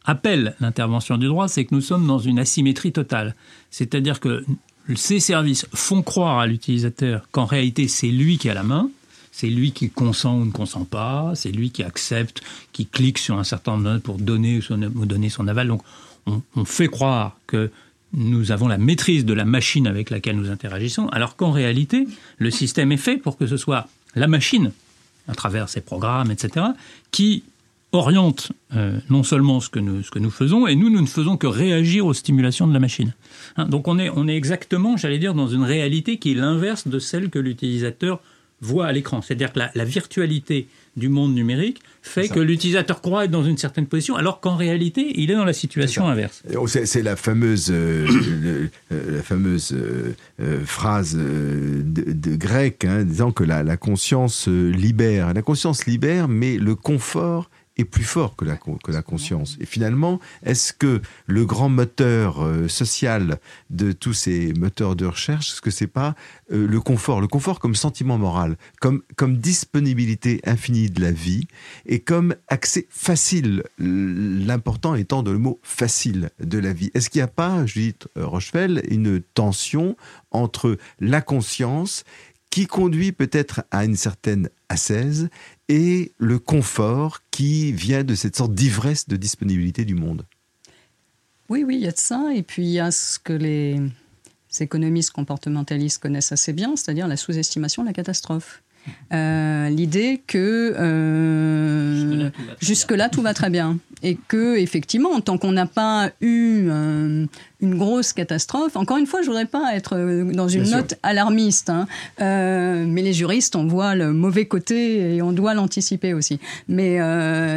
appelle 0.04 0.54
l'intervention 0.60 1.18
du 1.18 1.26
droit, 1.26 1.48
c'est 1.48 1.64
que 1.64 1.74
nous 1.74 1.80
sommes 1.80 2.06
dans 2.06 2.18
une 2.18 2.38
asymétrie 2.38 2.92
totale. 2.92 3.34
C'est-à-dire 3.70 4.20
que 4.20 4.44
ces 4.96 5.20
services 5.20 5.66
font 5.74 6.02
croire 6.02 6.38
à 6.38 6.46
l'utilisateur 6.46 7.28
qu'en 7.30 7.44
réalité 7.44 7.88
c'est 7.88 8.08
lui 8.08 8.38
qui 8.38 8.48
a 8.48 8.54
la 8.54 8.62
main, 8.62 8.90
c'est 9.32 9.48
lui 9.48 9.72
qui 9.72 9.90
consent 9.90 10.38
ou 10.38 10.44
ne 10.46 10.50
consent 10.50 10.86
pas, 10.86 11.32
c'est 11.34 11.52
lui 11.52 11.70
qui 11.70 11.82
accepte, 11.82 12.40
qui 12.72 12.86
clique 12.86 13.18
sur 13.18 13.38
un 13.38 13.44
certain 13.44 13.76
nombre 13.76 14.00
pour 14.00 14.16
donner 14.16 14.60
ou 14.70 15.06
donner 15.06 15.28
son 15.28 15.46
aval. 15.46 15.68
Donc 15.68 15.82
on, 16.26 16.40
on, 16.56 16.64
fait 16.64 16.88
croire 16.88 17.36
que 17.46 17.70
nous 18.14 18.50
avons 18.50 18.66
la 18.66 18.78
maîtrise 18.78 19.26
de 19.26 19.34
la 19.34 19.44
machine 19.44 19.86
avec 19.86 20.08
laquelle 20.08 20.36
nous 20.36 20.50
interagissons, 20.50 21.08
alors 21.08 21.36
qu'en 21.36 21.52
réalité 21.52 22.08
le 22.38 22.50
système 22.50 22.90
est 22.92 22.96
fait 22.96 23.18
pour 23.18 23.36
que 23.36 23.46
ce 23.46 23.58
soit 23.58 23.88
la 24.14 24.26
machine 24.26 24.72
à 25.28 25.34
travers 25.34 25.68
ces 25.68 25.80
programmes, 25.80 26.30
etc., 26.30 26.66
qui 27.10 27.44
orientent 27.92 28.52
euh, 28.76 28.98
non 29.08 29.22
seulement 29.22 29.60
ce 29.60 29.70
que, 29.70 29.78
nous, 29.78 30.02
ce 30.02 30.10
que 30.10 30.18
nous 30.18 30.30
faisons, 30.30 30.66
et 30.66 30.74
nous, 30.74 30.90
nous 30.90 31.00
ne 31.00 31.06
faisons 31.06 31.36
que 31.36 31.46
réagir 31.46 32.04
aux 32.06 32.12
stimulations 32.12 32.66
de 32.66 32.74
la 32.74 32.80
machine. 32.80 33.14
Hein, 33.56 33.66
donc 33.66 33.88
on 33.88 33.98
est, 33.98 34.10
on 34.10 34.28
est 34.28 34.36
exactement, 34.36 34.96
j'allais 34.96 35.18
dire, 35.18 35.34
dans 35.34 35.48
une 35.48 35.64
réalité 35.64 36.18
qui 36.18 36.32
est 36.32 36.34
l'inverse 36.34 36.86
de 36.86 36.98
celle 36.98 37.30
que 37.30 37.38
l'utilisateur 37.38 38.20
voit 38.60 38.86
à 38.86 38.92
l'écran. 38.92 39.22
C'est-à-dire 39.22 39.52
que 39.52 39.60
la, 39.60 39.70
la, 39.74 39.84
virtualité 39.84 40.68
du 40.98 41.08
monde 41.08 41.34
numérique 41.34 41.80
fait 42.02 42.28
que 42.28 42.40
l'utilisateur 42.40 43.00
croit 43.00 43.24
être 43.24 43.30
dans 43.30 43.44
une 43.44 43.58
certaine 43.58 43.86
position, 43.86 44.16
alors 44.16 44.40
qu'en 44.40 44.56
réalité, 44.56 45.12
il 45.20 45.30
est 45.30 45.34
dans 45.34 45.44
la 45.44 45.52
situation 45.52 46.08
inverse. 46.08 46.42
C'est 46.66 47.02
la 47.02 47.16
fameuse, 47.16 47.70
euh, 47.70 48.06
euh, 48.92 49.16
la 49.16 49.22
fameuse 49.22 49.74
euh, 49.74 50.64
phrase 50.64 51.16
de, 51.16 52.36
grec 52.36 52.84
hein, 52.84 53.04
disant 53.04 53.32
que 53.32 53.44
la, 53.44 53.62
la 53.62 53.76
conscience 53.76 54.48
libère. 54.48 55.34
La 55.34 55.42
conscience 55.42 55.86
libère, 55.86 56.28
mais 56.28 56.56
le 56.56 56.74
confort 56.74 57.50
est 57.78 57.84
plus 57.84 58.04
fort 58.04 58.36
que 58.36 58.44
la, 58.44 58.56
que 58.56 58.92
la 58.92 59.02
conscience. 59.02 59.56
Et 59.60 59.66
finalement, 59.66 60.20
est-ce 60.42 60.72
que 60.72 61.00
le 61.26 61.46
grand 61.46 61.68
moteur 61.68 62.42
euh, 62.44 62.68
social 62.68 63.38
de 63.70 63.92
tous 63.92 64.12
ces 64.12 64.52
moteurs 64.54 64.96
de 64.96 65.06
recherche, 65.06 65.52
est-ce 65.52 65.60
que 65.60 65.70
c'est 65.70 65.86
pas 65.86 66.14
euh, 66.52 66.66
le 66.66 66.80
confort, 66.80 67.20
le 67.20 67.28
confort 67.28 67.60
comme 67.60 67.74
sentiment 67.74 68.18
moral, 68.18 68.56
comme, 68.80 69.02
comme 69.16 69.38
disponibilité 69.38 70.40
infinie 70.44 70.90
de 70.90 71.00
la 71.00 71.12
vie 71.12 71.46
et 71.86 72.00
comme 72.00 72.34
accès 72.48 72.86
facile, 72.90 73.62
l'important 73.78 74.94
étant 74.94 75.22
de 75.22 75.30
le 75.30 75.38
mot 75.38 75.60
facile 75.62 76.30
de 76.40 76.58
la 76.58 76.72
vie? 76.72 76.90
Est-ce 76.94 77.10
qu'il 77.10 77.20
n'y 77.20 77.24
a 77.24 77.28
pas, 77.28 77.64
Judith 77.64 78.08
Rochefeld, 78.16 78.82
une 78.88 79.20
tension 79.20 79.96
entre 80.30 80.76
la 81.00 81.20
conscience 81.20 82.04
qui 82.50 82.66
conduit 82.66 83.12
peut-être 83.12 83.62
à 83.70 83.84
une 83.84 83.96
certaine 83.96 84.48
assaise 84.68 85.28
et 85.68 86.12
le 86.18 86.38
confort 86.38 87.20
qui 87.30 87.72
vient 87.72 88.04
de 88.04 88.14
cette 88.14 88.36
sorte 88.36 88.54
d'ivresse 88.54 89.08
de 89.08 89.16
disponibilité 89.16 89.84
du 89.84 89.94
monde. 89.94 90.24
Oui, 91.48 91.64
oui, 91.64 91.76
il 91.76 91.82
y 91.82 91.88
a 91.88 91.92
de 91.92 91.98
ça. 91.98 92.32
Et 92.34 92.42
puis 92.42 92.62
il 92.62 92.70
y 92.70 92.80
a 92.80 92.90
ce 92.90 93.18
que 93.18 93.32
les 93.32 93.80
économistes 94.60 95.10
comportementalistes 95.10 95.98
connaissent 95.98 96.32
assez 96.32 96.52
bien, 96.52 96.74
c'est-à-dire 96.76 97.06
la 97.06 97.16
sous-estimation 97.16 97.82
de 97.82 97.88
la 97.88 97.92
catastrophe. 97.92 98.62
Euh, 99.12 99.68
l'idée 99.70 100.20
que 100.26 100.74
euh, 100.78 102.30
jusque-là 102.60 103.08
tout, 103.08 103.22
va 103.22 103.32
très 103.34 103.50
bien. 103.50 103.78
Et 104.02 104.18
que 104.28 104.56
effectivement 104.56 105.20
tant 105.20 105.38
qu'on 105.38 105.52
n'a 105.52 105.66
pas 105.66 106.10
eu 106.20 106.68
euh, 106.68 107.26
une 107.60 107.76
grosse 107.76 108.12
catastrophe 108.12 108.76
encore 108.76 108.96
une 108.96 109.06
fois 109.06 109.22
je 109.22 109.26
voudrais 109.26 109.46
pas 109.46 109.74
être 109.74 109.96
dans 110.32 110.46
une 110.46 110.70
note 110.70 110.94
alarmiste 111.02 111.68
hein, 111.70 111.88
mais 112.20 113.02
les 113.02 113.12
juristes 113.12 113.56
on 113.56 113.66
voit 113.66 113.96
le 113.96 114.12
mauvais 114.12 114.46
côté 114.46 115.16
et 115.16 115.22
on 115.22 115.32
doit 115.32 115.54
l'anticiper 115.54 116.14
aussi. 116.14 116.38
Mais 116.68 116.98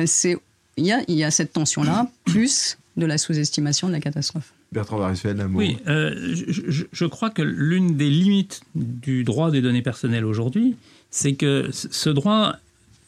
c'est 0.08 0.38
il 0.78 0.86
y 0.86 0.92
a, 0.94 1.02
y 1.08 1.24
a 1.24 1.32
cette 1.32 1.54
tension 1.54 1.84
là 1.84 2.08
plus 2.26 2.78
de 2.98 3.06
la 3.06 3.18
sous-estimation 3.18 3.88
de 3.88 3.94
la 3.94 4.00
catastrophe. 4.00 4.54
Bertrand 4.72 5.00
mot. 5.00 5.60
Oui, 5.60 5.78
je, 5.86 6.86
je, 6.92 7.06
crois 7.06 7.30
que 7.30 7.42
l'une 7.42 7.98
des 7.98 8.10
limites 8.10 8.62
du 8.74 9.24
droit 9.24 9.52
des 9.52 9.62
données 9.62 9.82
personnelles 9.82 10.26
aujourd'hui, 10.26 10.76
c'est 11.12 11.34
que 11.34 11.70
ce 11.72 12.10
droit 12.10 12.56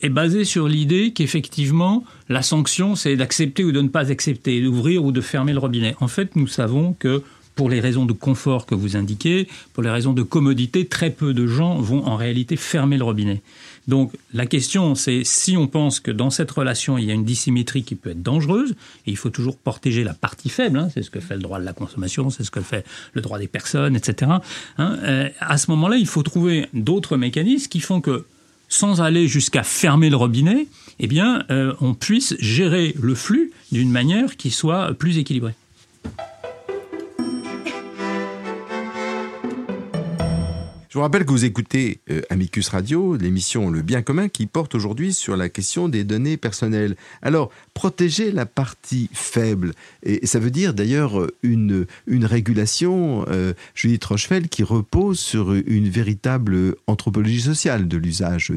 est 0.02 0.10
basé 0.10 0.44
sur 0.44 0.68
l'idée 0.68 1.12
qu'effectivement, 1.12 2.04
la 2.30 2.42
sanction, 2.42 2.96
c'est 2.96 3.16
d'accepter 3.16 3.64
ou 3.64 3.72
de 3.72 3.82
ne 3.82 3.88
pas 3.88 4.12
accepter, 4.12 4.62
d'ouvrir 4.62 5.04
ou 5.04 5.12
de 5.14 5.22
fermer 5.22 5.54
le 5.54 5.60
robinet. 5.60 5.96
En 6.02 6.10
fait, 6.10 6.36
nous 6.36 6.48
savons 6.48 6.94
que 7.00 7.24
pour 7.56 7.70
les 7.70 7.80
raisons 7.80 8.06
de 8.06 8.14
confort 8.14 8.66
que 8.66 8.76
vous 8.76 8.98
indiquez, 8.98 9.48
pour 9.74 9.84
les 9.84 9.90
raisons 9.90 10.14
de 10.14 10.24
commodité, 10.24 10.86
très 10.86 11.10
peu 11.10 11.34
de 11.34 11.48
gens 11.48 11.76
vont 11.80 12.06
en 12.06 12.16
réalité 12.16 12.58
fermer 12.58 12.98
le 12.98 13.04
robinet. 13.04 13.42
Donc 13.88 14.14
la 14.34 14.46
question, 14.46 14.96
c'est 14.96 15.24
si 15.24 15.58
on 15.58 15.68
pense 15.68 16.00
que 16.00 16.12
dans 16.12 16.30
cette 16.30 16.52
relation, 16.52 16.98
il 16.98 17.06
y 17.06 17.12
a 17.12 17.14
une 17.14 17.26
dissymétrie 17.26 17.84
qui 17.84 17.96
peut 17.96 18.12
être 18.12 18.22
dangereuse, 18.22 18.72
et 19.06 19.12
il 19.12 19.18
faut 19.18 19.30
toujours 19.30 19.58
protéger 19.58 20.04
la 20.04 20.14
partie 20.14 20.50
faible, 20.50 20.80
hein, 20.80 20.90
c'est 20.94 21.04
ce 21.04 21.10
que 21.10 21.20
fait 21.20 21.36
le 21.36 21.42
droit 21.42 21.60
de 21.60 21.66
la 21.66 21.74
consommation, 21.74 22.30
c'est 22.30 22.44
ce 22.44 22.52
que 22.52 22.62
fait 22.62 22.86
le 23.14 23.22
droit 23.22 23.40
des 23.40 23.48
personnes, 23.48 23.96
etc. 23.96 24.32
Hein, 24.78 25.00
euh, 25.04 25.30
à 25.40 25.58
ce 25.58 25.70
moment-là, 25.72 25.98
il 25.98 26.08
faut 26.08 26.24
trouver 26.24 26.68
d'autres 26.74 27.18
mécanismes 27.18 27.68
qui 27.68 27.80
font 27.82 28.00
que, 28.00 28.26
sans 28.70 29.02
aller 29.02 29.28
jusqu'à 29.28 29.64
fermer 29.64 30.10
le 30.10 30.16
robinet, 30.16 30.68
eh 31.00 31.08
bien, 31.08 31.44
euh, 31.50 31.74
on 31.82 31.94
puisse 31.94 32.36
gérer 32.40 32.96
le 33.00 33.16
flux 33.16 33.52
d'une 33.72 33.92
manière 33.92 34.38
qui 34.38 34.52
soit 34.52 34.94
plus 34.94 35.18
équilibrée. 35.18 35.56
Je 40.94 41.00
vous 41.00 41.02
rappelle 41.02 41.26
que 41.26 41.32
vous 41.32 41.44
écoutez 41.44 42.02
euh, 42.12 42.22
Amicus 42.30 42.70
Radio, 42.70 43.16
l'émission 43.16 43.72
Le 43.72 43.82
bien 43.82 44.04
commun 44.04 44.30
qui 44.30 44.46
porte 44.46 44.76
aujourd'hui 44.76 45.16
sur 45.16 45.36
la 45.36 45.50
question 45.50 45.90
des 45.90 46.04
données 46.04 46.38
personnelles. 46.38 46.96
Alors, 47.24 47.50
protéger 47.74 48.32
la 48.32 48.46
partie 48.46 49.10
faible, 49.12 49.72
et, 50.04 50.28
ça 50.28 50.38
veut 50.38 50.52
dire 50.52 50.76
d'ailleurs 50.76 51.26
une, 51.42 51.88
une 52.06 52.26
régulation, 52.26 53.26
euh, 53.28 53.54
Judith 53.74 54.06
Rochefeld, 54.06 54.50
qui 54.50 54.62
repose 54.62 55.18
sur 55.18 55.54
une 55.54 55.90
véritable 55.90 56.76
anthropologie 56.86 57.42
sociale 57.42 57.88
de 57.88 57.98
l'usage 57.98 58.54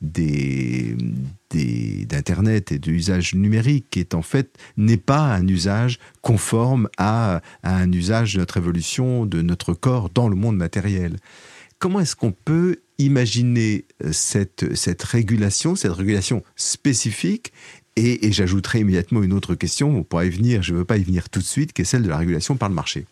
d'Internet 0.00 2.70
et 2.70 2.78
de 2.78 2.88
l'usage 2.88 3.34
numérique 3.34 3.86
qui 3.90 4.06
en 4.14 4.22
fait 4.22 4.56
n'est 4.76 4.96
pas 4.96 5.34
un 5.34 5.48
usage 5.48 5.98
conforme 6.22 6.88
à, 6.98 7.40
un 7.64 7.90
usage 7.90 8.34
de 8.34 8.38
notre 8.38 8.58
évolution, 8.58 9.26
de 9.26 9.42
notre 9.42 9.74
corps 9.74 10.08
dans 10.08 10.28
le 10.28 10.36
monde 10.36 10.56
matériel 10.56 11.16
comment 11.84 12.00
est-ce 12.00 12.16
qu'on 12.16 12.32
peut 12.32 12.78
imaginer 12.96 13.84
euh, 14.02 14.08
cette, 14.10 14.74
cette 14.74 15.02
régulation, 15.02 15.76
cette 15.76 15.92
régulation 15.92 16.42
spécifique? 16.56 17.52
Et, 17.94 18.32
j'ajouterai 18.32 18.80
immédiatement 18.80 19.22
une 19.22 19.34
autre 19.34 19.54
question, 19.54 19.94
on 19.98 20.02
pourra 20.02 20.24
y 20.24 20.30
venir, 20.30 20.62
je 20.62 20.72
ne 20.72 20.78
veux 20.78 20.86
pas 20.86 20.96
y 20.96 21.02
venir 21.02 21.28
tout 21.28 21.40
de 21.40 21.44
suite, 21.44 21.74
qui 21.74 21.82
est 21.82 21.84
celle 21.84 22.02
de 22.02 22.08
la 22.08 22.16
régulation 22.16 22.56
par 22.56 22.70
le 22.70 22.74
marché. 22.74 23.04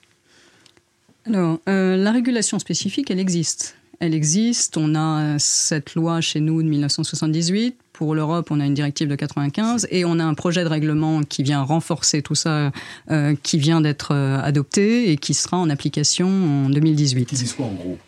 Alors, 1.26 1.60
euh, 1.68 1.98
la 1.98 2.12
régulation 2.12 2.58
spécifique, 2.58 3.10
elle 3.10 3.20
existe. 3.20 3.76
Elle 4.00 4.14
existe. 4.14 4.78
On 4.78 4.94
a 4.94 5.38
cette 5.38 5.94
loi 5.94 6.22
chez 6.22 6.40
nous 6.40 6.62
de 6.62 6.68
1978. 6.68 7.76
Pour 7.92 8.14
l'Europe, 8.14 8.50
on 8.50 8.58
a 8.58 8.64
une 8.64 8.72
directive 8.72 9.06
de 9.06 9.16
95 9.16 9.86
et 9.90 10.06
on 10.06 10.18
a 10.18 10.24
un 10.24 10.34
projet 10.34 10.64
de 10.64 10.68
règlement 10.68 11.22
qui 11.22 11.42
vient 11.42 11.60
renforcer 11.60 12.22
tout 12.22 12.34
ça, 12.34 12.72
euh, 13.10 13.36
qui 13.42 13.58
vient 13.58 13.82
d'être 13.82 14.14
adopté 14.14 15.12
et 15.12 15.18
qui 15.18 15.34
sera 15.34 15.58
en 15.58 15.68
application 15.68 16.64
en 16.64 16.70
2018. 16.70 17.26
Qui 17.26 17.34
dit 17.34 17.52
quoi 17.54 17.66
en 17.66 17.74
gros? 17.74 17.98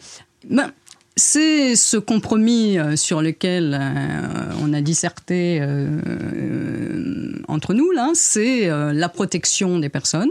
Ben, 0.48 0.72
c'est 1.16 1.76
ce 1.76 1.96
compromis 1.96 2.78
euh, 2.78 2.96
sur 2.96 3.22
lequel 3.22 3.78
euh, 3.80 4.52
on 4.60 4.72
a 4.72 4.80
disserté 4.80 5.58
euh, 5.60 7.32
entre 7.46 7.72
nous, 7.72 7.90
là, 7.92 8.10
c'est 8.14 8.68
la 8.68 9.08
protection 9.08 9.78
des 9.78 9.88
personnes, 9.88 10.30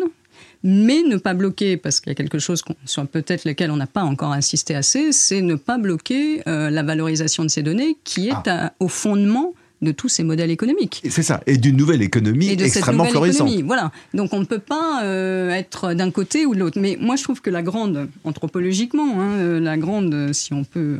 mais 0.63 1.03
ne 1.03 1.15
pas 1.17 1.33
bloquer, 1.33 1.77
parce 1.77 1.99
qu'il 1.99 2.09
y 2.09 2.11
a 2.11 2.15
quelque 2.15 2.39
chose 2.39 2.63
sur 2.85 3.07
peut-être 3.07 3.45
lequel 3.45 3.71
on 3.71 3.77
n'a 3.77 3.87
pas 3.87 4.03
encore 4.03 4.33
insisté 4.33 4.75
assez, 4.75 5.11
c'est 5.11 5.41
ne 5.41 5.55
pas 5.55 5.77
bloquer 5.77 6.41
la 6.45 6.83
valorisation 6.83 7.43
de 7.43 7.49
ces 7.49 7.61
données 7.61 7.97
qui 8.03 8.29
est 8.29 8.47
ah. 8.47 8.73
au 8.79 8.87
fondement 8.87 9.53
de 9.83 9.91
tous 9.91 10.09
ces 10.09 10.23
modèles 10.23 10.51
économiques. 10.51 11.01
C'est 11.09 11.23
ça, 11.23 11.41
et 11.45 11.57
d'une 11.57 11.77
nouvelle 11.77 12.01
économie 12.01 12.49
extrêmement 12.49 13.05
florissante. 13.05 13.49
voilà, 13.63 13.91
donc 14.13 14.33
on 14.33 14.39
ne 14.39 14.45
peut 14.45 14.59
pas 14.59 15.03
euh, 15.03 15.51
être 15.51 15.93
d'un 15.93 16.11
côté 16.11 16.45
ou 16.45 16.55
de 16.55 16.59
l'autre. 16.59 16.79
Mais 16.79 16.97
moi 16.99 17.15
je 17.15 17.23
trouve 17.23 17.41
que 17.41 17.49
la 17.49 17.61
grande, 17.61 18.09
anthropologiquement, 18.23 19.21
hein, 19.21 19.31
euh, 19.39 19.59
la 19.59 19.77
grande, 19.77 20.33
si 20.33 20.53
on 20.53 20.63
peut 20.63 20.97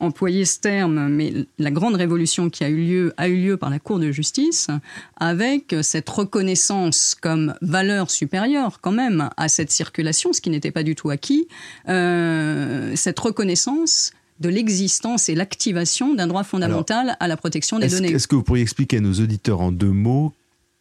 employer 0.00 0.44
ce 0.44 0.60
terme, 0.60 1.08
mais 1.08 1.32
la 1.58 1.70
grande 1.70 1.94
révolution 1.94 2.50
qui 2.50 2.64
a 2.64 2.68
eu 2.68 2.76
lieu 2.76 3.14
a 3.16 3.28
eu 3.28 3.36
lieu 3.36 3.56
par 3.56 3.70
la 3.70 3.78
Cour 3.78 3.98
de 3.98 4.10
justice, 4.10 4.68
avec 5.16 5.74
cette 5.82 6.08
reconnaissance 6.08 7.16
comme 7.18 7.54
valeur 7.62 8.10
supérieure 8.10 8.80
quand 8.80 8.92
même 8.92 9.30
à 9.36 9.48
cette 9.48 9.70
circulation, 9.70 10.32
ce 10.32 10.40
qui 10.40 10.50
n'était 10.50 10.70
pas 10.70 10.82
du 10.82 10.94
tout 10.94 11.10
acquis, 11.10 11.48
euh, 11.88 12.92
cette 12.94 13.18
reconnaissance 13.18 14.12
de 14.40 14.48
l'existence 14.48 15.28
et 15.28 15.34
l'activation 15.34 16.14
d'un 16.14 16.26
droit 16.26 16.44
fondamental 16.44 17.16
à 17.20 17.28
la 17.28 17.36
protection 17.36 17.78
des 17.78 17.88
données. 17.88 18.12
Est-ce 18.12 18.28
que 18.28 18.36
vous 18.36 18.42
pourriez 18.42 18.62
expliquer 18.62 18.98
à 18.98 19.00
nos 19.00 19.14
auditeurs 19.14 19.60
en 19.60 19.72
deux 19.72 19.90
mots 19.90 20.32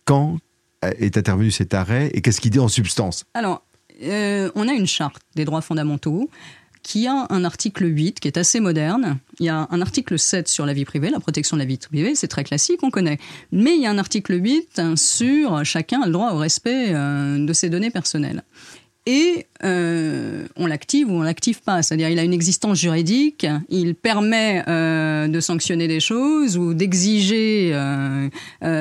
quand 0.04 0.38
est 0.82 1.18
intervenu 1.18 1.52
cet 1.52 1.74
arrêt 1.74 2.12
et 2.13 2.22
qu'est-ce 2.22 2.41
qu'il 2.41 2.52
dit 2.52 2.60
en 2.60 2.68
substance? 2.68 3.26
Alors, 3.34 3.63
euh, 4.04 4.52
on 4.56 4.68
a 4.68 4.74
une 4.74 4.88
charte 4.88 5.22
des 5.36 5.46
droits 5.46 5.62
fondamentaux 5.62 6.30
qui 6.84 7.08
a 7.08 7.26
un 7.32 7.44
article 7.44 7.86
8 7.86 8.20
qui 8.20 8.28
est 8.28 8.38
assez 8.38 8.60
moderne. 8.60 9.18
Il 9.39 9.46
y 9.48 9.50
a 9.50 9.68
un 9.72 9.82
article 9.82 10.20
7 10.20 10.48
sur 10.48 10.68
la 10.68 10.74
vie 10.74 10.86
privée, 10.86 11.10
la 11.10 11.20
protection 11.20 11.58
de 11.58 11.62
la 11.62 11.65
vie 11.65 11.78
privée, 11.78 12.13
c'est 12.13 12.28
très 12.28 12.44
classique, 12.44 12.82
on 12.84 12.91
connaît. 12.91 13.18
Mais 13.52 13.76
il 13.76 13.82
y 13.82 13.88
a 13.88 13.89
un 13.89 13.98
article 13.98 14.39
8 14.39 14.96
sur 14.96 15.65
chacun 15.65 16.02
a 16.02 16.06
le 16.06 16.12
droit 16.12 16.34
au 16.34 16.38
respect 16.38 16.94
euh, 16.94 17.44
de 17.44 17.54
ses 17.54 17.70
données 17.70 17.89
personnelles 17.89 18.44
et 19.06 19.46
euh, 19.63 20.48
on 20.58 20.65
l'active 20.65 21.12
ou 21.12 21.15
on 21.15 21.22
l'active 21.22 21.62
pas. 21.62 21.84
C'est-à-dire 21.84 22.10
il 22.10 22.18
a 22.18 22.24
une 22.24 22.34
existence 22.34 22.80
juridique, 22.80 23.45
il 23.70 23.95
permet 23.95 24.64
euh, 24.68 25.28
de 25.28 25.39
sanctionner 25.39 25.88
des 25.88 25.99
choses 25.99 26.58
ou 26.58 26.74
d'exiger 26.74 27.72
euh, 27.74 28.30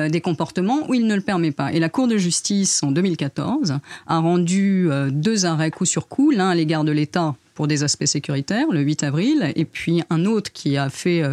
des 0.09 0.21
comportements 0.21 0.89
ou 0.89 0.93
il 0.93 1.05
ne 1.05 1.15
le 1.15 1.21
permet 1.21 1.51
pas. 1.51 1.71
Et 1.73 1.79
la 1.79 1.89
Cour 1.89 2.07
de 2.07 2.17
justice 2.17 2.81
en 2.81 2.91
2014 2.91 3.79
a 4.07 4.17
rendu 4.19 4.89
deux 5.11 5.45
arrêts 5.45 5.71
coup 5.71 5.85
sur 5.85 6.07
coup, 6.07 6.31
l'un 6.31 6.49
à 6.49 6.55
l'égard 6.55 6.83
de 6.83 6.91
l'État 6.91 7.35
pour 7.53 7.67
des 7.67 7.83
aspects 7.83 8.05
sécuritaires, 8.05 8.67
le 8.69 8.81
8 8.81 9.03
avril, 9.03 9.53
et 9.55 9.63
puis 9.63 10.03
un 10.09 10.25
autre 10.25 10.51
qui 10.51 10.75
a 10.75 10.89
fait 10.89 11.23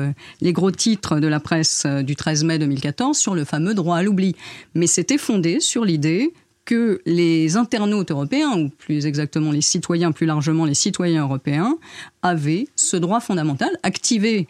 les 0.41 0.53
gros 0.53 0.71
titres 0.71 1.19
de 1.19 1.27
la 1.27 1.41
presse 1.41 1.85
du 1.85 2.15
13 2.15 2.45
mai 2.45 2.59
2014 2.61 3.19
sur 3.19 3.35
le 3.35 3.45
fameux 3.45 3.75
droit 3.75 3.97
à 3.97 4.03
l'oubli. 4.03 4.37
Mais 4.75 4.87
c'était 4.87 5.19
fondé 5.19 5.59
sur 5.59 5.85
l'idée 5.85 6.33
que 6.65 7.01
les 7.07 7.57
internautes 7.57 8.11
européens, 8.11 8.53
ou 8.57 8.69
plus 8.69 9.07
exactement 9.07 9.51
les 9.51 9.61
citoyens, 9.61 10.13
plus 10.13 10.27
largement 10.27 10.65
les 10.65 10.75
citoyens 10.75 11.23
européens, 11.23 11.77
avaient 12.23 12.69
ce 12.77 12.97
droit 12.97 13.21
fondamental 13.21 13.71
activé 13.83 14.47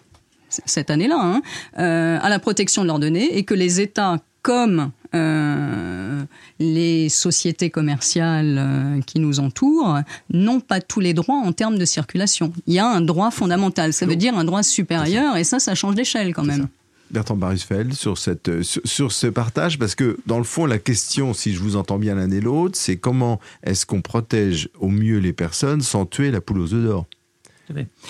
cette 0.48 0.90
année-là 0.90 1.18
hein, 1.18 1.42
euh, 1.78 2.18
à 2.20 2.28
la 2.28 2.38
protection 2.38 2.82
de 2.82 2.88
leurs 2.88 2.98
données 2.98 3.38
et 3.38 3.44
que 3.44 3.54
les 3.54 3.80
États 3.80 4.18
comme 4.42 4.90
euh, 5.14 6.22
les 6.58 7.08
sociétés 7.08 7.70
commerciales 7.70 8.56
euh, 8.58 9.00
qui 9.06 9.20
nous 9.20 9.40
entourent 9.40 10.00
n'ont 10.30 10.60
pas 10.60 10.80
tous 10.80 11.00
les 11.00 11.14
droits 11.14 11.36
en 11.36 11.52
termes 11.52 11.78
de 11.78 11.84
circulation. 11.84 12.52
Il 12.66 12.74
y 12.74 12.78
a 12.78 12.86
un 12.86 13.00
droit 13.00 13.30
fondamental, 13.30 13.92
ça 13.92 14.04
veut 14.04 14.16
dire 14.16 14.36
un 14.36 14.44
droit 14.44 14.62
supérieur, 14.62 15.36
et 15.36 15.44
ça, 15.44 15.58
ça 15.58 15.74
change 15.74 15.94
d'échelle 15.94 16.34
quand 16.34 16.44
même. 16.44 16.68
Bertrand 17.12 17.36
Barusfeld, 17.36 17.92
sur, 17.92 18.18
cette, 18.18 18.62
sur, 18.62 19.12
ce 19.12 19.26
partage 19.26 19.78
Parce 19.78 19.94
que, 19.94 20.18
dans 20.26 20.38
le 20.38 20.44
fond, 20.44 20.66
la 20.66 20.78
question, 20.78 21.34
si 21.34 21.52
je 21.52 21.60
vous 21.60 21.76
entends 21.76 21.98
bien 21.98 22.14
l'un 22.14 22.30
et 22.30 22.40
l'autre, 22.40 22.76
c'est 22.76 22.96
comment 22.96 23.40
est-ce 23.62 23.86
qu'on 23.86 24.02
protège 24.02 24.68
au 24.78 24.88
mieux 24.88 25.18
les 25.18 25.32
personnes 25.32 25.82
sans 25.82 26.06
tuer 26.06 26.30
la 26.30 26.40
poule 26.40 26.60
aux 26.60 26.74
œufs 26.74 26.84
d'or 26.84 27.06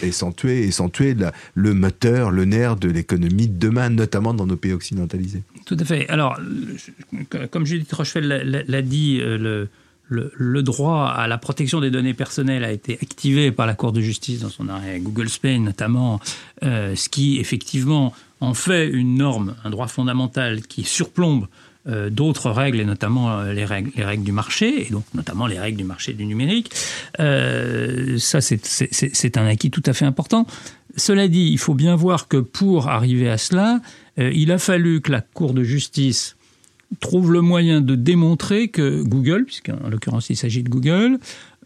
et 0.03 0.13
sans 0.13 0.33
tuer, 0.33 0.65
et 0.65 0.71
sans 0.71 0.89
tuer 0.89 1.15
le 1.55 1.75
moteur, 1.75 2.31
le 2.31 2.45
nerf 2.45 2.77
de 2.77 2.89
l'économie 2.89 3.49
de 3.49 3.59
demain, 3.59 3.91
notamment 3.91 4.35
dans 4.35 4.47
nos 4.47 4.57
pays 4.57 4.73
occidentalisés. 4.73 5.43
Tout 5.67 5.77
à 5.79 5.85
fait. 5.85 6.09
Alors, 6.09 6.39
comme 7.51 7.67
Judith 7.67 7.93
Rochefeld 7.93 8.65
l'a 8.67 8.83
dit, 8.83 9.21
euh, 9.21 9.69
le, 10.09 10.33
le, 10.37 10.63
droit 10.63 11.07
à 11.07 11.27
la 11.27 11.39
protection 11.39 11.81
des 11.81 11.91
données 11.91 12.15
personnelles 12.15 12.65
a 12.65 12.73
été 12.73 12.99
activé 13.01 13.53
par 13.53 13.67
la 13.67 13.75
Cour 13.75 13.93
de 13.93 14.01
justice 14.01 14.41
dans 14.41 14.51
son 14.51 14.69
arrêt 14.69 15.01
Google 15.01 15.29
Spain 15.29 15.61
notamment, 15.61 16.21
euh, 16.63 16.95
ce 16.97 17.09
qui 17.09 17.39
effectivement 17.39 18.13
en 18.43 18.55
fait 18.55 18.89
une 18.89 19.15
norme, 19.15 19.55
un 19.65 19.71
droit 19.71 19.87
fondamental 19.87 20.63
qui 20.63 20.83
surplombe 20.83 21.47
euh, 21.87 22.11
d'autres 22.11 22.51
règles, 22.51 22.81
et 22.81 22.85
notamment 22.85 23.31
euh, 23.31 23.53
les, 23.53 23.65
règles, 23.65 23.91
les 23.97 24.05
règles 24.05 24.25
du 24.25 24.33
marché, 24.33 24.87
et 24.87 24.91
donc 24.91 25.05
notamment 25.15 25.47
les 25.47 25.59
règles 25.59 25.79
du 25.79 25.85
marché 25.85 26.13
du 26.13 26.27
numérique. 26.27 26.73
ça, 27.19 28.41
c'est 28.41 29.37
un 29.37 29.47
acquis 29.47 29.71
tout 29.71 29.83
à 29.87 29.93
fait 29.93 30.05
important. 30.05 30.47
Cela 30.97 31.29
dit, 31.29 31.49
il 31.51 31.59
faut 31.59 31.75
bien 31.75 31.97
voir 31.97 32.29
que 32.29 32.37
pour 32.37 32.89
arriver 32.89 33.31
à 33.31 33.39
cela, 33.39 33.81
il 34.19 34.53
a 34.53 34.59
fallu 34.59 35.01
que 35.01 35.11
la 35.11 35.23
Cour 35.23 35.55
de 35.55 35.63
justice 35.63 36.37
trouve 37.01 37.33
le 37.33 37.41
moyen 37.41 37.81
de 37.81 37.95
démontrer 37.95 38.69
que 38.69 39.03
Google, 39.03 39.45
puisqu'en 39.45 39.89
l'occurrence 39.89 40.31
il 40.31 40.37
s'agit 40.37 40.63
de 40.63 40.69
Google, 40.69 41.19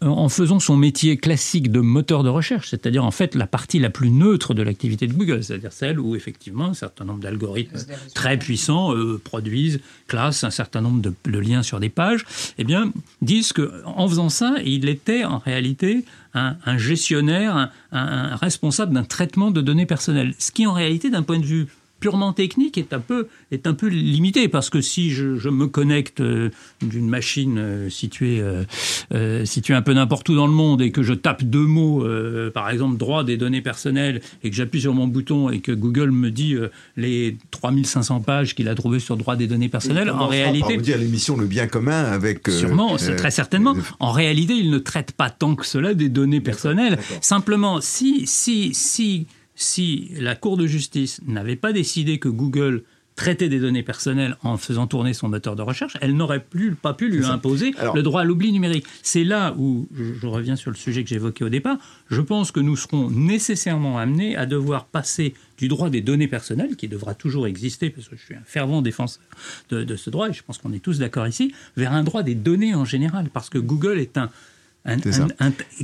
euh, 0.03 0.07
en 0.07 0.29
faisant 0.29 0.59
son 0.59 0.77
métier 0.77 1.17
classique 1.17 1.71
de 1.71 1.79
moteur 1.79 2.23
de 2.23 2.29
recherche, 2.29 2.69
c'est-à-dire 2.69 3.03
en 3.03 3.09
fait 3.09 3.33
la 3.33 3.47
partie 3.47 3.79
la 3.79 3.89
plus 3.89 4.11
neutre 4.11 4.53
de 4.53 4.61
l'activité 4.61 5.07
de 5.07 5.13
Google, 5.13 5.43
c'est-à-dire 5.43 5.73
celle 5.73 5.99
où 5.99 6.15
effectivement 6.15 6.65
un 6.65 6.73
certain 6.75 7.03
nombre 7.03 7.19
d'algorithmes 7.19 7.79
très 8.13 8.37
puissants 8.37 8.95
euh, 8.95 9.19
produisent, 9.23 9.79
classent 10.07 10.43
un 10.43 10.51
certain 10.51 10.81
nombre 10.81 11.01
de, 11.01 11.39
liens 11.39 11.63
sur 11.63 11.79
des 11.79 11.89
pages, 11.89 12.25
eh 12.59 12.63
bien 12.63 12.91
disent 13.23 13.53
qu'en 13.53 14.07
faisant 14.07 14.29
ça, 14.29 14.55
il 14.63 14.87
était 14.87 15.23
en 15.23 15.39
réalité 15.39 16.05
un, 16.35 16.77
gestionnaire, 16.77 17.71
un 17.91 18.35
responsable 18.35 18.93
d'un 18.93 19.03
traitement 19.03 19.49
de 19.49 19.61
données 19.61 19.87
personnelles, 19.87 20.35
ce 20.37 20.51
qui 20.51 20.67
en 20.67 20.73
réalité 20.73 21.09
d'un 21.09 21.23
point 21.23 21.39
de 21.39 21.45
vue 21.45 21.67
purement 21.99 22.33
technique 22.33 22.77
est 22.77 22.93
un 22.93 22.99
peu, 22.99 23.27
est 23.51 23.67
un 23.67 23.73
peu 23.73 23.87
limité 23.87 24.47
parce 24.47 24.69
que 24.69 24.81
si 24.81 25.11
je, 25.11 25.49
me 25.49 25.67
connecte 25.67 26.19
euh, 26.19 26.49
d'une 26.81 27.09
machine 27.09 27.57
euh, 27.57 27.89
située, 27.89 28.41
euh, 29.11 29.45
située 29.45 29.73
un 29.73 29.81
peu 29.81 29.93
n'importe 29.93 30.29
où 30.29 30.35
dans 30.35 30.47
le 30.47 30.53
monde 30.53 30.81
et 30.81 30.91
que 30.91 31.03
je 31.03 31.13
tape 31.13 31.43
deux 31.43 31.65
mots, 31.65 32.05
par 32.53 32.69
exemple 32.69 32.97
droit 32.97 33.23
des 33.23 33.37
données 33.37 33.61
personnelles, 33.61 34.21
et 34.43 34.49
que 34.49 34.55
j'appuie 34.55 34.81
sur 34.81 34.93
mon 34.93 35.07
bouton 35.07 35.49
et 35.49 35.59
que 35.59 35.71
Google 35.71 36.11
me 36.11 36.31
dit 36.31 36.55
les 36.95 37.37
3500 37.51 38.21
pages 38.21 38.55
qu'il 38.55 38.67
a 38.67 38.75
trouvées 38.75 38.99
sur 38.99 39.17
droit 39.17 39.35
des 39.35 39.47
données 39.47 39.69
personnelles, 39.69 40.09
en 40.09 40.27
réalité... 40.27 40.75
Par 40.75 40.83
dire 40.83 40.97
l'émission 40.97 41.37
Le 41.37 41.45
bien 41.45 41.67
commun 41.67 42.03
avec... 42.03 42.47
sûrement, 42.49 42.95
très 42.97 43.31
certainement. 43.31 43.75
En 43.99 44.11
réalité, 44.11 44.53
il 44.53 44.69
ne 44.69 44.77
traite 44.77 45.11
pas 45.11 45.29
tant 45.29 45.55
que 45.55 45.65
cela 45.65 45.93
des 45.93 46.09
données 46.09 46.41
personnelles. 46.41 46.99
Simplement, 47.21 47.81
si, 47.81 48.25
si, 48.25 48.73
si 48.73 49.27
si 49.57 50.11
la 50.19 50.35
Cour 50.35 50.55
de 50.55 50.67
justice 50.67 51.19
n'avait 51.25 51.55
pas 51.55 51.73
décidé 51.73 52.19
que 52.19 52.29
Google 52.29 52.83
traitait 53.15 53.49
des 53.49 53.59
données 53.59 53.81
personnelles 53.81 54.37
en 54.43 54.57
faisant 54.57 54.85
tourner 54.85 55.13
son 55.13 55.27
moteur 55.27 55.55
de 55.55 55.63
recherche, 55.63 55.97
elle 56.01 56.15
n'aurait 56.15 56.43
plus, 56.43 56.75
pas 56.75 56.93
pu 56.93 57.09
lui 57.09 57.25
imposer 57.25 57.73
le 57.95 58.03
droit 58.03 58.21
à 58.21 58.23
l'oubli 58.23 58.51
numérique. 58.51 58.85
C'est 59.01 59.23
là 59.23 59.55
où, 59.57 59.87
je, 59.91 60.27
reviens 60.27 60.55
sur 60.55 60.69
le 60.69 60.77
sujet 60.77 61.03
que 61.03 61.09
j'évoquais 61.09 61.43
au 61.43 61.49
départ, 61.49 61.77
je 62.11 62.21
pense 62.21 62.51
que 62.51 62.59
nous 62.59 62.77
serons 62.77 63.09
nécessairement 63.09 63.97
amenés 63.97 64.37
à 64.37 64.45
devoir 64.45 64.85
passer 64.85 65.33
du 65.57 65.67
droit 65.67 65.89
des 65.89 66.01
données 66.01 66.27
personnelles, 66.27 66.75
qui 66.75 66.87
devra 66.87 67.15
toujours 67.15 67.47
exister, 67.47 67.89
parce 67.89 68.07
que 68.07 68.15
je 68.15 68.21
suis 68.21 68.35
un 68.35 68.43
fervent 68.45 68.83
défenseur 68.83 69.23
de, 69.69 69.83
de 69.83 69.95
ce 69.95 70.11
droit, 70.11 70.29
et 70.29 70.33
je 70.33 70.43
pense 70.43 70.59
qu'on 70.59 70.71
est 70.71 70.83
tous 70.83 70.99
d'accord 70.99 71.27
ici, 71.27 71.51
vers 71.75 71.93
un 71.93 72.03
droit 72.03 72.21
des 72.21 72.35
données 72.35 72.75
en 72.75 72.85
général, 72.85 73.29
parce 73.33 73.49
que 73.49 73.57
Google 73.57 73.97
est 73.97 74.19
un 74.19 74.29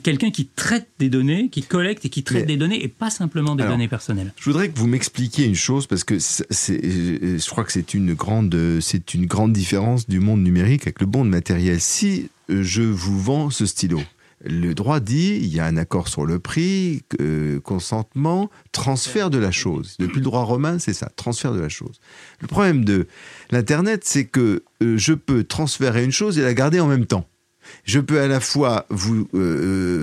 quelqu'un 0.03 0.31
qui 0.31 0.47
traite 0.47 0.87
des 0.99 1.09
données, 1.09 1.49
qui 1.49 1.63
collecte 1.63 2.05
et 2.05 2.09
qui 2.09 2.23
traite 2.23 2.45
des 2.45 2.57
données 2.57 2.83
et 2.83 2.87
pas 2.87 3.09
simplement 3.09 3.55
des 3.55 3.63
données 3.63 3.87
personnelles. 3.87 4.33
Je 4.39 4.49
voudrais 4.49 4.69
que 4.69 4.77
vous 4.77 4.87
m'expliquiez 4.87 5.45
une 5.45 5.55
chose 5.55 5.87
parce 5.87 6.03
que 6.03 6.17
je 6.19 7.49
crois 7.49 7.63
que 7.63 7.71
c'est 7.71 7.93
une 7.93 8.13
grande, 8.13 8.55
c'est 8.81 9.13
une 9.13 9.25
grande 9.25 9.53
différence 9.53 10.07
du 10.07 10.19
monde 10.19 10.41
numérique 10.41 10.83
avec 10.83 11.01
le 11.01 11.07
monde 11.07 11.29
matériel. 11.29 11.79
Si 11.79 12.29
euh, 12.49 12.63
je 12.63 12.81
vous 12.81 13.19
vends 13.19 13.49
ce 13.49 13.65
stylo, 13.65 14.01
le 14.45 14.73
droit 14.73 14.99
dit, 14.99 15.39
il 15.41 15.47
y 15.47 15.59
a 15.59 15.65
un 15.65 15.77
accord 15.77 16.09
sur 16.09 16.25
le 16.25 16.37
prix, 16.37 17.03
consentement, 17.63 18.49
transfert 18.73 19.29
de 19.29 19.37
la 19.37 19.51
chose. 19.51 19.95
Depuis 19.99 20.17
le 20.17 20.23
droit 20.23 20.43
romain, 20.43 20.79
c'est 20.79 20.93
ça, 20.93 21.09
transfert 21.15 21.53
de 21.53 21.61
la 21.61 21.69
chose. 21.69 22.01
Le 22.41 22.47
problème 22.47 22.83
de 22.83 23.07
l'Internet, 23.51 24.01
c'est 24.03 24.25
que 24.25 24.63
euh, 24.81 24.97
je 24.97 25.13
peux 25.13 25.45
transférer 25.45 26.03
une 26.03 26.11
chose 26.11 26.37
et 26.37 26.41
la 26.41 26.53
garder 26.53 26.81
en 26.81 26.87
même 26.87 27.05
temps 27.05 27.25
je 27.85 27.99
peux 27.99 28.19
à 28.19 28.27
la 28.27 28.39
fois 28.39 28.85
vous 28.89 29.27
euh, 29.33 29.39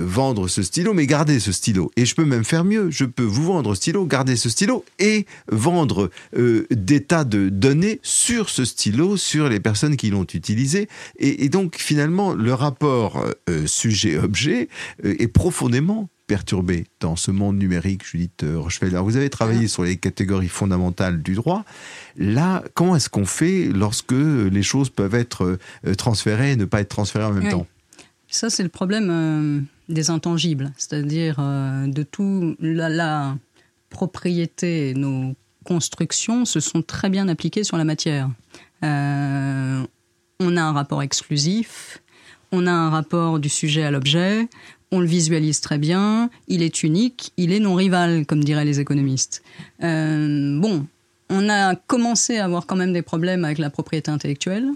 euh, 0.01 0.03
vendre 0.05 0.47
ce 0.47 0.63
stylo, 0.63 0.93
mais 0.93 1.07
garder 1.07 1.39
ce 1.39 1.51
stylo. 1.51 1.91
Et 1.97 2.05
je 2.05 2.15
peux 2.15 2.25
même 2.25 2.43
faire 2.43 2.63
mieux. 2.63 2.89
Je 2.91 3.05
peux 3.05 3.23
vous 3.23 3.43
vendre 3.43 3.75
ce 3.75 3.81
stylo, 3.81 4.05
garder 4.05 4.35
ce 4.35 4.49
stylo 4.49 4.85
et 4.99 5.25
vendre 5.51 6.09
euh, 6.37 6.67
des 6.71 7.01
tas 7.01 7.23
de 7.23 7.49
données 7.49 7.99
sur 8.03 8.49
ce 8.49 8.65
stylo, 8.65 9.17
sur 9.17 9.49
les 9.49 9.59
personnes 9.59 9.97
qui 9.97 10.09
l'ont 10.09 10.25
utilisé. 10.33 10.87
Et, 11.17 11.49
donc, 11.49 11.75
finalement, 11.77 12.33
le 12.33 12.53
rapport 12.53 13.25
sujet-objet 13.65 14.69
est 15.03 15.27
profondément 15.27 16.09
perturbé 16.31 16.85
dans 17.01 17.17
ce 17.17 17.29
monde 17.29 17.57
numérique, 17.57 18.05
Judith 18.05 18.45
Rochefeller. 18.55 18.99
Vous 18.99 19.17
avez 19.17 19.29
travaillé 19.29 19.65
ah. 19.65 19.67
sur 19.67 19.83
les 19.83 19.97
catégories 19.97 20.47
fondamentales 20.47 21.21
du 21.21 21.33
droit. 21.33 21.65
Là, 22.15 22.63
comment 22.73 22.95
est-ce 22.95 23.09
qu'on 23.09 23.25
fait 23.25 23.65
lorsque 23.65 24.13
les 24.13 24.63
choses 24.63 24.89
peuvent 24.89 25.13
être 25.13 25.59
euh, 25.85 25.93
transférées 25.95 26.53
et 26.53 26.55
ne 26.55 26.63
pas 26.63 26.79
être 26.79 26.87
transférées 26.87 27.25
en 27.25 27.33
même 27.33 27.51
temps? 27.51 27.67
Ça, 28.29 28.49
c'est 28.49 28.63
le 28.63 28.69
problème 28.69 29.09
euh, 29.09 29.59
des 29.89 30.09
intangibles, 30.09 30.71
c'est-à-dire 30.77 31.35
euh, 31.39 31.87
de 31.87 32.03
tout 32.03 32.55
la, 32.61 32.87
la 32.87 33.35
propriété, 33.89 34.93
nos 34.95 35.35
constructions 35.65 36.45
se 36.45 36.61
sont 36.61 36.81
très 36.81 37.09
bien 37.09 37.27
appliquées 37.27 37.65
sur 37.65 37.75
la 37.75 37.83
matière. 37.83 38.29
on 38.81 38.87
a 38.87 40.61
un 40.61 40.71
rapport 40.71 41.01
exclusif, 41.01 42.01
on 42.53 42.67
a 42.67 42.71
un 42.71 42.89
rapport 42.89 43.37
du 43.39 43.49
sujet 43.49 43.83
à 43.83 43.91
l'objet, 43.91 44.47
on 44.91 44.99
le 44.99 45.05
visualise 45.05 45.61
très 45.61 45.77
bien, 45.77 46.29
il 46.47 46.61
est 46.61 46.83
unique, 46.83 47.31
il 47.37 47.53
est 47.53 47.59
non 47.59 47.75
rival, 47.75 48.25
comme 48.25 48.43
diraient 48.43 48.65
les 48.65 48.79
économistes. 48.79 49.41
Euh, 49.83 50.59
bon, 50.59 50.85
on 51.29 51.49
a 51.49 51.75
commencé 51.75 52.37
à 52.37 52.45
avoir 52.45 52.65
quand 52.65 52.75
même 52.75 52.93
des 52.93 53.01
problèmes 53.01 53.45
avec 53.45 53.57
la 53.57 53.69
propriété 53.69 54.11
intellectuelle. 54.11 54.69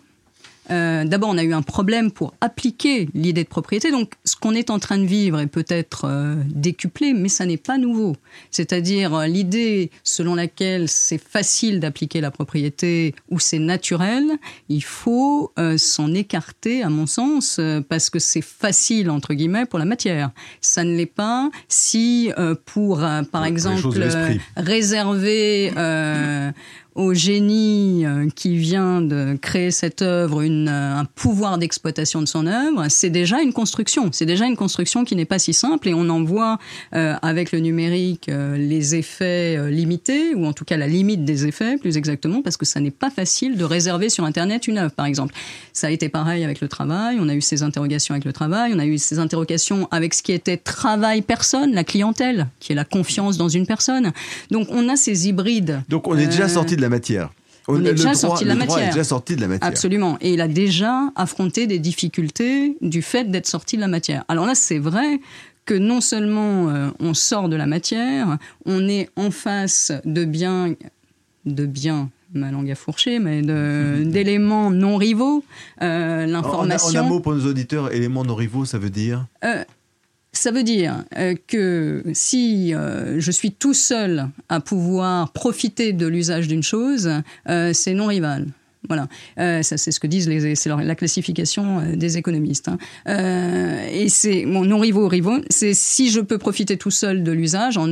Euh, 0.72 1.06
d'abord, 1.06 1.30
on 1.30 1.38
a 1.38 1.44
eu 1.44 1.54
un 1.54 1.62
problème 1.62 2.12
pour 2.12 2.34
appliquer 2.42 3.08
l'idée 3.14 3.44
de 3.44 3.50
propriété. 3.50 3.92
Donc, 3.92 4.14
ce 4.24 4.36
qu'on 4.36 4.54
est 4.54 4.70
en 4.70 4.80
train 4.80 4.98
de 4.98 5.06
vivre 5.06 5.40
est 5.40 5.48
peut-être 5.48 6.06
euh, 6.06 6.36
décuplé, 6.50 7.14
mais 7.14 7.30
ça 7.30 7.46
n'est 7.46 7.58
pas 7.58 7.78
nouveau. 7.78 8.16
C'est-à-dire 8.52 9.14
euh, 9.14 9.28
l'idée 9.28 9.92
selon 10.04 10.36
laquelle 10.36 10.90
c'est 10.90 11.22
facile 11.22 11.80
d'appliquer 11.80 12.22
la 12.22 12.32
propriété 12.32 13.14
ou 13.30 13.40
c'est 13.40 13.60
naturel, 13.60 14.24
il 14.70 14.84
faut 14.84 15.52
s'en 15.78 16.14
écarter, 16.14 16.84
à 16.84 16.90
mon 16.90 17.06
sens, 17.06 17.60
parce 17.90 18.10
que 18.10 18.20
c'est 18.20 18.44
facile 18.44 19.10
entre 19.10 19.34
guillemets 19.34 19.66
pour 19.66 19.80
la 19.80 19.86
matière. 19.86 20.32
Ça 20.62 20.84
ne 20.84 20.96
l'est 20.96 21.06
pas 21.06 21.50
si 21.68 22.32
pour, 22.66 23.04
par 23.32 23.46
exemple, 23.46 23.88
réserver 24.58 25.72
au 26.96 27.14
génie 27.14 28.06
euh, 28.06 28.30
qui 28.34 28.56
vient 28.56 29.02
de 29.02 29.38
créer 29.42 29.70
cette 29.70 30.02
œuvre 30.02 30.42
une, 30.42 30.70
euh, 30.70 30.96
un 30.96 31.04
pouvoir 31.04 31.58
d'exploitation 31.58 32.22
de 32.22 32.26
son 32.26 32.48
œuvre, 32.48 32.86
c'est 32.88 33.10
déjà 33.10 33.42
une 33.42 33.52
construction. 33.52 34.10
C'est 34.14 34.26
déjà 34.26 34.46
une 34.46 34.56
construction 34.56 35.04
qui 35.04 35.18
n'est 35.18 35.26
pas 35.26 35.38
si 35.38 35.54
simple 35.54 35.90
et 35.90 35.94
on 35.94 36.08
en 36.08 36.24
voit 36.24 36.58
euh, 36.94 37.16
avec 37.22 37.52
le 37.52 37.60
numérique 37.60 38.32
les 38.56 38.96
effets 38.96 39.70
limités 39.70 40.34
ou 40.36 40.46
en 40.46 40.54
tout 40.54 40.64
cas 40.64 40.78
la 40.78 40.88
limite 40.88 41.26
des 41.26 41.46
effets 41.46 41.78
plus 41.78 41.98
exactement 41.98 42.42
parce 42.42 42.58
que 42.58 42.66
ça 42.66 42.80
n'est 42.80 42.92
pas 42.92 43.10
facile 43.10 43.58
de 43.58 43.64
réserver 43.64 44.10
sur 44.10 44.24
Internet 44.24 44.68
une 44.68 44.78
œuvre 44.78 44.94
par 44.94 45.06
exemple. 45.06 45.34
Ça 45.74 45.88
a 45.88 45.90
été 45.90 46.08
pareil 46.08 46.44
avec 46.44 46.62
le 46.62 46.68
travail, 46.68 47.18
on 47.20 47.28
a 47.28 47.36
eu 47.36 47.42
ces 47.42 47.64
interrogations 47.64 48.14
avec 48.14 48.26
le 48.26 48.34
travail, 48.34 48.74
on 48.74 48.80
a 48.80 48.86
eu 48.86 48.98
ces 48.98 49.20
interrogations 49.20 49.88
avec 49.92 50.14
ce 50.14 50.24
qui 50.24 50.32
était 50.32 50.58
travail 50.58 51.22
personne, 51.22 51.74
la 51.74 51.84
clientèle, 51.84 52.48
qui 52.60 52.72
est 52.72 52.76
la 52.76 52.86
confiance 52.86 53.38
dans 53.38 53.50
une 53.50 53.66
personne. 53.66 54.14
Donc 54.52 54.68
on 54.72 54.88
a 54.88 54.96
ces 54.96 55.28
hybrides. 55.28 55.82
Donc 55.90 56.08
on 56.08 56.18
est 56.18 56.28
déjà 56.28 56.48
sorti 56.48 56.76
de 56.76 56.82
la 56.82 56.85
matière. 56.90 57.32
On, 57.68 57.84
est 57.84 57.92
déjà 57.94 58.14
sorti 58.14 58.44
de 58.44 58.50
la 58.50 58.56
matière. 58.56 58.80
Est 58.80 58.92
déjà 58.92 59.04
sorti 59.04 59.36
de 59.36 59.42
la 59.42 59.48
matière. 59.48 59.68
Absolument. 59.68 60.18
Et 60.22 60.34
il 60.34 60.42
a 60.42 60.48
déjà 60.48 61.10
affronté 61.16 61.66
des 61.66 61.80
difficultés 61.80 62.78
du 62.82 63.02
fait 63.02 63.32
d'être 63.32 63.48
sorti 63.48 63.76
de 63.76 63.82
la 63.82 63.88
matière. 63.88 64.24
Alors 64.28 64.46
là, 64.46 64.54
c'est 64.54 64.78
vrai 64.78 65.20
que 65.66 65.74
non 65.74 66.00
seulement 66.00 66.70
euh, 66.70 66.90
on 67.00 67.16
sort 67.16 67.50
de 67.50 67.56
la 67.56 67.66
matière, 67.66 68.38
on 68.66 68.88
est 68.88 69.10
en 69.16 69.32
face 69.32 69.92
de 70.06 70.26
biens, 70.26 70.76
de 71.46 71.66
biens 71.66 72.10
ma 72.36 72.52
langue 72.52 72.70
à 72.70 72.76
fourcher, 72.76 73.20
mais 73.20 73.42
d'éléments 74.06 74.70
non 74.70 74.98
rivaux. 74.98 75.44
Euh, 75.82 76.26
L'information. 76.26 77.02
En, 77.02 77.06
un 77.06 77.10
mot 77.10 77.20
pour 77.20 77.34
nos 77.34 77.46
auditeurs, 77.48 77.94
éléments 77.94 78.24
non 78.24 78.36
rivaux, 78.36 78.66
ça 78.66 78.78
veut 78.78 78.90
dire? 78.90 79.26
Euh, 79.44 79.64
Ça 80.36 80.52
veut 80.52 80.64
dire 80.64 81.06
euh, 81.18 81.34
que 81.48 82.04
si 82.14 82.74
euh, 82.74 83.22
je 83.22 83.32
suis 83.32 83.52
tout 83.52 83.74
seul 83.74 84.28
à 84.50 84.60
pouvoir 84.60 85.32
profiter 85.32 85.94
de 85.94 86.06
l'usage 86.06 86.50
d'une 86.50 86.62
chose, 86.62 87.10
euh, 87.50 87.72
c'est 87.74 87.94
non 87.94 88.08
rival. 88.08 88.48
Voilà, 88.88 89.08
ça 89.64 89.78
c'est 89.78 89.92
ce 89.92 90.00
que 90.00 90.06
disent 90.06 90.30
les, 90.30 90.54
c'est 90.54 90.70
la 90.70 90.94
classification 90.94 91.82
des 91.96 92.18
économistes. 92.20 92.68
Hein. 92.68 92.78
Euh, 93.08 93.88
et 93.92 94.10
c'est 94.10 94.46
mon 94.46 94.64
non 94.64 94.78
rivaux 94.78 95.08
rivaux, 95.08 95.40
c'est 95.50 95.74
si 95.74 96.12
je 96.12 96.20
peux 96.20 96.38
profiter 96.38 96.78
tout 96.78 96.92
seul 96.92 97.24
de 97.24 97.32
l'usage 97.32 97.80
en 97.80 97.88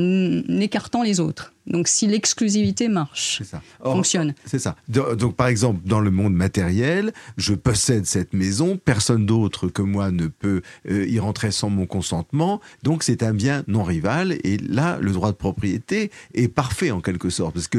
écartant 0.60 1.02
les 1.02 1.20
autres. 1.20 1.54
Donc 1.66 1.88
si 1.88 2.08
l'exclusivité 2.08 2.90
marche, 2.90 3.42
ça. 3.44 3.62
fonctionne. 3.82 4.34
C'est 4.46 4.60
ça. 4.60 4.76
Donc 4.90 5.36
par 5.36 5.48
exemple, 5.48 5.82
dans 5.86 6.00
le 6.00 6.12
monde 6.12 6.34
matériel, 6.34 7.14
je 7.38 7.54
possède 7.54 8.06
cette 8.06 8.34
maison, 8.34 8.78
personne 8.78 9.26
d'autre 9.26 9.68
que 9.68 9.82
moi 9.82 10.12
ne 10.12 10.28
peut 10.28 10.62
euh, 10.90 11.08
y 11.08 11.20
rentrer 11.20 11.52
sans 11.52 11.70
mon 11.70 11.86
consentement, 11.86 12.60
donc 12.84 13.04
c'est 13.04 13.24
un 13.24 13.34
bien 13.34 13.64
non 13.68 13.84
rival, 13.84 14.34
et 14.44 14.58
là, 14.58 14.98
le 15.00 15.12
droit 15.12 15.32
de 15.32 15.38
propriété 15.38 16.12
est 16.34 16.48
parfait 16.48 16.92
en 16.92 17.02
quelque 17.02 17.30
sorte, 17.30 17.54
parce 17.54 17.68
que 17.68 17.78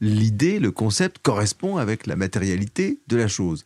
l'idée, 0.00 0.58
le, 0.58 0.66
le 0.66 0.70
concept 0.70 1.18
correspond 1.22 1.78
avec 1.78 2.06
la 2.06 2.16
matérialité 2.16 2.98
de 3.08 3.16
la 3.16 3.28
chose. 3.28 3.64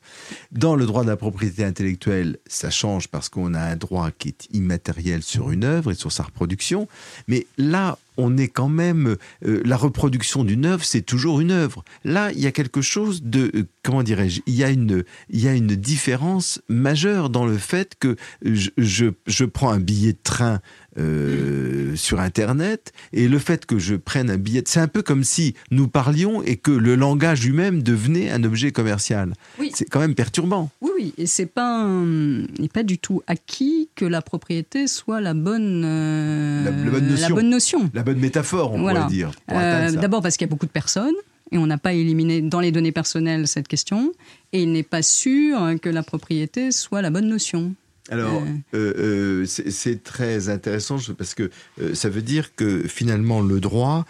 Dans 0.53 0.77
le 0.77 0.87
droit 0.87 1.03
de 1.03 1.09
la 1.09 1.17
propriété 1.17 1.65
intellectuelle, 1.65 2.39
ça 2.47 2.71
change 2.71 3.09
parce 3.09 3.29
qu'on 3.29 3.55
a 3.55 3.61
un 3.61 3.77
droit 3.77 4.11
qui 4.17 4.29
est 4.29 4.49
immatériel 4.53 5.23
sur 5.23 5.51
une 5.51 5.65
œuvre 5.65 5.91
et 5.91 5.95
sur 5.95 6.13
sa 6.13 6.25
reproduction, 6.25 6.89
mais 7.29 7.47
là, 7.59 7.99
on 8.17 8.37
est 8.37 8.49
quand 8.49 8.69
même 8.69 9.17
euh, 9.45 9.63
la 9.65 9.77
reproduction 9.77 10.45
d'une 10.45 10.67
œuvre, 10.67 10.85
c'est 10.85 11.03
toujours 11.03 11.41
une 11.41 11.51
œuvre. 11.51 11.85
Là, 12.05 12.33
il 12.33 12.41
y 12.41 12.47
a 12.47 12.53
quelque 12.53 12.81
chose 12.81 13.23
de 13.23 13.51
euh, 13.55 13.65
comment 13.87 14.03
dirais-je 14.03 14.41
Il 14.47 14.55
y 14.55 14.65
a 14.65 14.71
une 14.71 15.05
il 15.31 15.41
y 15.41 15.49
a 15.49 15.55
une 15.55 15.69
différence 15.77 16.61
majeure 16.69 17.31
dans 17.31 17.47
le 17.47 17.57
fait 17.57 17.95
que 17.99 18.17
je, 18.43 18.71
je, 18.77 19.07
je 19.27 19.45
prends 19.45 19.71
un 19.71 19.79
billet 19.79 20.13
de 20.13 20.19
train 20.23 20.61
euh, 20.99 21.95
sur 21.95 22.21
Internet. 22.21 22.93
Et 23.13 23.29
le 23.29 23.39
fait 23.39 23.65
que 23.65 23.79
je 23.79 23.95
prenne 23.95 24.31
un 24.31 24.39
billet, 24.39 24.63
c'est 24.67 24.81
un 24.81 24.89
peu 24.89 25.03
comme 25.03 25.25
si 25.25 25.55
nous 25.71 25.89
parlions 25.89 26.43
et 26.43 26.57
que 26.57 26.71
le 26.71 26.97
langage 26.97 27.47
lui-même 27.47 27.83
devenait 27.83 28.31
un 28.31 28.43
objet 28.45 28.73
commercial. 28.73 29.35
Oui. 29.61 29.71
C'est 29.75 29.85
quand 29.85 30.01
même 30.01 30.15
perturbant. 30.15 30.71
Oui, 30.81 30.91
oui, 30.97 31.15
et 31.19 31.27
c'est 31.27 31.47
pas, 31.47 31.83
un... 31.83 32.45
pas 32.73 32.83
du 32.83 32.99
tout 32.99 33.23
acquis 33.27 33.89
que 33.95 34.05
la 34.05 34.23
propriété 34.23 34.87
soit 34.89 35.21
la 35.21 35.35
bonne, 35.35 35.83
euh... 35.85 36.65
la, 36.65 36.71
la, 36.71 36.91
bonne 36.91 37.09
notion. 37.09 37.29
la, 37.29 37.35
bonne 37.35 37.51
notion. 37.51 37.91
La 37.95 38.03
bonne 38.03 38.19
métaphore, 38.19 38.73
on 38.73 38.81
voilà. 38.81 39.03
pourrait 39.03 39.13
dire. 39.13 39.31
Euh, 39.53 39.93
D'abord 39.93 40.23
parce 40.23 40.37
qu'il 40.37 40.47
y 40.47 40.49
a 40.49 40.51
beaucoup 40.51 40.67
de 40.67 40.71
personnes. 40.71 41.15
Et 41.53 41.59
on 41.59 41.67
n'a 41.67 41.79
pas 41.79 41.95
éliminé 41.95 42.43
dans 42.43 42.61
les 42.61 42.73
données 42.73 42.93
personnelles 42.93 43.47
cette 43.47 43.69
question. 43.69 44.13
Et 44.53 44.63
il 44.63 44.73
n'est 44.73 44.83
pas 44.83 45.03
sûr 45.03 45.59
que 45.81 45.89
la 45.89 46.03
propriété 46.03 46.73
soit 46.73 47.03
la 47.03 47.11
bonne 47.11 47.29
notion. 47.29 47.75
Alors, 48.09 48.41
euh, 48.75 48.93
euh, 48.99 49.47
c'est 49.47 50.05
très 50.05 50.49
intéressant 50.49 50.99
parce 51.19 51.35
que 51.35 51.51
euh, 51.81 51.95
ça 51.95 52.09
veut 52.09 52.23
dire 52.23 52.55
que 52.55 52.87
finalement 52.87 53.41
le 53.41 53.59
droit, 53.59 54.05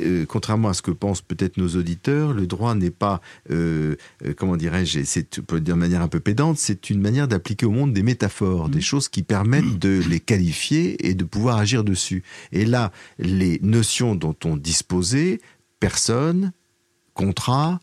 euh, 0.00 0.26
contrairement 0.26 0.70
à 0.70 0.74
ce 0.74 0.82
que 0.82 0.90
pensent 0.90 1.20
peut-être 1.20 1.56
nos 1.56 1.68
auditeurs, 1.76 2.32
le 2.32 2.48
droit 2.48 2.74
n'est 2.74 2.90
pas, 2.90 3.20
euh, 3.52 3.94
comment 4.36 4.56
dirais-je, 4.56 5.04
c'est 5.04 5.40
pour 5.42 5.54
le 5.54 5.60
dire 5.60 5.76
de 5.76 5.80
manière 5.80 6.02
un 6.02 6.08
peu 6.08 6.18
pédante, 6.18 6.58
c'est 6.58 6.90
une 6.90 7.00
manière 7.00 7.28
d'appliquer 7.28 7.66
au 7.66 7.70
monde 7.70 7.92
des 7.92 8.02
métaphores, 8.02 8.68
mmh. 8.68 8.72
des 8.72 8.80
choses 8.80 9.08
qui 9.08 9.22
permettent 9.22 9.78
de 9.78 10.02
les 10.08 10.18
qualifier 10.18 11.06
et 11.06 11.14
de 11.14 11.22
pouvoir 11.22 11.58
agir 11.58 11.84
dessus. 11.84 12.24
Et 12.50 12.64
là, 12.64 12.90
les 13.20 13.60
notions 13.62 14.16
dont 14.16 14.34
on 14.44 14.56
disposait, 14.56 15.40
personne, 15.78 16.52
contrat, 17.16 17.80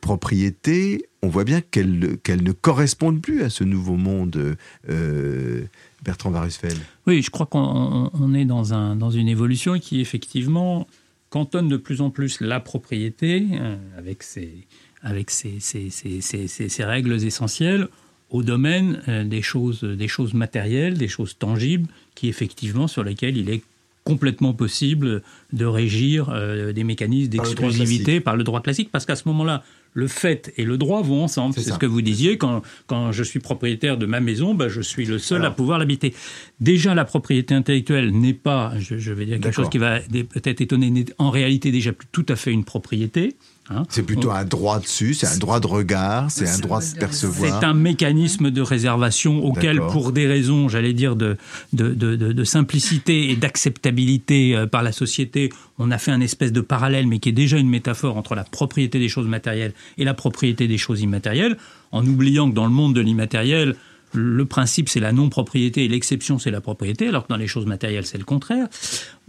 propriété, 0.00 1.04
on 1.22 1.28
voit 1.28 1.44
bien 1.44 1.60
qu'elles 1.60 2.18
qu 2.22 2.32
ne 2.32 2.52
correspondent 2.52 3.20
plus 3.20 3.42
à 3.42 3.50
ce 3.50 3.64
nouveau 3.64 3.96
monde, 3.96 4.56
euh, 4.88 5.64
Bertrand 6.02 6.30
Varusfeld. 6.30 6.78
Oui, 7.06 7.22
je 7.22 7.30
crois 7.30 7.46
qu'on 7.46 8.34
est 8.34 8.44
dans, 8.44 8.72
un, 8.72 8.96
dans 8.96 9.10
une 9.10 9.28
évolution 9.28 9.78
qui 9.78 10.00
effectivement 10.00 10.86
cantonne 11.30 11.68
de 11.68 11.76
plus 11.76 12.00
en 12.00 12.10
plus 12.10 12.40
la 12.40 12.60
propriété 12.60 13.46
euh, 13.52 13.76
avec, 13.98 14.22
ses, 14.22 14.66
avec 15.02 15.30
ses, 15.30 15.60
ses, 15.60 16.84
règles 16.84 17.24
essentielles 17.24 17.88
au 18.30 18.42
domaine 18.42 19.02
euh, 19.08 19.24
des, 19.24 19.42
choses, 19.42 19.82
des 19.82 20.08
choses 20.08 20.34
matérielles, 20.34 20.96
des 20.96 21.08
choses 21.08 21.36
tangibles, 21.38 21.88
qui 22.14 22.28
effectivement 22.28 22.86
sur 22.86 23.04
lesquelles 23.04 23.36
il 23.36 23.50
est 23.50 23.62
complètement 24.06 24.54
possible 24.54 25.22
de 25.52 25.66
régir 25.66 26.30
euh, 26.30 26.72
des 26.72 26.84
mécanismes 26.84 27.28
d'exclusivité 27.28 28.20
par, 28.20 28.32
par, 28.32 28.36
le 28.36 28.44
droit 28.44 28.60
classique, 28.62 28.90
parce 28.92 29.04
qu'à 29.04 29.16
ce 29.16 29.26
moment-là, 29.26 29.64
le 29.94 30.06
fait 30.06 30.52
et 30.56 30.64
le 30.64 30.78
droit 30.78 31.02
vont 31.02 31.24
ensemble. 31.24 31.54
C'est 31.54 31.62
ce 31.62 31.78
que 31.78 31.86
vous 31.86 32.02
disiez, 32.02 32.38
quand, 32.38 32.62
quand 32.86 33.12
je 33.12 33.24
suis 33.24 33.40
propriétaire 33.40 33.98
de 33.98 34.06
ma 34.06 34.20
maison, 34.20 34.54
bah, 34.54 34.68
je 34.68 34.80
suis 34.80 35.06
le 35.06 35.18
seul 35.18 35.40
Alors, 35.40 35.52
à 35.52 35.54
pouvoir 35.56 35.78
l'habiter. 35.78 36.14
Déjà, 36.60 36.94
la 36.94 37.04
propriété 37.04 37.54
intellectuelle 37.54 38.12
n'est 38.12 38.34
pas, 38.34 38.74
je, 38.78 38.96
je, 38.96 39.12
vais 39.12 39.26
dire 39.26 39.40
quelque 39.40 39.54
chose 39.54 39.70
qui 39.70 39.78
va 39.78 39.98
peut-être 40.00 40.60
étonner, 40.60 40.90
n'est 40.90 41.06
en 41.18 41.30
réalité 41.30 41.72
déjà 41.72 41.90
tout 42.12 42.26
à 42.28 42.36
fait 42.36 42.52
une 42.52 42.64
propriété. 42.64 43.36
Hein 43.68 43.82
c'est 43.88 44.04
plutôt 44.04 44.30
un 44.30 44.44
droit 44.44 44.78
dessus, 44.78 45.14
c'est 45.14 45.26
un 45.26 45.38
droit 45.38 45.58
de 45.58 45.66
regard, 45.66 46.30
c'est 46.30 46.48
un 46.48 46.58
droit 46.58 46.80
de 46.80 46.98
percevoir. 46.98 47.60
C'est 47.60 47.66
un 47.66 47.74
mécanisme 47.74 48.50
de 48.50 48.62
réservation 48.62 49.44
auquel, 49.44 49.80
pour 49.80 50.12
des 50.12 50.26
raisons, 50.26 50.68
j'allais 50.68 50.92
dire, 50.92 51.16
de, 51.16 51.36
de, 51.72 51.92
de, 51.92 52.14
de 52.16 52.44
simplicité 52.44 53.30
et 53.30 53.36
d'acceptabilité 53.36 54.54
euh, 54.54 54.66
par 54.66 54.82
la 54.82 54.92
société, 54.92 55.52
on 55.78 55.90
a 55.90 55.98
fait 55.98 56.12
un 56.12 56.20
espèce 56.20 56.52
de 56.52 56.60
parallèle, 56.60 57.06
mais 57.06 57.18
qui 57.18 57.30
est 57.30 57.32
déjà 57.32 57.58
une 57.58 57.68
métaphore 57.68 58.16
entre 58.16 58.34
la 58.34 58.44
propriété 58.44 58.98
des 58.98 59.08
choses 59.08 59.26
matérielles 59.26 59.72
et 59.98 60.04
la 60.04 60.14
propriété 60.14 60.68
des 60.68 60.78
choses 60.78 61.00
immatérielles, 61.00 61.56
en 61.92 62.06
oubliant 62.06 62.48
que 62.48 62.54
dans 62.54 62.66
le 62.66 62.72
monde 62.72 62.94
de 62.94 63.00
l'immatériel, 63.00 63.76
le 64.16 64.44
principe 64.44 64.88
c'est 64.88 65.00
la 65.00 65.12
non-propriété 65.12 65.84
et 65.84 65.88
l'exception 65.88 66.38
c'est 66.38 66.50
la 66.50 66.60
propriété, 66.60 67.08
alors 67.08 67.24
que 67.24 67.28
dans 67.28 67.36
les 67.36 67.46
choses 67.46 67.66
matérielles 67.66 68.06
c'est 68.06 68.18
le 68.18 68.24
contraire. 68.24 68.68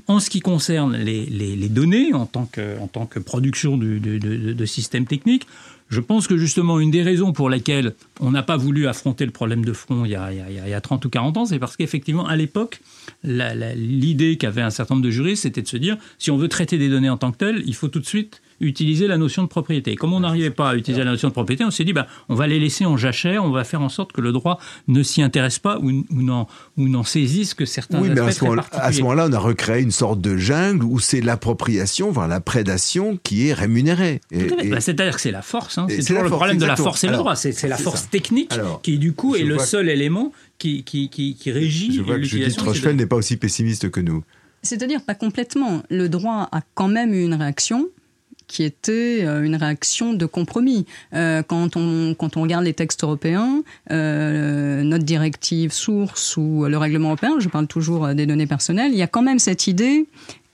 En 0.07 0.19
ce 0.19 0.29
qui 0.29 0.39
concerne 0.39 0.95
les, 0.95 1.69
données 1.69 2.13
en 2.13 2.25
tant 2.25 2.45
que, 2.45 3.19
production 3.19 3.77
de, 3.77 3.97
de, 3.97 4.65
systèmes 4.65 5.05
techniques, 5.05 5.45
je 5.89 5.99
pense 5.99 6.27
que 6.27 6.37
justement 6.37 6.79
une 6.79 6.91
des 6.91 7.03
raisons 7.03 7.33
pour 7.33 7.49
lesquelles 7.49 7.93
on 8.19 8.31
n'a 8.31 8.43
pas 8.43 8.57
voulu 8.57 8.87
affronter 8.87 9.25
le 9.25 9.31
problème 9.31 9.65
de 9.65 9.73
front 9.73 10.05
il 10.05 10.11
y 10.11 10.15
a 10.15 10.81
30 10.81 11.03
ou 11.05 11.09
40 11.09 11.37
ans, 11.37 11.45
c'est 11.45 11.59
parce 11.59 11.75
qu'effectivement 11.75 12.25
à 12.25 12.35
l'époque, 12.35 12.81
l'idée 13.23 14.37
qu'avait 14.37 14.61
un 14.61 14.69
certain 14.69 14.95
nombre 14.95 15.05
de 15.05 15.11
juristes, 15.11 15.43
c'était 15.43 15.61
de 15.61 15.67
se 15.67 15.77
dire 15.77 15.97
si 16.19 16.31
on 16.31 16.37
veut 16.37 16.49
traiter 16.49 16.77
des 16.77 16.89
données 16.89 17.09
en 17.09 17.17
tant 17.17 17.31
que 17.31 17.37
telles, 17.37 17.63
il 17.65 17.75
faut 17.75 17.89
tout 17.89 17.99
de 17.99 18.05
suite 18.05 18.41
utiliser 18.59 19.07
la 19.07 19.17
notion 19.17 19.43
de 19.43 19.47
propriété. 19.47 19.95
Comme 19.95 20.13
on 20.13 20.21
n'arrivait 20.21 20.51
pas 20.51 20.71
à 20.71 20.75
utiliser 20.75 21.03
la 21.03 21.11
notion 21.11 21.27
de 21.27 21.33
propriété, 21.33 21.63
on 21.63 21.71
s'est 21.71 21.83
dit, 21.83 21.93
bah, 21.93 22.07
on 22.29 22.35
va 22.35 22.47
les 22.47 22.59
laisser 22.59 22.85
en 22.85 22.97
jachère, 22.97 23.43
on 23.43 23.51
va 23.51 23.63
faire 23.63 23.81
en 23.81 23.89
sorte 23.89 24.11
que 24.11 24.21
le 24.21 24.31
droit 24.31 24.59
ne 24.87 25.03
s'y 25.03 25.21
intéresse 25.21 25.59
pas 25.59 25.79
ou, 25.79 26.05
ou 26.09 26.87
n'en 26.87 27.03
saisisse 27.03 27.53
que 27.53 27.65
certains 27.65 28.01
oui, 28.01 28.09
aspects 28.09 28.21
mais 28.21 28.27
à 28.27 28.31
ce 28.31 28.43
moment-là, 28.43 28.65
à 28.71 28.91
ce 28.91 29.01
moment-là, 29.01 29.27
on 29.29 29.33
a 29.33 29.39
recréé 29.39 29.81
une 29.81 29.91
sorte 29.91 30.21
de 30.21 30.37
jungle 30.37 30.83
où 30.83 30.99
c'est 30.99 31.21
l'appropriation, 31.21 32.11
voire 32.11 32.27
la 32.27 32.41
prédation 32.41 33.19
qui 33.23 33.47
est 33.47 33.53
rémunérée. 33.53 34.21
Bah, 34.31 34.79
C'est-à-dire 34.79 35.15
que 35.15 35.21
c'est 35.21 35.31
la 35.31 35.41
force. 35.41 35.77
Hein. 35.77 35.87
C'est 35.89 36.03
toujours 36.03 36.23
le 36.23 36.29
problème 36.29 36.57
de 36.57 36.65
la 36.65 36.75
force 36.75 37.03
et 37.03 37.07
le 37.07 37.17
droit. 37.17 37.35
C'est 37.35 37.67
la 37.67 37.77
force 37.77 38.01
ça. 38.01 38.07
technique 38.07 38.53
Alors, 38.53 38.81
qui, 38.81 38.97
du 38.97 39.13
coup, 39.13 39.35
est 39.35 39.43
le 39.43 39.59
seul 39.59 39.89
élément 39.89 40.31
qui, 40.57 40.83
qui, 40.83 41.09
qui, 41.09 41.35
qui 41.35 41.51
régit 41.51 41.93
Je 41.93 42.01
vois 42.01 42.17
que 42.17 42.23
Judith 42.23 42.59
Rochefeld 42.61 42.97
n'est 42.97 43.05
pas 43.05 43.15
aussi 43.15 43.37
pessimiste 43.37 43.89
que 43.89 43.99
nous. 43.99 44.23
C'est-à-dire 44.63 45.01
pas 45.01 45.15
complètement. 45.15 45.83
Le 45.89 46.09
droit 46.09 46.49
a 46.51 46.61
quand 46.73 46.87
même 46.87 47.13
eu 47.13 47.23
une 47.23 47.35
réaction 47.35 47.87
qui 48.47 48.63
était 48.63 49.23
une 49.23 49.55
réaction 49.55 50.13
de 50.13 50.25
compromis. 50.25 50.85
Euh, 51.13 51.43
quand, 51.43 51.75
on, 51.75 52.15
quand 52.15 52.37
on 52.37 52.43
regarde 52.43 52.63
les 52.63 52.73
textes 52.73 53.03
européens, 53.03 53.63
euh, 53.91 54.83
notre 54.83 55.03
directive 55.03 55.71
source 55.71 56.37
ou 56.37 56.65
le 56.65 56.77
règlement 56.77 57.09
européen, 57.09 57.35
je 57.39 57.49
parle 57.49 57.67
toujours 57.67 58.07
des 58.09 58.25
données 58.25 58.47
personnelles, 58.47 58.91
il 58.91 58.97
y 58.97 59.03
a 59.03 59.07
quand 59.07 59.21
même 59.21 59.39
cette 59.39 59.67
idée 59.67 60.07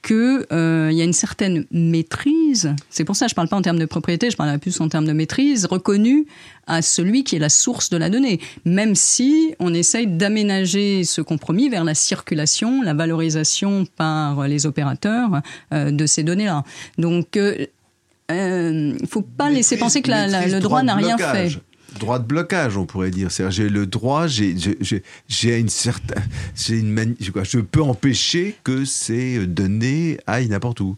qu'il 0.03 0.45
euh, 0.51 0.91
y 0.91 1.01
a 1.01 1.03
une 1.03 1.13
certaine 1.13 1.65
maîtrise, 1.71 2.75
c'est 2.89 3.05
pour 3.05 3.15
ça 3.15 3.25
que 3.25 3.29
je 3.29 3.33
ne 3.33 3.35
parle 3.37 3.47
pas 3.47 3.55
en 3.55 3.61
termes 3.61 3.79
de 3.79 3.85
propriété, 3.85 4.29
je 4.29 4.35
parle 4.35 4.59
plus 4.59 4.79
en 4.81 4.89
termes 4.89 5.05
de 5.05 5.13
maîtrise, 5.13 5.65
reconnue 5.65 6.27
à 6.67 6.81
celui 6.81 7.23
qui 7.23 7.37
est 7.37 7.39
la 7.39 7.49
source 7.49 7.89
de 7.89 7.97
la 7.97 8.09
donnée, 8.09 8.39
même 8.65 8.95
si 8.95 9.55
on 9.59 9.73
essaye 9.73 10.07
d'aménager 10.07 11.05
ce 11.05 11.21
compromis 11.21 11.69
vers 11.69 11.85
la 11.85 11.95
circulation, 11.95 12.81
la 12.81 12.93
valorisation 12.93 13.85
par 13.95 14.45
les 14.47 14.65
opérateurs 14.65 15.41
euh, 15.73 15.91
de 15.91 16.05
ces 16.05 16.23
données-là. 16.23 16.63
Donc, 16.97 17.37
euh, 17.37 17.65
il 18.29 18.35
euh, 18.35 18.71
ne 19.01 19.07
faut 19.07 19.21
pas 19.21 19.45
maîtrise, 19.45 19.57
laisser 19.57 19.77
penser 19.77 20.01
que 20.01 20.09
la, 20.09 20.27
la, 20.27 20.47
le 20.47 20.59
droit 20.59 20.83
n'a 20.83 20.95
rien 20.95 21.17
fait. 21.17 21.59
Droit 21.99 22.17
de 22.17 22.25
blocage, 22.25 22.75
on 22.75 22.85
pourrait 22.87 23.11
dire. 23.11 23.31
C'est-à-dire, 23.31 23.51
j'ai 23.65 23.69
le 23.69 23.85
droit, 23.85 24.25
j'ai, 24.25 24.55
j'ai 25.27 25.59
une 25.59 25.69
certaine, 25.69 26.23
une 26.69 26.89
mani- 26.89 27.15
je 27.19 27.59
peux 27.59 27.83
empêcher 27.83 28.55
que 28.63 28.83
ces 28.83 29.45
données 29.45 30.17
aillent 30.25 30.49
n'importe 30.49 30.79
où. 30.79 30.95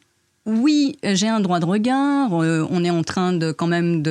Oui, 0.48 1.00
j'ai 1.04 1.28
un 1.28 1.40
droit 1.40 1.60
de 1.60 1.66
regard. 1.66 2.40
Euh, 2.40 2.68
on 2.70 2.84
est 2.84 2.92
en 2.92 3.02
train 3.02 3.34
de 3.34 3.52
quand 3.52 3.66
même 3.66 4.04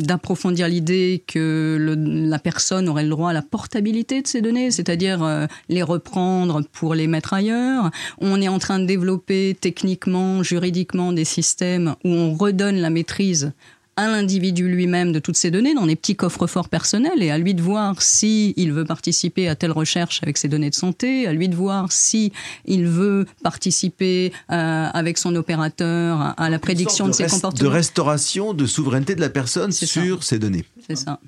d'approfondir 0.00 0.66
l'idée 0.66 1.22
que 1.28 1.76
le, 1.78 1.94
la 2.28 2.40
personne 2.40 2.88
aurait 2.88 3.04
le 3.04 3.10
droit 3.10 3.30
à 3.30 3.32
la 3.32 3.42
portabilité 3.42 4.22
de 4.22 4.26
ces 4.26 4.40
données, 4.40 4.72
c'est-à-dire 4.72 5.22
euh, 5.22 5.46
les 5.68 5.84
reprendre 5.84 6.62
pour 6.72 6.96
les 6.96 7.06
mettre 7.06 7.32
ailleurs. 7.32 7.92
On 8.18 8.42
est 8.42 8.48
en 8.48 8.58
train 8.58 8.80
de 8.80 8.86
développer 8.86 9.56
techniquement, 9.60 10.42
juridiquement 10.42 11.12
des 11.12 11.24
systèmes 11.24 11.94
où 12.02 12.08
on 12.08 12.34
redonne 12.34 12.78
la 12.78 12.90
maîtrise 12.90 13.52
à 13.96 14.08
l'individu 14.08 14.68
lui-même 14.68 15.12
de 15.12 15.18
toutes 15.18 15.36
ces 15.36 15.50
données 15.50 15.74
dans 15.74 15.86
des 15.86 15.96
petits 15.96 16.16
coffres-forts 16.16 16.68
personnels 16.68 17.22
et 17.22 17.30
à 17.30 17.38
lui 17.38 17.54
de 17.54 17.62
voir 17.62 18.02
si 18.02 18.54
il 18.56 18.72
veut 18.72 18.84
participer 18.84 19.48
à 19.48 19.54
telle 19.54 19.72
recherche 19.72 20.20
avec 20.22 20.38
ses 20.38 20.48
données 20.48 20.70
de 20.70 20.74
santé, 20.74 21.26
à 21.26 21.32
lui 21.32 21.48
de 21.48 21.54
voir 21.54 21.92
si 21.92 22.32
il 22.64 22.86
veut 22.86 23.26
participer 23.42 24.32
euh, 24.50 24.88
avec 24.92 25.18
son 25.18 25.34
opérateur 25.36 26.34
à, 26.36 26.50
la 26.50 26.58
prédiction 26.58 27.06
de, 27.06 27.12
ses 27.12 27.26
comportements. 27.26 27.68
De 27.68 27.72
restauration 27.72 28.54
de 28.54 28.66
souveraineté 28.66 29.14
de 29.14 29.20
la 29.20 29.30
personne 29.30 29.72
sur 29.72 30.24
ces 30.24 30.38
données. 30.38 30.64
C'est 30.86 30.96
ça. 30.96 31.20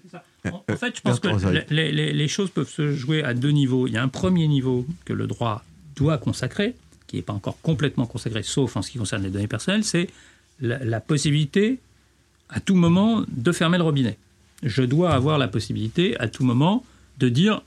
En 0.44 0.76
fait, 0.76 0.96
je 0.96 1.00
pense 1.00 1.18
que 1.18 1.28
les, 1.70 2.12
les, 2.12 2.28
choses 2.28 2.50
peuvent 2.50 2.70
se 2.70 2.92
jouer 2.92 3.24
à 3.24 3.34
deux 3.34 3.50
niveaux. 3.50 3.88
Il 3.88 3.94
y 3.94 3.96
a 3.96 4.02
un 4.02 4.08
premier 4.08 4.46
niveau 4.46 4.86
que 5.04 5.12
le 5.12 5.26
droit 5.26 5.64
doit 5.96 6.18
consacrer, 6.18 6.76
qui 7.06 7.16
n'est 7.16 7.22
pas 7.22 7.32
encore 7.32 7.58
complètement 7.62 8.06
consacré, 8.06 8.42
sauf 8.42 8.76
en 8.76 8.82
ce 8.82 8.90
qui 8.90 8.98
concerne 8.98 9.22
les 9.22 9.30
données 9.30 9.48
personnelles, 9.48 9.84
c'est 9.84 10.08
la, 10.60 11.00
possibilité 11.00 11.78
à 12.48 12.60
tout 12.60 12.74
moment 12.74 13.24
de 13.28 13.52
fermer 13.52 13.78
le 13.78 13.84
robinet. 13.84 14.18
Je 14.62 14.82
dois 14.82 15.12
avoir 15.12 15.38
la 15.38 15.48
possibilité 15.48 16.18
à 16.18 16.28
tout 16.28 16.44
moment 16.44 16.84
de 17.18 17.28
dire 17.28 17.62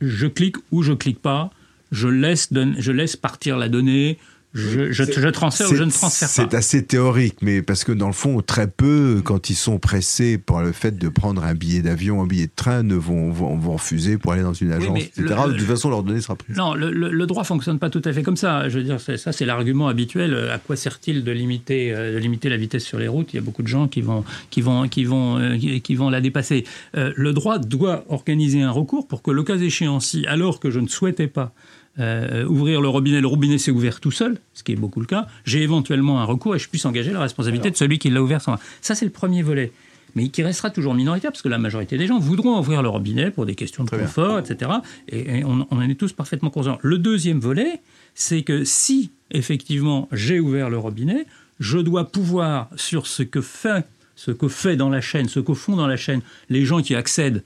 je 0.00 0.26
clique 0.26 0.56
ou 0.70 0.82
je 0.82 0.92
clique 0.92 1.20
pas, 1.20 1.50
je 1.90 2.08
laisse, 2.08 2.48
je 2.52 2.92
laisse 2.92 3.16
partir 3.16 3.56
la 3.58 3.68
donnée, 3.68 4.18
je, 4.54 4.92
je, 4.92 5.28
transfère 5.28 5.70
ou 5.70 5.74
je 5.74 5.82
ne 5.82 5.90
transfère 5.90 6.28
pas. 6.28 6.32
C'est 6.32 6.54
assez 6.54 6.84
théorique, 6.84 7.36
mais 7.42 7.60
parce 7.60 7.84
que 7.84 7.92
dans 7.92 8.06
le 8.06 8.14
fond, 8.14 8.40
très 8.40 8.66
peu, 8.66 9.20
quand 9.22 9.50
ils 9.50 9.54
sont 9.54 9.78
pressés 9.78 10.38
par 10.38 10.62
le 10.62 10.72
fait 10.72 10.98
de 10.98 11.08
prendre 11.08 11.44
un 11.44 11.54
billet 11.54 11.82
d'avion, 11.82 12.22
un 12.22 12.26
billet 12.26 12.46
de 12.46 12.52
train, 12.54 12.82
ne 12.82 12.94
vont, 12.94 13.30
vont, 13.30 13.58
refuser 13.72 14.16
pour 14.16 14.32
aller 14.32 14.42
dans 14.42 14.54
une 14.54 14.72
agence, 14.72 14.98
etc. 14.98 15.22
de 15.48 15.52
toute 15.52 15.66
façon, 15.66 15.90
leur 15.90 16.02
donnée 16.02 16.22
sera 16.22 16.36
prise. 16.36 16.56
Non, 16.56 16.74
le, 16.74 16.90
le, 16.90 17.26
droit 17.26 17.44
fonctionne 17.44 17.78
pas 17.78 17.90
tout 17.90 18.00
à 18.04 18.12
fait 18.12 18.22
comme 18.22 18.38
ça. 18.38 18.68
Je 18.70 18.78
veux 18.78 18.84
dire, 18.84 18.98
ça, 19.00 19.32
c'est 19.32 19.44
l'argument 19.44 19.88
habituel. 19.88 20.34
À 20.50 20.58
quoi 20.58 20.76
sert-il 20.76 21.24
de 21.24 21.32
limiter, 21.32 21.92
euh, 21.92 22.14
de 22.14 22.18
limiter 22.18 22.48
la 22.48 22.56
vitesse 22.56 22.84
sur 22.84 22.98
les 22.98 23.08
routes? 23.08 23.34
Il 23.34 23.36
y 23.36 23.38
a 23.38 23.42
beaucoup 23.42 23.62
de 23.62 23.68
gens 23.68 23.86
qui 23.86 24.00
vont, 24.00 24.24
qui 24.48 24.62
vont, 24.62 24.88
qui 24.88 25.04
vont, 25.04 25.38
euh, 25.38 25.56
qui 25.58 25.94
vont 25.94 26.08
la 26.08 26.22
dépasser. 26.22 26.64
Euh, 26.96 27.12
le 27.16 27.32
droit 27.32 27.58
doit 27.58 28.04
organiser 28.08 28.62
un 28.62 28.70
recours 28.70 29.06
pour 29.06 29.22
que, 29.22 29.30
le 29.30 29.42
cas 29.42 29.58
échéant, 29.58 30.00
si, 30.00 30.26
alors 30.26 30.58
que 30.58 30.70
je 30.70 30.80
ne 30.80 30.88
souhaitais 30.88 31.26
pas 31.26 31.52
euh, 31.98 32.44
ouvrir 32.46 32.80
le 32.80 32.88
robinet, 32.88 33.20
le 33.20 33.26
robinet 33.26 33.58
s'est 33.58 33.70
ouvert 33.70 34.00
tout 34.00 34.10
seul, 34.10 34.38
ce 34.54 34.62
qui 34.62 34.72
est 34.72 34.76
beaucoup 34.76 35.00
le 35.00 35.06
cas, 35.06 35.26
j'ai 35.44 35.62
éventuellement 35.62 36.20
un 36.20 36.24
recours 36.24 36.54
et 36.54 36.58
je 36.58 36.68
puisse 36.68 36.84
engager 36.84 37.12
la 37.12 37.20
responsabilité 37.20 37.70
de 37.70 37.76
celui 37.76 37.98
qui 37.98 38.10
l'a 38.10 38.22
ouvert 38.22 38.40
sans 38.40 38.56
Ça, 38.80 38.94
c'est 38.94 39.04
le 39.04 39.10
premier 39.10 39.42
volet. 39.42 39.72
Mais 40.14 40.28
qui 40.28 40.42
restera 40.42 40.70
toujours 40.70 40.94
minoritaire, 40.94 41.30
parce 41.30 41.42
que 41.42 41.48
la 41.48 41.58
majorité 41.58 41.98
des 41.98 42.06
gens 42.06 42.18
voudront 42.18 42.58
ouvrir 42.58 42.82
le 42.82 42.88
robinet 42.88 43.30
pour 43.30 43.44
des 43.44 43.54
questions 43.54 43.84
de 43.84 43.90
confort, 43.90 44.38
etc. 44.38 44.70
Et, 45.08 45.44
on, 45.44 45.66
on, 45.70 45.76
en 45.76 45.82
est 45.82 45.94
tous 45.96 46.12
parfaitement 46.12 46.50
conscients. 46.50 46.78
Le 46.82 46.98
deuxième 46.98 47.40
volet, 47.40 47.82
c'est 48.14 48.42
que 48.42 48.64
si, 48.64 49.12
effectivement, 49.30 50.08
j'ai 50.10 50.40
ouvert 50.40 50.70
le 50.70 50.78
robinet, 50.78 51.26
je 51.60 51.78
dois 51.78 52.08
pouvoir, 52.08 52.70
sur 52.76 53.06
ce 53.06 53.22
que 53.22 53.42
fait, 53.42 53.84
ce 54.16 54.30
que 54.30 54.48
fait 54.48 54.76
dans 54.76 54.88
la 54.88 55.00
chaîne, 55.00 55.28
ce 55.28 55.40
que 55.40 55.54
font 55.54 55.76
dans 55.76 55.86
la 55.86 55.96
chaîne 55.96 56.22
les 56.48 56.64
gens 56.64 56.82
qui 56.82 56.94
accèdent 56.94 57.44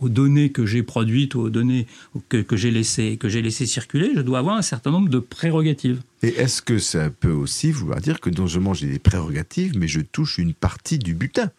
aux 0.00 0.08
données 0.08 0.50
que 0.50 0.66
j'ai 0.66 0.82
produites 0.82 1.34
ou 1.34 1.40
aux 1.40 1.50
données 1.50 1.86
que, 2.28 2.38
que 2.38 2.56
j'ai 2.56 2.70
laissées 2.70 3.18
laissé 3.22 3.66
circuler, 3.66 4.12
je 4.14 4.20
dois 4.20 4.38
avoir 4.38 4.56
un 4.56 4.62
certain 4.62 4.90
nombre 4.90 5.08
de 5.08 5.18
prérogatives. 5.18 6.02
Et 6.22 6.28
est-ce 6.28 6.62
que 6.62 6.78
ça 6.78 7.10
peut 7.10 7.30
aussi 7.30 7.72
vouloir 7.72 8.00
dire 8.00 8.20
que 8.20 8.30
non 8.30 8.46
seulement 8.46 8.74
j'ai 8.74 8.88
des 8.88 8.98
prérogatives, 8.98 9.78
mais 9.78 9.88
je 9.88 10.00
touche 10.00 10.38
une 10.38 10.54
partie 10.54 10.98
du 10.98 11.14
butin? 11.14 11.50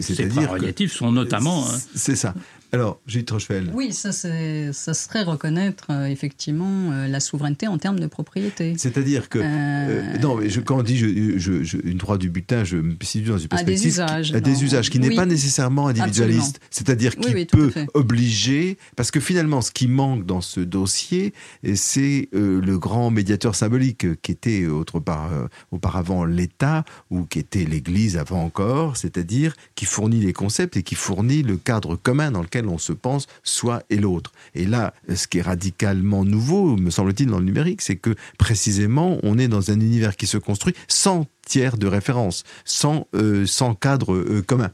Ces 0.00 0.26
prérogatives 0.26 0.92
sont 0.92 1.10
notamment... 1.10 1.66
Hein, 1.68 1.78
c'est 1.94 2.16
ça. 2.16 2.34
Alors, 2.74 3.02
Gilles 3.06 3.26
Trochfeld. 3.26 3.70
Oui, 3.74 3.92
ça, 3.92 4.12
ça 4.12 4.94
serait 4.94 5.24
reconnaître 5.24 5.88
euh, 5.90 6.06
effectivement 6.06 6.90
euh, 6.90 7.06
la 7.06 7.20
souveraineté 7.20 7.68
en 7.68 7.76
termes 7.76 8.00
de 8.00 8.06
propriété. 8.06 8.72
C'est-à-dire 8.78 9.28
que. 9.28 9.40
Euh, 9.42 10.16
non, 10.22 10.36
mais 10.36 10.48
je, 10.48 10.58
quand 10.60 10.78
on 10.78 10.82
dit 10.82 10.96
je, 10.96 11.76
une 11.86 11.98
droit 11.98 12.16
du 12.16 12.30
butin, 12.30 12.64
je 12.64 12.78
me 12.78 12.96
situe 13.02 13.28
dans 13.28 13.36
une 13.36 13.48
perspective. 13.48 13.76
À 13.76 13.82
des 13.82 13.86
usages. 13.88 14.34
À 14.34 14.40
des 14.40 14.64
usages, 14.64 14.88
qui 14.88 14.98
n'est 14.98 15.14
pas 15.14 15.26
nécessairement 15.26 15.88
individualiste. 15.88 16.60
C'est-à-dire 16.70 17.14
qui 17.16 17.44
peut 17.44 17.72
obliger. 17.92 18.78
Parce 18.96 19.10
que 19.10 19.20
finalement, 19.20 19.60
ce 19.60 19.70
qui 19.70 19.86
manque 19.86 20.24
dans 20.24 20.40
ce 20.40 20.60
dossier, 20.60 21.34
c'est 21.74 22.30
le 22.32 22.78
grand 22.78 23.10
médiateur 23.10 23.54
symbolique 23.54 24.20
qui 24.22 24.32
était 24.32 24.66
autre 24.66 24.98
part, 24.98 25.30
auparavant 25.72 26.24
l'État 26.24 26.86
ou 27.10 27.24
qui 27.24 27.38
était 27.38 27.64
l'Église 27.64 28.16
avant 28.16 28.42
encore, 28.42 28.96
c'est-à-dire 28.96 29.54
qui 29.74 29.84
fournit 29.84 30.20
les 30.20 30.32
concepts 30.32 30.78
et 30.78 30.82
qui 30.82 30.94
fournit 30.94 31.42
le 31.42 31.58
cadre 31.58 31.96
commun 31.96 32.30
dans 32.30 32.40
lequel 32.40 32.61
on 32.68 32.78
se 32.78 32.92
pense 32.92 33.26
soit 33.42 33.82
et 33.90 33.96
l'autre. 33.96 34.32
Et 34.54 34.66
là, 34.66 34.94
ce 35.14 35.26
qui 35.26 35.38
est 35.38 35.42
radicalement 35.42 36.24
nouveau, 36.24 36.76
me 36.76 36.90
semble-t-il, 36.90 37.28
dans 37.28 37.38
le 37.38 37.44
numérique, 37.44 37.82
c'est 37.82 37.96
que 37.96 38.14
précisément, 38.38 39.18
on 39.22 39.38
est 39.38 39.48
dans 39.48 39.70
un 39.70 39.80
univers 39.80 40.16
qui 40.16 40.26
se 40.26 40.38
construit 40.38 40.74
sans 40.88 41.26
tiers 41.46 41.76
de 41.76 41.86
référence, 41.86 42.44
sans, 42.64 43.06
euh, 43.14 43.46
sans 43.46 43.74
cadre 43.74 44.14
euh, 44.14 44.42
commun. 44.46 44.70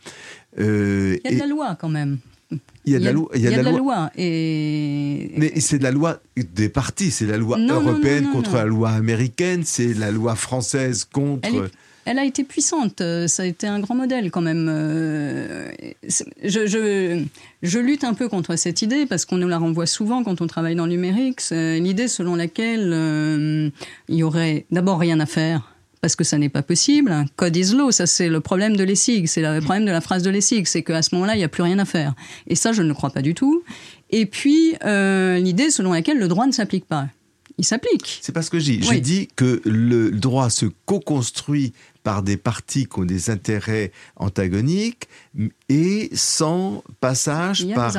Euh, 0.58 1.16
il 1.24 1.30
y 1.30 1.34
a 1.34 1.36
de 1.36 1.40
la 1.40 1.46
loi 1.46 1.76
quand 1.80 1.88
même. 1.88 2.18
Il 2.84 2.92
y 2.92 2.96
a 2.96 2.98
de 2.98 3.04
la 3.04 3.12
loi. 3.12 3.28
Il 3.34 3.42
y 3.42 3.46
a, 3.46 3.50
de 3.50 3.62
la, 3.62 3.72
loi. 3.72 4.10
Et... 4.16 5.32
Mais 5.36 5.60
c'est 5.60 5.78
de 5.78 5.82
la 5.82 5.90
loi 5.90 6.20
des 6.36 6.70
partis. 6.70 7.10
C'est 7.10 7.26
la 7.26 7.36
loi 7.36 7.58
européenne 7.58 8.30
contre 8.32 8.54
la 8.54 8.64
loi 8.64 8.90
américaine. 8.90 9.62
C'est 9.64 9.92
la 9.92 10.10
loi 10.10 10.34
française 10.34 11.04
contre 11.04 11.48
elle 11.48 11.70
a 12.16 12.24
été 12.24 12.44
puissante. 12.44 13.00
Euh, 13.00 13.26
ça 13.26 13.42
a 13.42 13.46
été 13.46 13.66
un 13.66 13.80
grand 13.80 13.94
modèle 13.94 14.30
quand 14.30 14.40
même. 14.40 14.68
Euh, 14.70 15.70
je, 16.42 17.26
je, 17.62 17.78
lutte 17.78 18.04
un 18.04 18.14
peu 18.14 18.28
contre 18.28 18.56
cette 18.56 18.80
idée 18.80 19.04
parce 19.04 19.24
qu'on 19.24 19.36
nous 19.36 19.48
la 19.48 19.58
renvoie 19.58 19.86
souvent 19.86 20.22
quand 20.22 20.40
on 20.40 20.46
travaille 20.46 20.76
dans 20.76 20.86
le 20.86 20.92
numérique. 20.92 21.42
L'idée 21.50 22.08
selon 22.08 22.36
laquelle 22.36 22.90
euh, 22.94 23.68
il 24.08 24.14
y 24.14 24.22
aurait 24.22 24.64
d'abord 24.70 24.98
rien 24.98 25.20
à 25.20 25.26
faire 25.26 25.74
parce 26.00 26.14
que 26.14 26.24
ça 26.24 26.38
n'est 26.38 26.48
pas 26.48 26.62
possible. 26.62 27.26
Code 27.36 27.56
is 27.56 27.74
law, 27.74 27.90
ça 27.90 28.06
c'est 28.06 28.28
le 28.28 28.40
problème 28.40 28.76
de 28.76 28.84
Lessig, 28.84 29.26
c'est 29.26 29.42
le 29.42 29.60
problème 29.60 29.84
de 29.84 29.90
la 29.90 30.00
phrase 30.00 30.22
de 30.22 30.30
Lessig, 30.30 30.66
c'est 30.66 30.84
qu'à 30.84 31.02
ce 31.02 31.12
moment-là, 31.16 31.34
il 31.34 31.38
n'y 31.38 31.44
a 31.44 31.48
plus 31.48 31.64
rien 31.64 31.80
à 31.80 31.84
faire. 31.84 32.14
Et 32.46 32.54
ça, 32.54 32.72
je 32.72 32.82
ne 32.82 32.88
le 32.88 32.94
crois 32.94 33.10
pas 33.10 33.20
du 33.20 33.34
tout. 33.34 33.64
Et 34.10 34.24
puis, 34.24 34.74
l'idée 34.84 35.70
selon 35.70 35.92
laquelle 35.92 36.18
le 36.18 36.28
droit 36.28 36.46
ne 36.46 36.52
s'applique 36.52 36.86
pas. 36.86 37.08
Il 37.58 37.64
s'applique. 37.64 38.20
C'est 38.22 38.32
parce 38.32 38.48
que 38.48 38.60
j'ai 38.60 38.80
oui. 38.88 39.00
dit 39.00 39.28
que 39.34 39.60
le 39.64 40.12
droit 40.12 40.48
se 40.48 40.66
co-construit 40.86 41.72
par 42.02 42.22
des 42.22 42.36
partis 42.36 42.86
qui 42.86 43.00
ont 43.00 43.04
des 43.04 43.30
intérêts 43.30 43.92
antagoniques 44.16 45.08
et 45.68 46.10
sans 46.14 46.82
passage 47.00 47.66
par, 47.74 47.92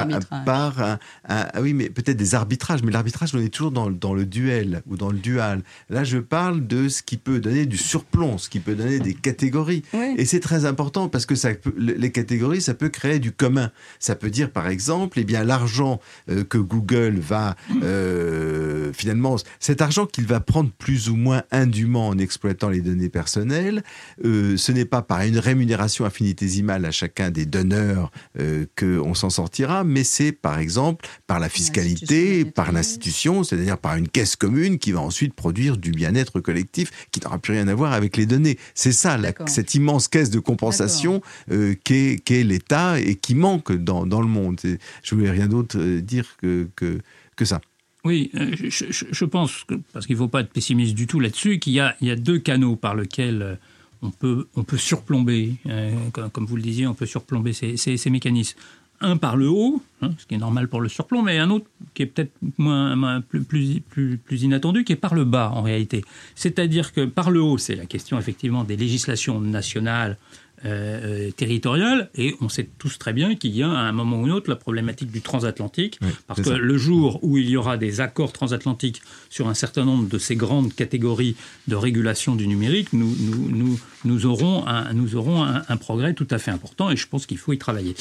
par 0.46 0.82
un, 0.82 1.00
ah 1.28 1.62
oui 1.62 1.74
mais 1.74 1.90
peut-être 1.90 2.18
des 2.18 2.36
arbitrages 2.36 2.82
mais 2.84 2.92
l'arbitrage 2.92 3.36
on 3.36 3.40
est 3.40 3.50
toujours 3.50 3.72
dans, 3.72 3.90
dans, 3.90 4.14
le 4.14 4.26
duel 4.26 4.82
ou 4.88 4.98
dans 4.98 5.12
le 5.12 5.20
dual. 5.20 5.62
Là 5.90 6.04
je 6.04 6.18
parle 6.18 6.66
de 6.66 6.90
ce 6.90 7.04
qui 7.04 7.18
peut 7.18 7.40
donner 7.40 7.66
du 7.66 7.78
surplomb 7.78 8.38
ce 8.38 8.50
qui 8.50 8.60
peut 8.60 8.76
donner 8.76 9.00
des 9.00 9.14
catégories. 9.14 9.84
Et 10.18 10.26
c'est 10.26 10.40
très 10.40 10.66
important 10.66 11.10
parce 11.10 11.26
que 11.26 11.36
ça 11.36 11.50
les 11.78 12.12
catégories 12.12 12.62
ça 12.62 12.74
peut 12.74 12.90
créer 12.90 13.20
du 13.20 13.32
commun. 13.32 13.72
Ça 14.00 14.16
peut 14.16 14.30
dire 14.30 14.52
par 14.52 14.68
exemple 14.68 15.20
eh 15.20 15.24
bien 15.24 15.44
l'argent 15.44 16.00
euh, 16.30 16.44
que 16.44 16.58
Google 16.58 17.20
va 17.20 17.56
euh, 17.84 18.92
finalement 18.94 19.36
cet 19.60 19.82
argent 19.82 20.06
qu'il 20.06 20.26
va 20.26 20.40
prendre 20.40 20.72
plus 20.72 21.10
ou 21.10 21.16
moins 21.16 21.44
indûment 21.52 22.08
en 22.08 22.18
exploitant 22.18 22.70
les 22.70 22.82
données 22.82 23.10
personnelles 23.10 23.84
euh, 24.26 24.58
ce 24.58 24.72
n'est 24.72 24.86
pas 24.86 25.02
par 25.02 25.22
une 25.22 25.40
rémunération 25.40 26.06
infinitésimale 26.06 26.86
à 26.86 26.92
chacun 26.92 27.32
des 27.32 27.46
donneurs 27.46 28.12
euh, 28.40 28.66
qu'on 28.78 29.14
s'en 29.14 29.30
sortira, 29.30 29.84
mais 29.84 30.04
c'est 30.04 30.32
par 30.32 30.60
exemple 30.60 31.08
par 31.28 31.40
la 31.40 31.50
fiscalité, 31.50 32.46
par 32.46 32.72
l'institution, 32.72 33.44
c'est-à-dire 33.44 33.78
par 33.78 33.96
une 33.96 34.08
caisse 34.08 34.36
commune 34.36 34.78
qui 34.78 34.92
va 34.92 35.02
ensuite 35.02 35.34
produire 35.34 35.78
du 35.78 35.92
bien-être 35.92 36.40
collectif 36.40 36.92
qui 37.12 37.20
n'aura 37.22 37.40
plus 37.40 37.54
rien 37.54 37.68
à 37.68 37.74
voir 37.74 37.94
avec 37.94 38.18
les 38.18 38.26
données. 38.26 38.58
C'est 38.74 38.92
ça, 38.92 39.18
cette 39.48 39.76
immense 39.76 40.08
caisse 40.08 40.30
de 40.30 40.40
compensation 40.40 41.22
euh, 41.52 41.76
qu'est 41.84 42.44
l'État 42.44 43.00
et 43.00 43.16
qui 43.16 43.36
manque 43.36 43.72
dans, 43.72 44.04
le 44.04 44.28
monde. 44.28 44.60
Je 45.04 45.16
voulais 45.16 45.32
rien 45.32 45.48
d'autre 45.48 45.78
dire 46.00 46.26
que, 46.42 46.68
que, 46.76 47.46
ça. 47.46 47.62
Oui, 48.04 48.32
je, 48.34 49.26
pense, 49.26 49.64
que, 49.66 49.76
parce 49.94 50.06
qu'il 50.06 50.16
ne 50.16 50.20
faut 50.20 50.28
pas 50.28 50.42
être 50.42 50.52
pessimiste 50.52 50.94
du 50.94 51.08
tout 51.08 51.20
là-dessus, 51.20 51.60
qu'il 51.60 51.74
y, 51.74 52.06
y 52.06 52.12
a, 52.12 52.16
deux 52.16 52.40
canaux 52.40 52.76
par 52.76 52.96
lesquels 52.96 53.58
on 54.02 54.12
peut, 54.12 54.48
surplomber, 54.78 55.56
euh, 55.66 55.92
comme, 56.32 56.46
vous 56.46 56.56
le 56.56 56.62
disiez, 56.62 56.88
on 56.88 56.94
peut 56.94 57.06
surplomber 57.06 57.54
ces, 57.54 58.10
mécanismes. 58.10 58.58
Un 59.02 59.16
par 59.16 59.38
le 59.38 59.48
haut, 59.48 59.82
hein, 60.02 60.12
ce 60.18 60.26
qui 60.26 60.36
est 60.36 60.40
normal 60.40 60.68
pour 60.68 60.82
le 60.82 60.90
surplomb, 60.90 61.22
mais 61.22 61.38
un 61.38 61.50
autre 61.50 61.66
qui 61.94 62.04
est 62.04 62.06
peut-être 62.06 62.34
moins, 62.58 63.22
plus, 63.22 63.80
plus, 63.80 64.44
inattendu, 64.44 64.84
qui 64.84 64.92
est 64.92 64.98
par 64.98 65.16
le 65.16 65.24
bas 65.24 65.52
en 65.56 65.62
réalité. 65.62 66.04
C'est-à-dire 66.36 66.92
que 66.92 67.06
par 67.06 67.32
le 67.32 67.42
haut, 67.42 67.58
c'est 67.58 67.76
la 67.76 67.86
question 67.86 68.20
effectivement 68.20 68.66
des 68.66 68.76
législations 68.76 69.40
nationales 69.40 70.18
euh, 70.66 71.28
euh, 71.28 71.32
territoriale. 71.32 72.10
Et 72.16 72.36
on 72.42 72.50
sait 72.50 72.70
tous 72.78 72.98
très 72.98 73.14
bien 73.14 73.36
qu'il 73.36 73.56
y 73.56 73.64
a 73.64 73.70
à 73.70 73.82
un 73.82 73.92
moment 73.92 74.22
ou 74.22 74.26
un 74.26 74.32
autre 74.32 74.50
la 74.50 74.56
problématique 74.56 75.12
du 75.12 75.22
transatlantique. 75.22 76.00
parce 76.28 76.42
que 76.42 76.50
le 76.50 76.78
jour 76.78 77.20
où 77.22 77.38
il 77.38 77.50
y 77.50 77.58
aura 77.58 77.78
des 77.78 78.02
accords 78.02 78.34
transatlantiques 78.34 79.02
sur 79.30 79.48
un 79.48 79.54
certain 79.54 79.86
nombre 79.86 80.08
de 80.08 80.18
ces 80.18 80.36
grandes 80.36 80.74
catégories 80.74 81.36
de 81.68 81.76
régulation 81.76 82.36
du 82.36 82.48
numérique, 82.48 82.94
nous, 82.94 83.16
nous, 83.20 83.50
nous, 83.50 83.80
nous 84.06 84.26
aurons, 84.26 84.68
un, 84.68 84.94
nous 84.94 85.16
aurons 85.16 85.44
un, 85.44 85.78
progrès 85.78 86.14
tout 86.14 86.28
à 86.30 86.38
fait 86.38 86.52
important 86.52 86.92
et 86.92 86.98
je 86.98 87.08
pense 87.08 87.26
qu'il 87.26 87.38
faut 87.38 87.54
y 87.54 87.58
travailler. 87.58 87.96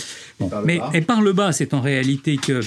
mais, 0.64 0.80
et 0.94 1.00
par 1.00 1.20
le 1.20 1.32
bas, 1.32 1.52
c'est 1.52 1.74
en 1.74 1.80
réalité 1.80 2.38
que 2.38 2.61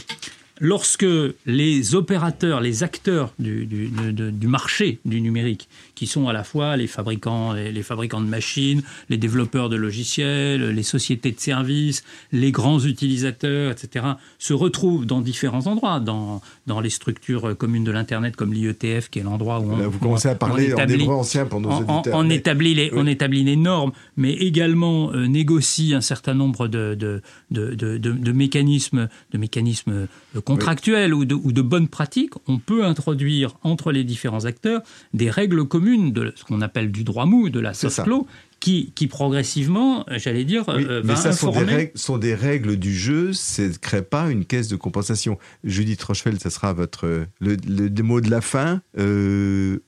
lorsque 0.61 1.05
les 1.45 1.95
opérateurs, 1.95 2.61
les 2.61 2.83
acteurs 2.83 3.33
du, 3.39 3.65
du, 3.65 4.47
marché 4.47 4.99
du 5.03 5.19
numérique, 5.19 5.67
qui 6.01 6.07
sont 6.07 6.27
à 6.27 6.33
la 6.33 6.43
fois 6.43 6.77
les 6.77 6.87
fabricants, 6.87 7.53
les, 7.53 7.83
fabricants 7.83 8.21
de 8.21 8.25
machines, 8.25 8.81
les 9.09 9.17
développeurs 9.17 9.69
de 9.69 9.75
logiciels, 9.75 10.71
les 10.71 10.81
sociétés 10.81 11.31
de 11.31 11.39
services, 11.39 12.03
les 12.31 12.51
grands 12.51 12.79
utilisateurs, 12.79 13.69
etc., 13.71 14.05
se 14.39 14.53
retrouvent 14.53 15.05
dans 15.05 15.21
différents 15.21 15.67
endroits, 15.67 15.99
dans, 15.99 16.41
dans 16.65 16.79
les 16.79 16.89
structures 16.89 17.55
communes 17.55 17.83
de 17.83 17.91
l'Internet 17.91 18.35
comme 18.35 18.51
l'IETF, 18.51 19.11
qui 19.11 19.19
est 19.19 19.21
l'endroit 19.21 19.59
où 19.59 19.71
on... 19.71 19.89
vous 19.89 19.99
commencez 19.99 20.29
à 20.29 20.33
parler 20.33 20.73
en 20.73 20.87
hébreu 20.87 21.13
ancien 21.13 21.45
pour 21.45 21.61
nos 21.61 21.69
auditeurs. 21.69 22.15
On, 22.15 22.27
établit 22.31 22.73
les, 22.73 22.89
on 22.95 23.05
établit 23.05 23.43
les 23.43 23.55
normes, 23.55 23.91
mais 24.17 24.33
également 24.33 25.11
euh, 25.13 25.27
négocie 25.27 25.93
un 25.93 26.01
certain 26.01 26.33
nombre 26.33 26.67
de, 26.67 26.95
de, 26.95 27.21
de, 27.51 27.75
de 27.75 28.31
mécanismes, 28.31 29.07
de 29.31 29.37
mécanismes 29.37 30.07
euh, 30.35 30.41
contractuels 30.41 31.13
ou, 31.13 31.25
de, 31.25 31.35
ou 31.35 31.51
de 31.51 31.61
bonnes 31.61 31.89
pratiques, 31.89 32.33
on 32.47 32.57
peut 32.57 32.85
introduire 32.85 33.53
entre 33.61 33.91
les 33.91 34.03
différents 34.03 34.45
acteurs 34.45 34.81
des 35.13 35.29
règles 35.29 35.63
communes 35.65 35.90
de 35.97 36.33
ce 36.35 36.43
qu'on 36.43 36.61
appelle 36.61 36.91
du 36.91 37.03
droit 37.03 37.25
mou, 37.25 37.49
de 37.49 37.59
la 37.59 37.73
soft 37.73 38.05
law, 38.05 38.27
qui, 38.59 38.91
qui, 38.93 39.07
progressivement, 39.07 40.05
j'allais 40.17 40.45
dire, 40.45 40.69
euh, 40.69 41.01
mais 41.03 41.15
ça 41.15 41.31
sont 41.31 41.51
des, 41.51 41.63
règles, 41.63 41.91
sont 41.95 42.17
des, 42.19 42.35
règles, 42.35 42.77
du 42.77 42.93
jeu, 42.93 43.33
ça 43.33 43.63
ne 43.63 43.73
crée 43.73 44.03
pas 44.03 44.29
une 44.29 44.45
caisse 44.45 44.67
de 44.67 44.75
compensation. 44.75 45.39
Judith 45.63 46.01
Rochefeld, 46.03 46.39
ça 46.39 46.51
sera 46.51 46.71
votre 46.71 47.25
le, 47.39 47.57
le, 47.67 48.03
mot 48.03 48.21
de 48.21 48.29
la 48.29 48.39
fin. 48.39 48.81
Euh, 48.99 49.79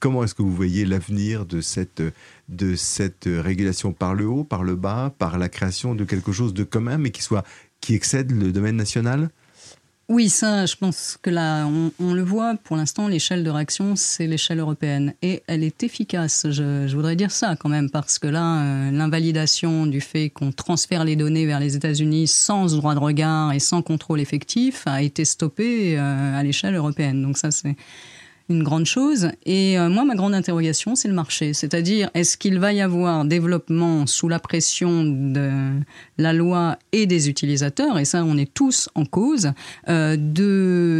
comment 0.00 0.24
est-ce 0.24 0.34
que 0.34 0.42
vous 0.42 0.54
voyez 0.54 0.86
l'avenir 0.86 1.44
de 1.44 1.60
cette 1.60 2.02
de 2.48 2.74
cette 2.76 3.28
régulation 3.28 3.92
par 3.92 4.14
le 4.14 4.26
haut, 4.26 4.44
par 4.44 4.64
le 4.64 4.74
bas, 4.74 5.14
par 5.18 5.38
la 5.38 5.50
création 5.50 5.94
de 5.94 6.04
quelque 6.04 6.32
chose 6.32 6.54
de 6.54 6.64
commun, 6.64 6.96
mais 6.96 7.10
qui 7.10 7.22
soit 7.22 7.44
qui 7.80 7.94
excède 7.94 8.32
le 8.32 8.52
domaine 8.52 8.76
national? 8.76 9.30
Oui, 10.10 10.28
ça, 10.28 10.66
je 10.66 10.76
pense 10.76 11.18
que 11.22 11.30
là, 11.30 11.66
on, 11.66 12.12
le 12.12 12.22
voit, 12.22 12.56
pour 12.62 12.76
l'instant, 12.76 13.08
l'échelle 13.08 13.42
de 13.42 13.48
réaction, 13.48 13.96
c'est 13.96 14.26
l'échelle 14.26 14.58
européenne. 14.58 15.14
Et 15.22 15.42
elle 15.46 15.64
est 15.64 15.82
efficace, 15.82 16.46
je, 16.50 16.94
voudrais 16.94 17.16
dire 17.16 17.30
ça 17.30 17.56
quand 17.56 17.70
même, 17.70 17.88
parce 17.88 18.18
que 18.18 18.26
là, 18.26 18.60
euh, 18.60 18.90
l'invalidation 18.90 19.86
du 19.86 20.02
fait 20.02 20.28
qu'on 20.28 20.52
transfère 20.52 21.04
les 21.04 21.16
données 21.16 21.46
vers 21.46 21.58
les 21.58 21.74
États-Unis 21.74 22.26
sans 22.26 22.76
droit 22.76 22.94
de 22.94 22.98
regard 22.98 23.54
et 23.54 23.60
sans 23.60 23.80
contrôle 23.80 24.20
effectif 24.20 24.82
a 24.86 25.00
été 25.00 25.24
stoppée 25.24 25.98
euh, 25.98 26.38
à 26.38 26.42
l'échelle 26.42 26.74
européenne. 26.74 27.22
Donc 27.22 27.38
ça, 27.38 27.50
c'est 27.50 27.74
une 28.48 28.62
grande 28.62 28.86
chose. 28.86 29.30
Et 29.46 29.78
euh, 29.78 29.88
moi, 29.88 30.04
ma 30.04 30.14
grande 30.14 30.34
interrogation, 30.34 30.94
c'est 30.94 31.08
le 31.08 31.14
marché. 31.14 31.54
C'est-à-dire, 31.54 32.10
est-ce 32.14 32.36
qu'il 32.36 32.58
va 32.58 32.72
y 32.72 32.80
avoir 32.80 33.24
développement 33.24 34.06
sous 34.06 34.28
la 34.28 34.38
pression 34.38 35.04
de 35.04 35.80
la 36.18 36.32
loi 36.32 36.78
et 36.92 37.06
des 37.06 37.28
utilisateurs, 37.28 37.98
et 37.98 38.04
ça, 38.04 38.24
on 38.24 38.36
est 38.36 38.52
tous 38.52 38.88
en 38.94 39.04
cause, 39.04 39.52
euh, 39.88 40.16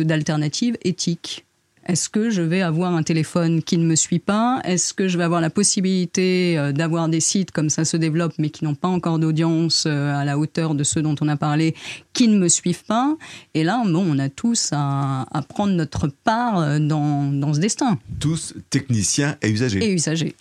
d'alternatives 0.05 0.77
éthiques 0.83 1.45
est-ce 1.87 2.09
que 2.09 2.31
je 2.31 2.43
vais 2.43 2.63
avoir 2.63 2.95
un 2.95 3.03
téléphone 3.03 3.63
qui 3.63 3.77
ne 3.79 3.85
me 3.85 3.95
suit 3.95 4.19
pas? 4.19 4.61
Est-ce 4.65 4.95
que 4.95 5.09
je 5.09 5.19
vais 5.19 5.25
avoir 5.25 5.41
la 5.41 5.51
possibilité 5.51 6.59
euh, 6.59 6.73
d'avoir 6.73 7.09
des 7.09 7.21
sites 7.21 7.51
comme 7.51 7.69
ça 7.69 7.85
se 7.85 7.97
développe 7.97 8.33
mais 8.39 8.51
qui 8.51 8.65
n'ont 8.65 8.75
pas 8.75 8.89
encore 8.89 9.19
d'audience 9.19 9.85
euh, 9.87 10.15
à 10.15 10.25
la 10.25 10.39
hauteur 10.39 10.75
de 10.75 10.83
ceux 10.83 11.03
dont 11.03 11.15
on 11.21 11.29
a 11.29 11.37
parlé, 11.37 11.75
qui 12.13 12.29
ne 12.29 12.39
me 12.39 12.49
suivent 12.49 12.85
pas? 12.85 13.17
Et 13.55 13.65
là, 13.65 13.83
bon, 13.85 14.05
on 14.09 14.19
a 14.19 14.29
tous 14.29 14.71
à, 14.73 15.27
prendre 15.49 15.75
notre 15.75 16.09
part 16.09 16.59
euh, 16.59 16.79
dans, 16.79 17.53
ce 17.53 17.61
destin. 17.61 17.99
Tous 18.19 18.55
techniciens 18.71 19.37
et 19.43 19.51
usagers. 19.51 19.85
Et 19.85 19.93
usagers. 19.93 20.35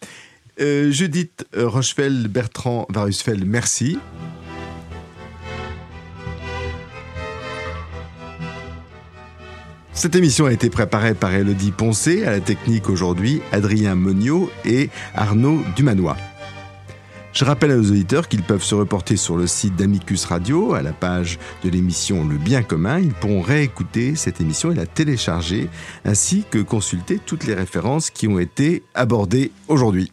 Judith 0.58 1.46
Rochefeld, 1.56 2.28
Bertrand 2.28 2.86
Varusfeld, 2.90 3.44
merci. 3.46 3.98
Cette 9.96 10.16
émission 10.16 10.48
a 10.48 10.52
été 10.52 10.72
préparée 10.72 11.14
par 11.14 11.34
Elodie 11.34 11.72
Poncé, 11.72 12.26
à 12.26 12.32
la 12.32 12.40
technique 12.40 12.90
aujourd'hui, 12.90 13.42
Adrien 13.52 13.94
Monio 13.94 14.50
et 14.66 14.90
Arnaud 15.14 15.62
Dumanois. 15.76 16.18
Je 17.32 17.46
rappelle 17.46 17.72
à 17.72 17.76
nos 17.76 17.92
auditeurs 17.92 18.28
qu'ils 18.28 18.42
peuvent 18.42 18.64
se 18.64 18.74
reporter 18.74 19.18
sur 19.18 19.38
le 19.38 19.46
site 19.46 19.76
d'Amicus 19.76 20.26
Radio, 20.26 20.74
à 20.74 20.82
la 20.82 20.94
page 20.94 21.38
de 21.64 21.70
l'émission 21.70 22.28
Le 22.28 22.38
Bien 22.38 22.64
commun. 22.64 23.00
Ils 23.00 23.14
pourront 23.14 23.42
réécouter 23.42 24.16
cette 24.16 24.42
émission 24.42 24.72
et 24.72 24.76
la 24.76 24.88
télécharger, 24.88 25.70
ainsi 26.06 26.44
que 26.50 26.60
consulter 26.60 27.20
toutes 27.24 27.46
les 27.46 27.54
références 27.54 28.10
qui 28.10 28.28
ont 28.28 28.40
été 28.40 28.84
abordées 28.96 29.52
aujourd'hui. 29.68 30.12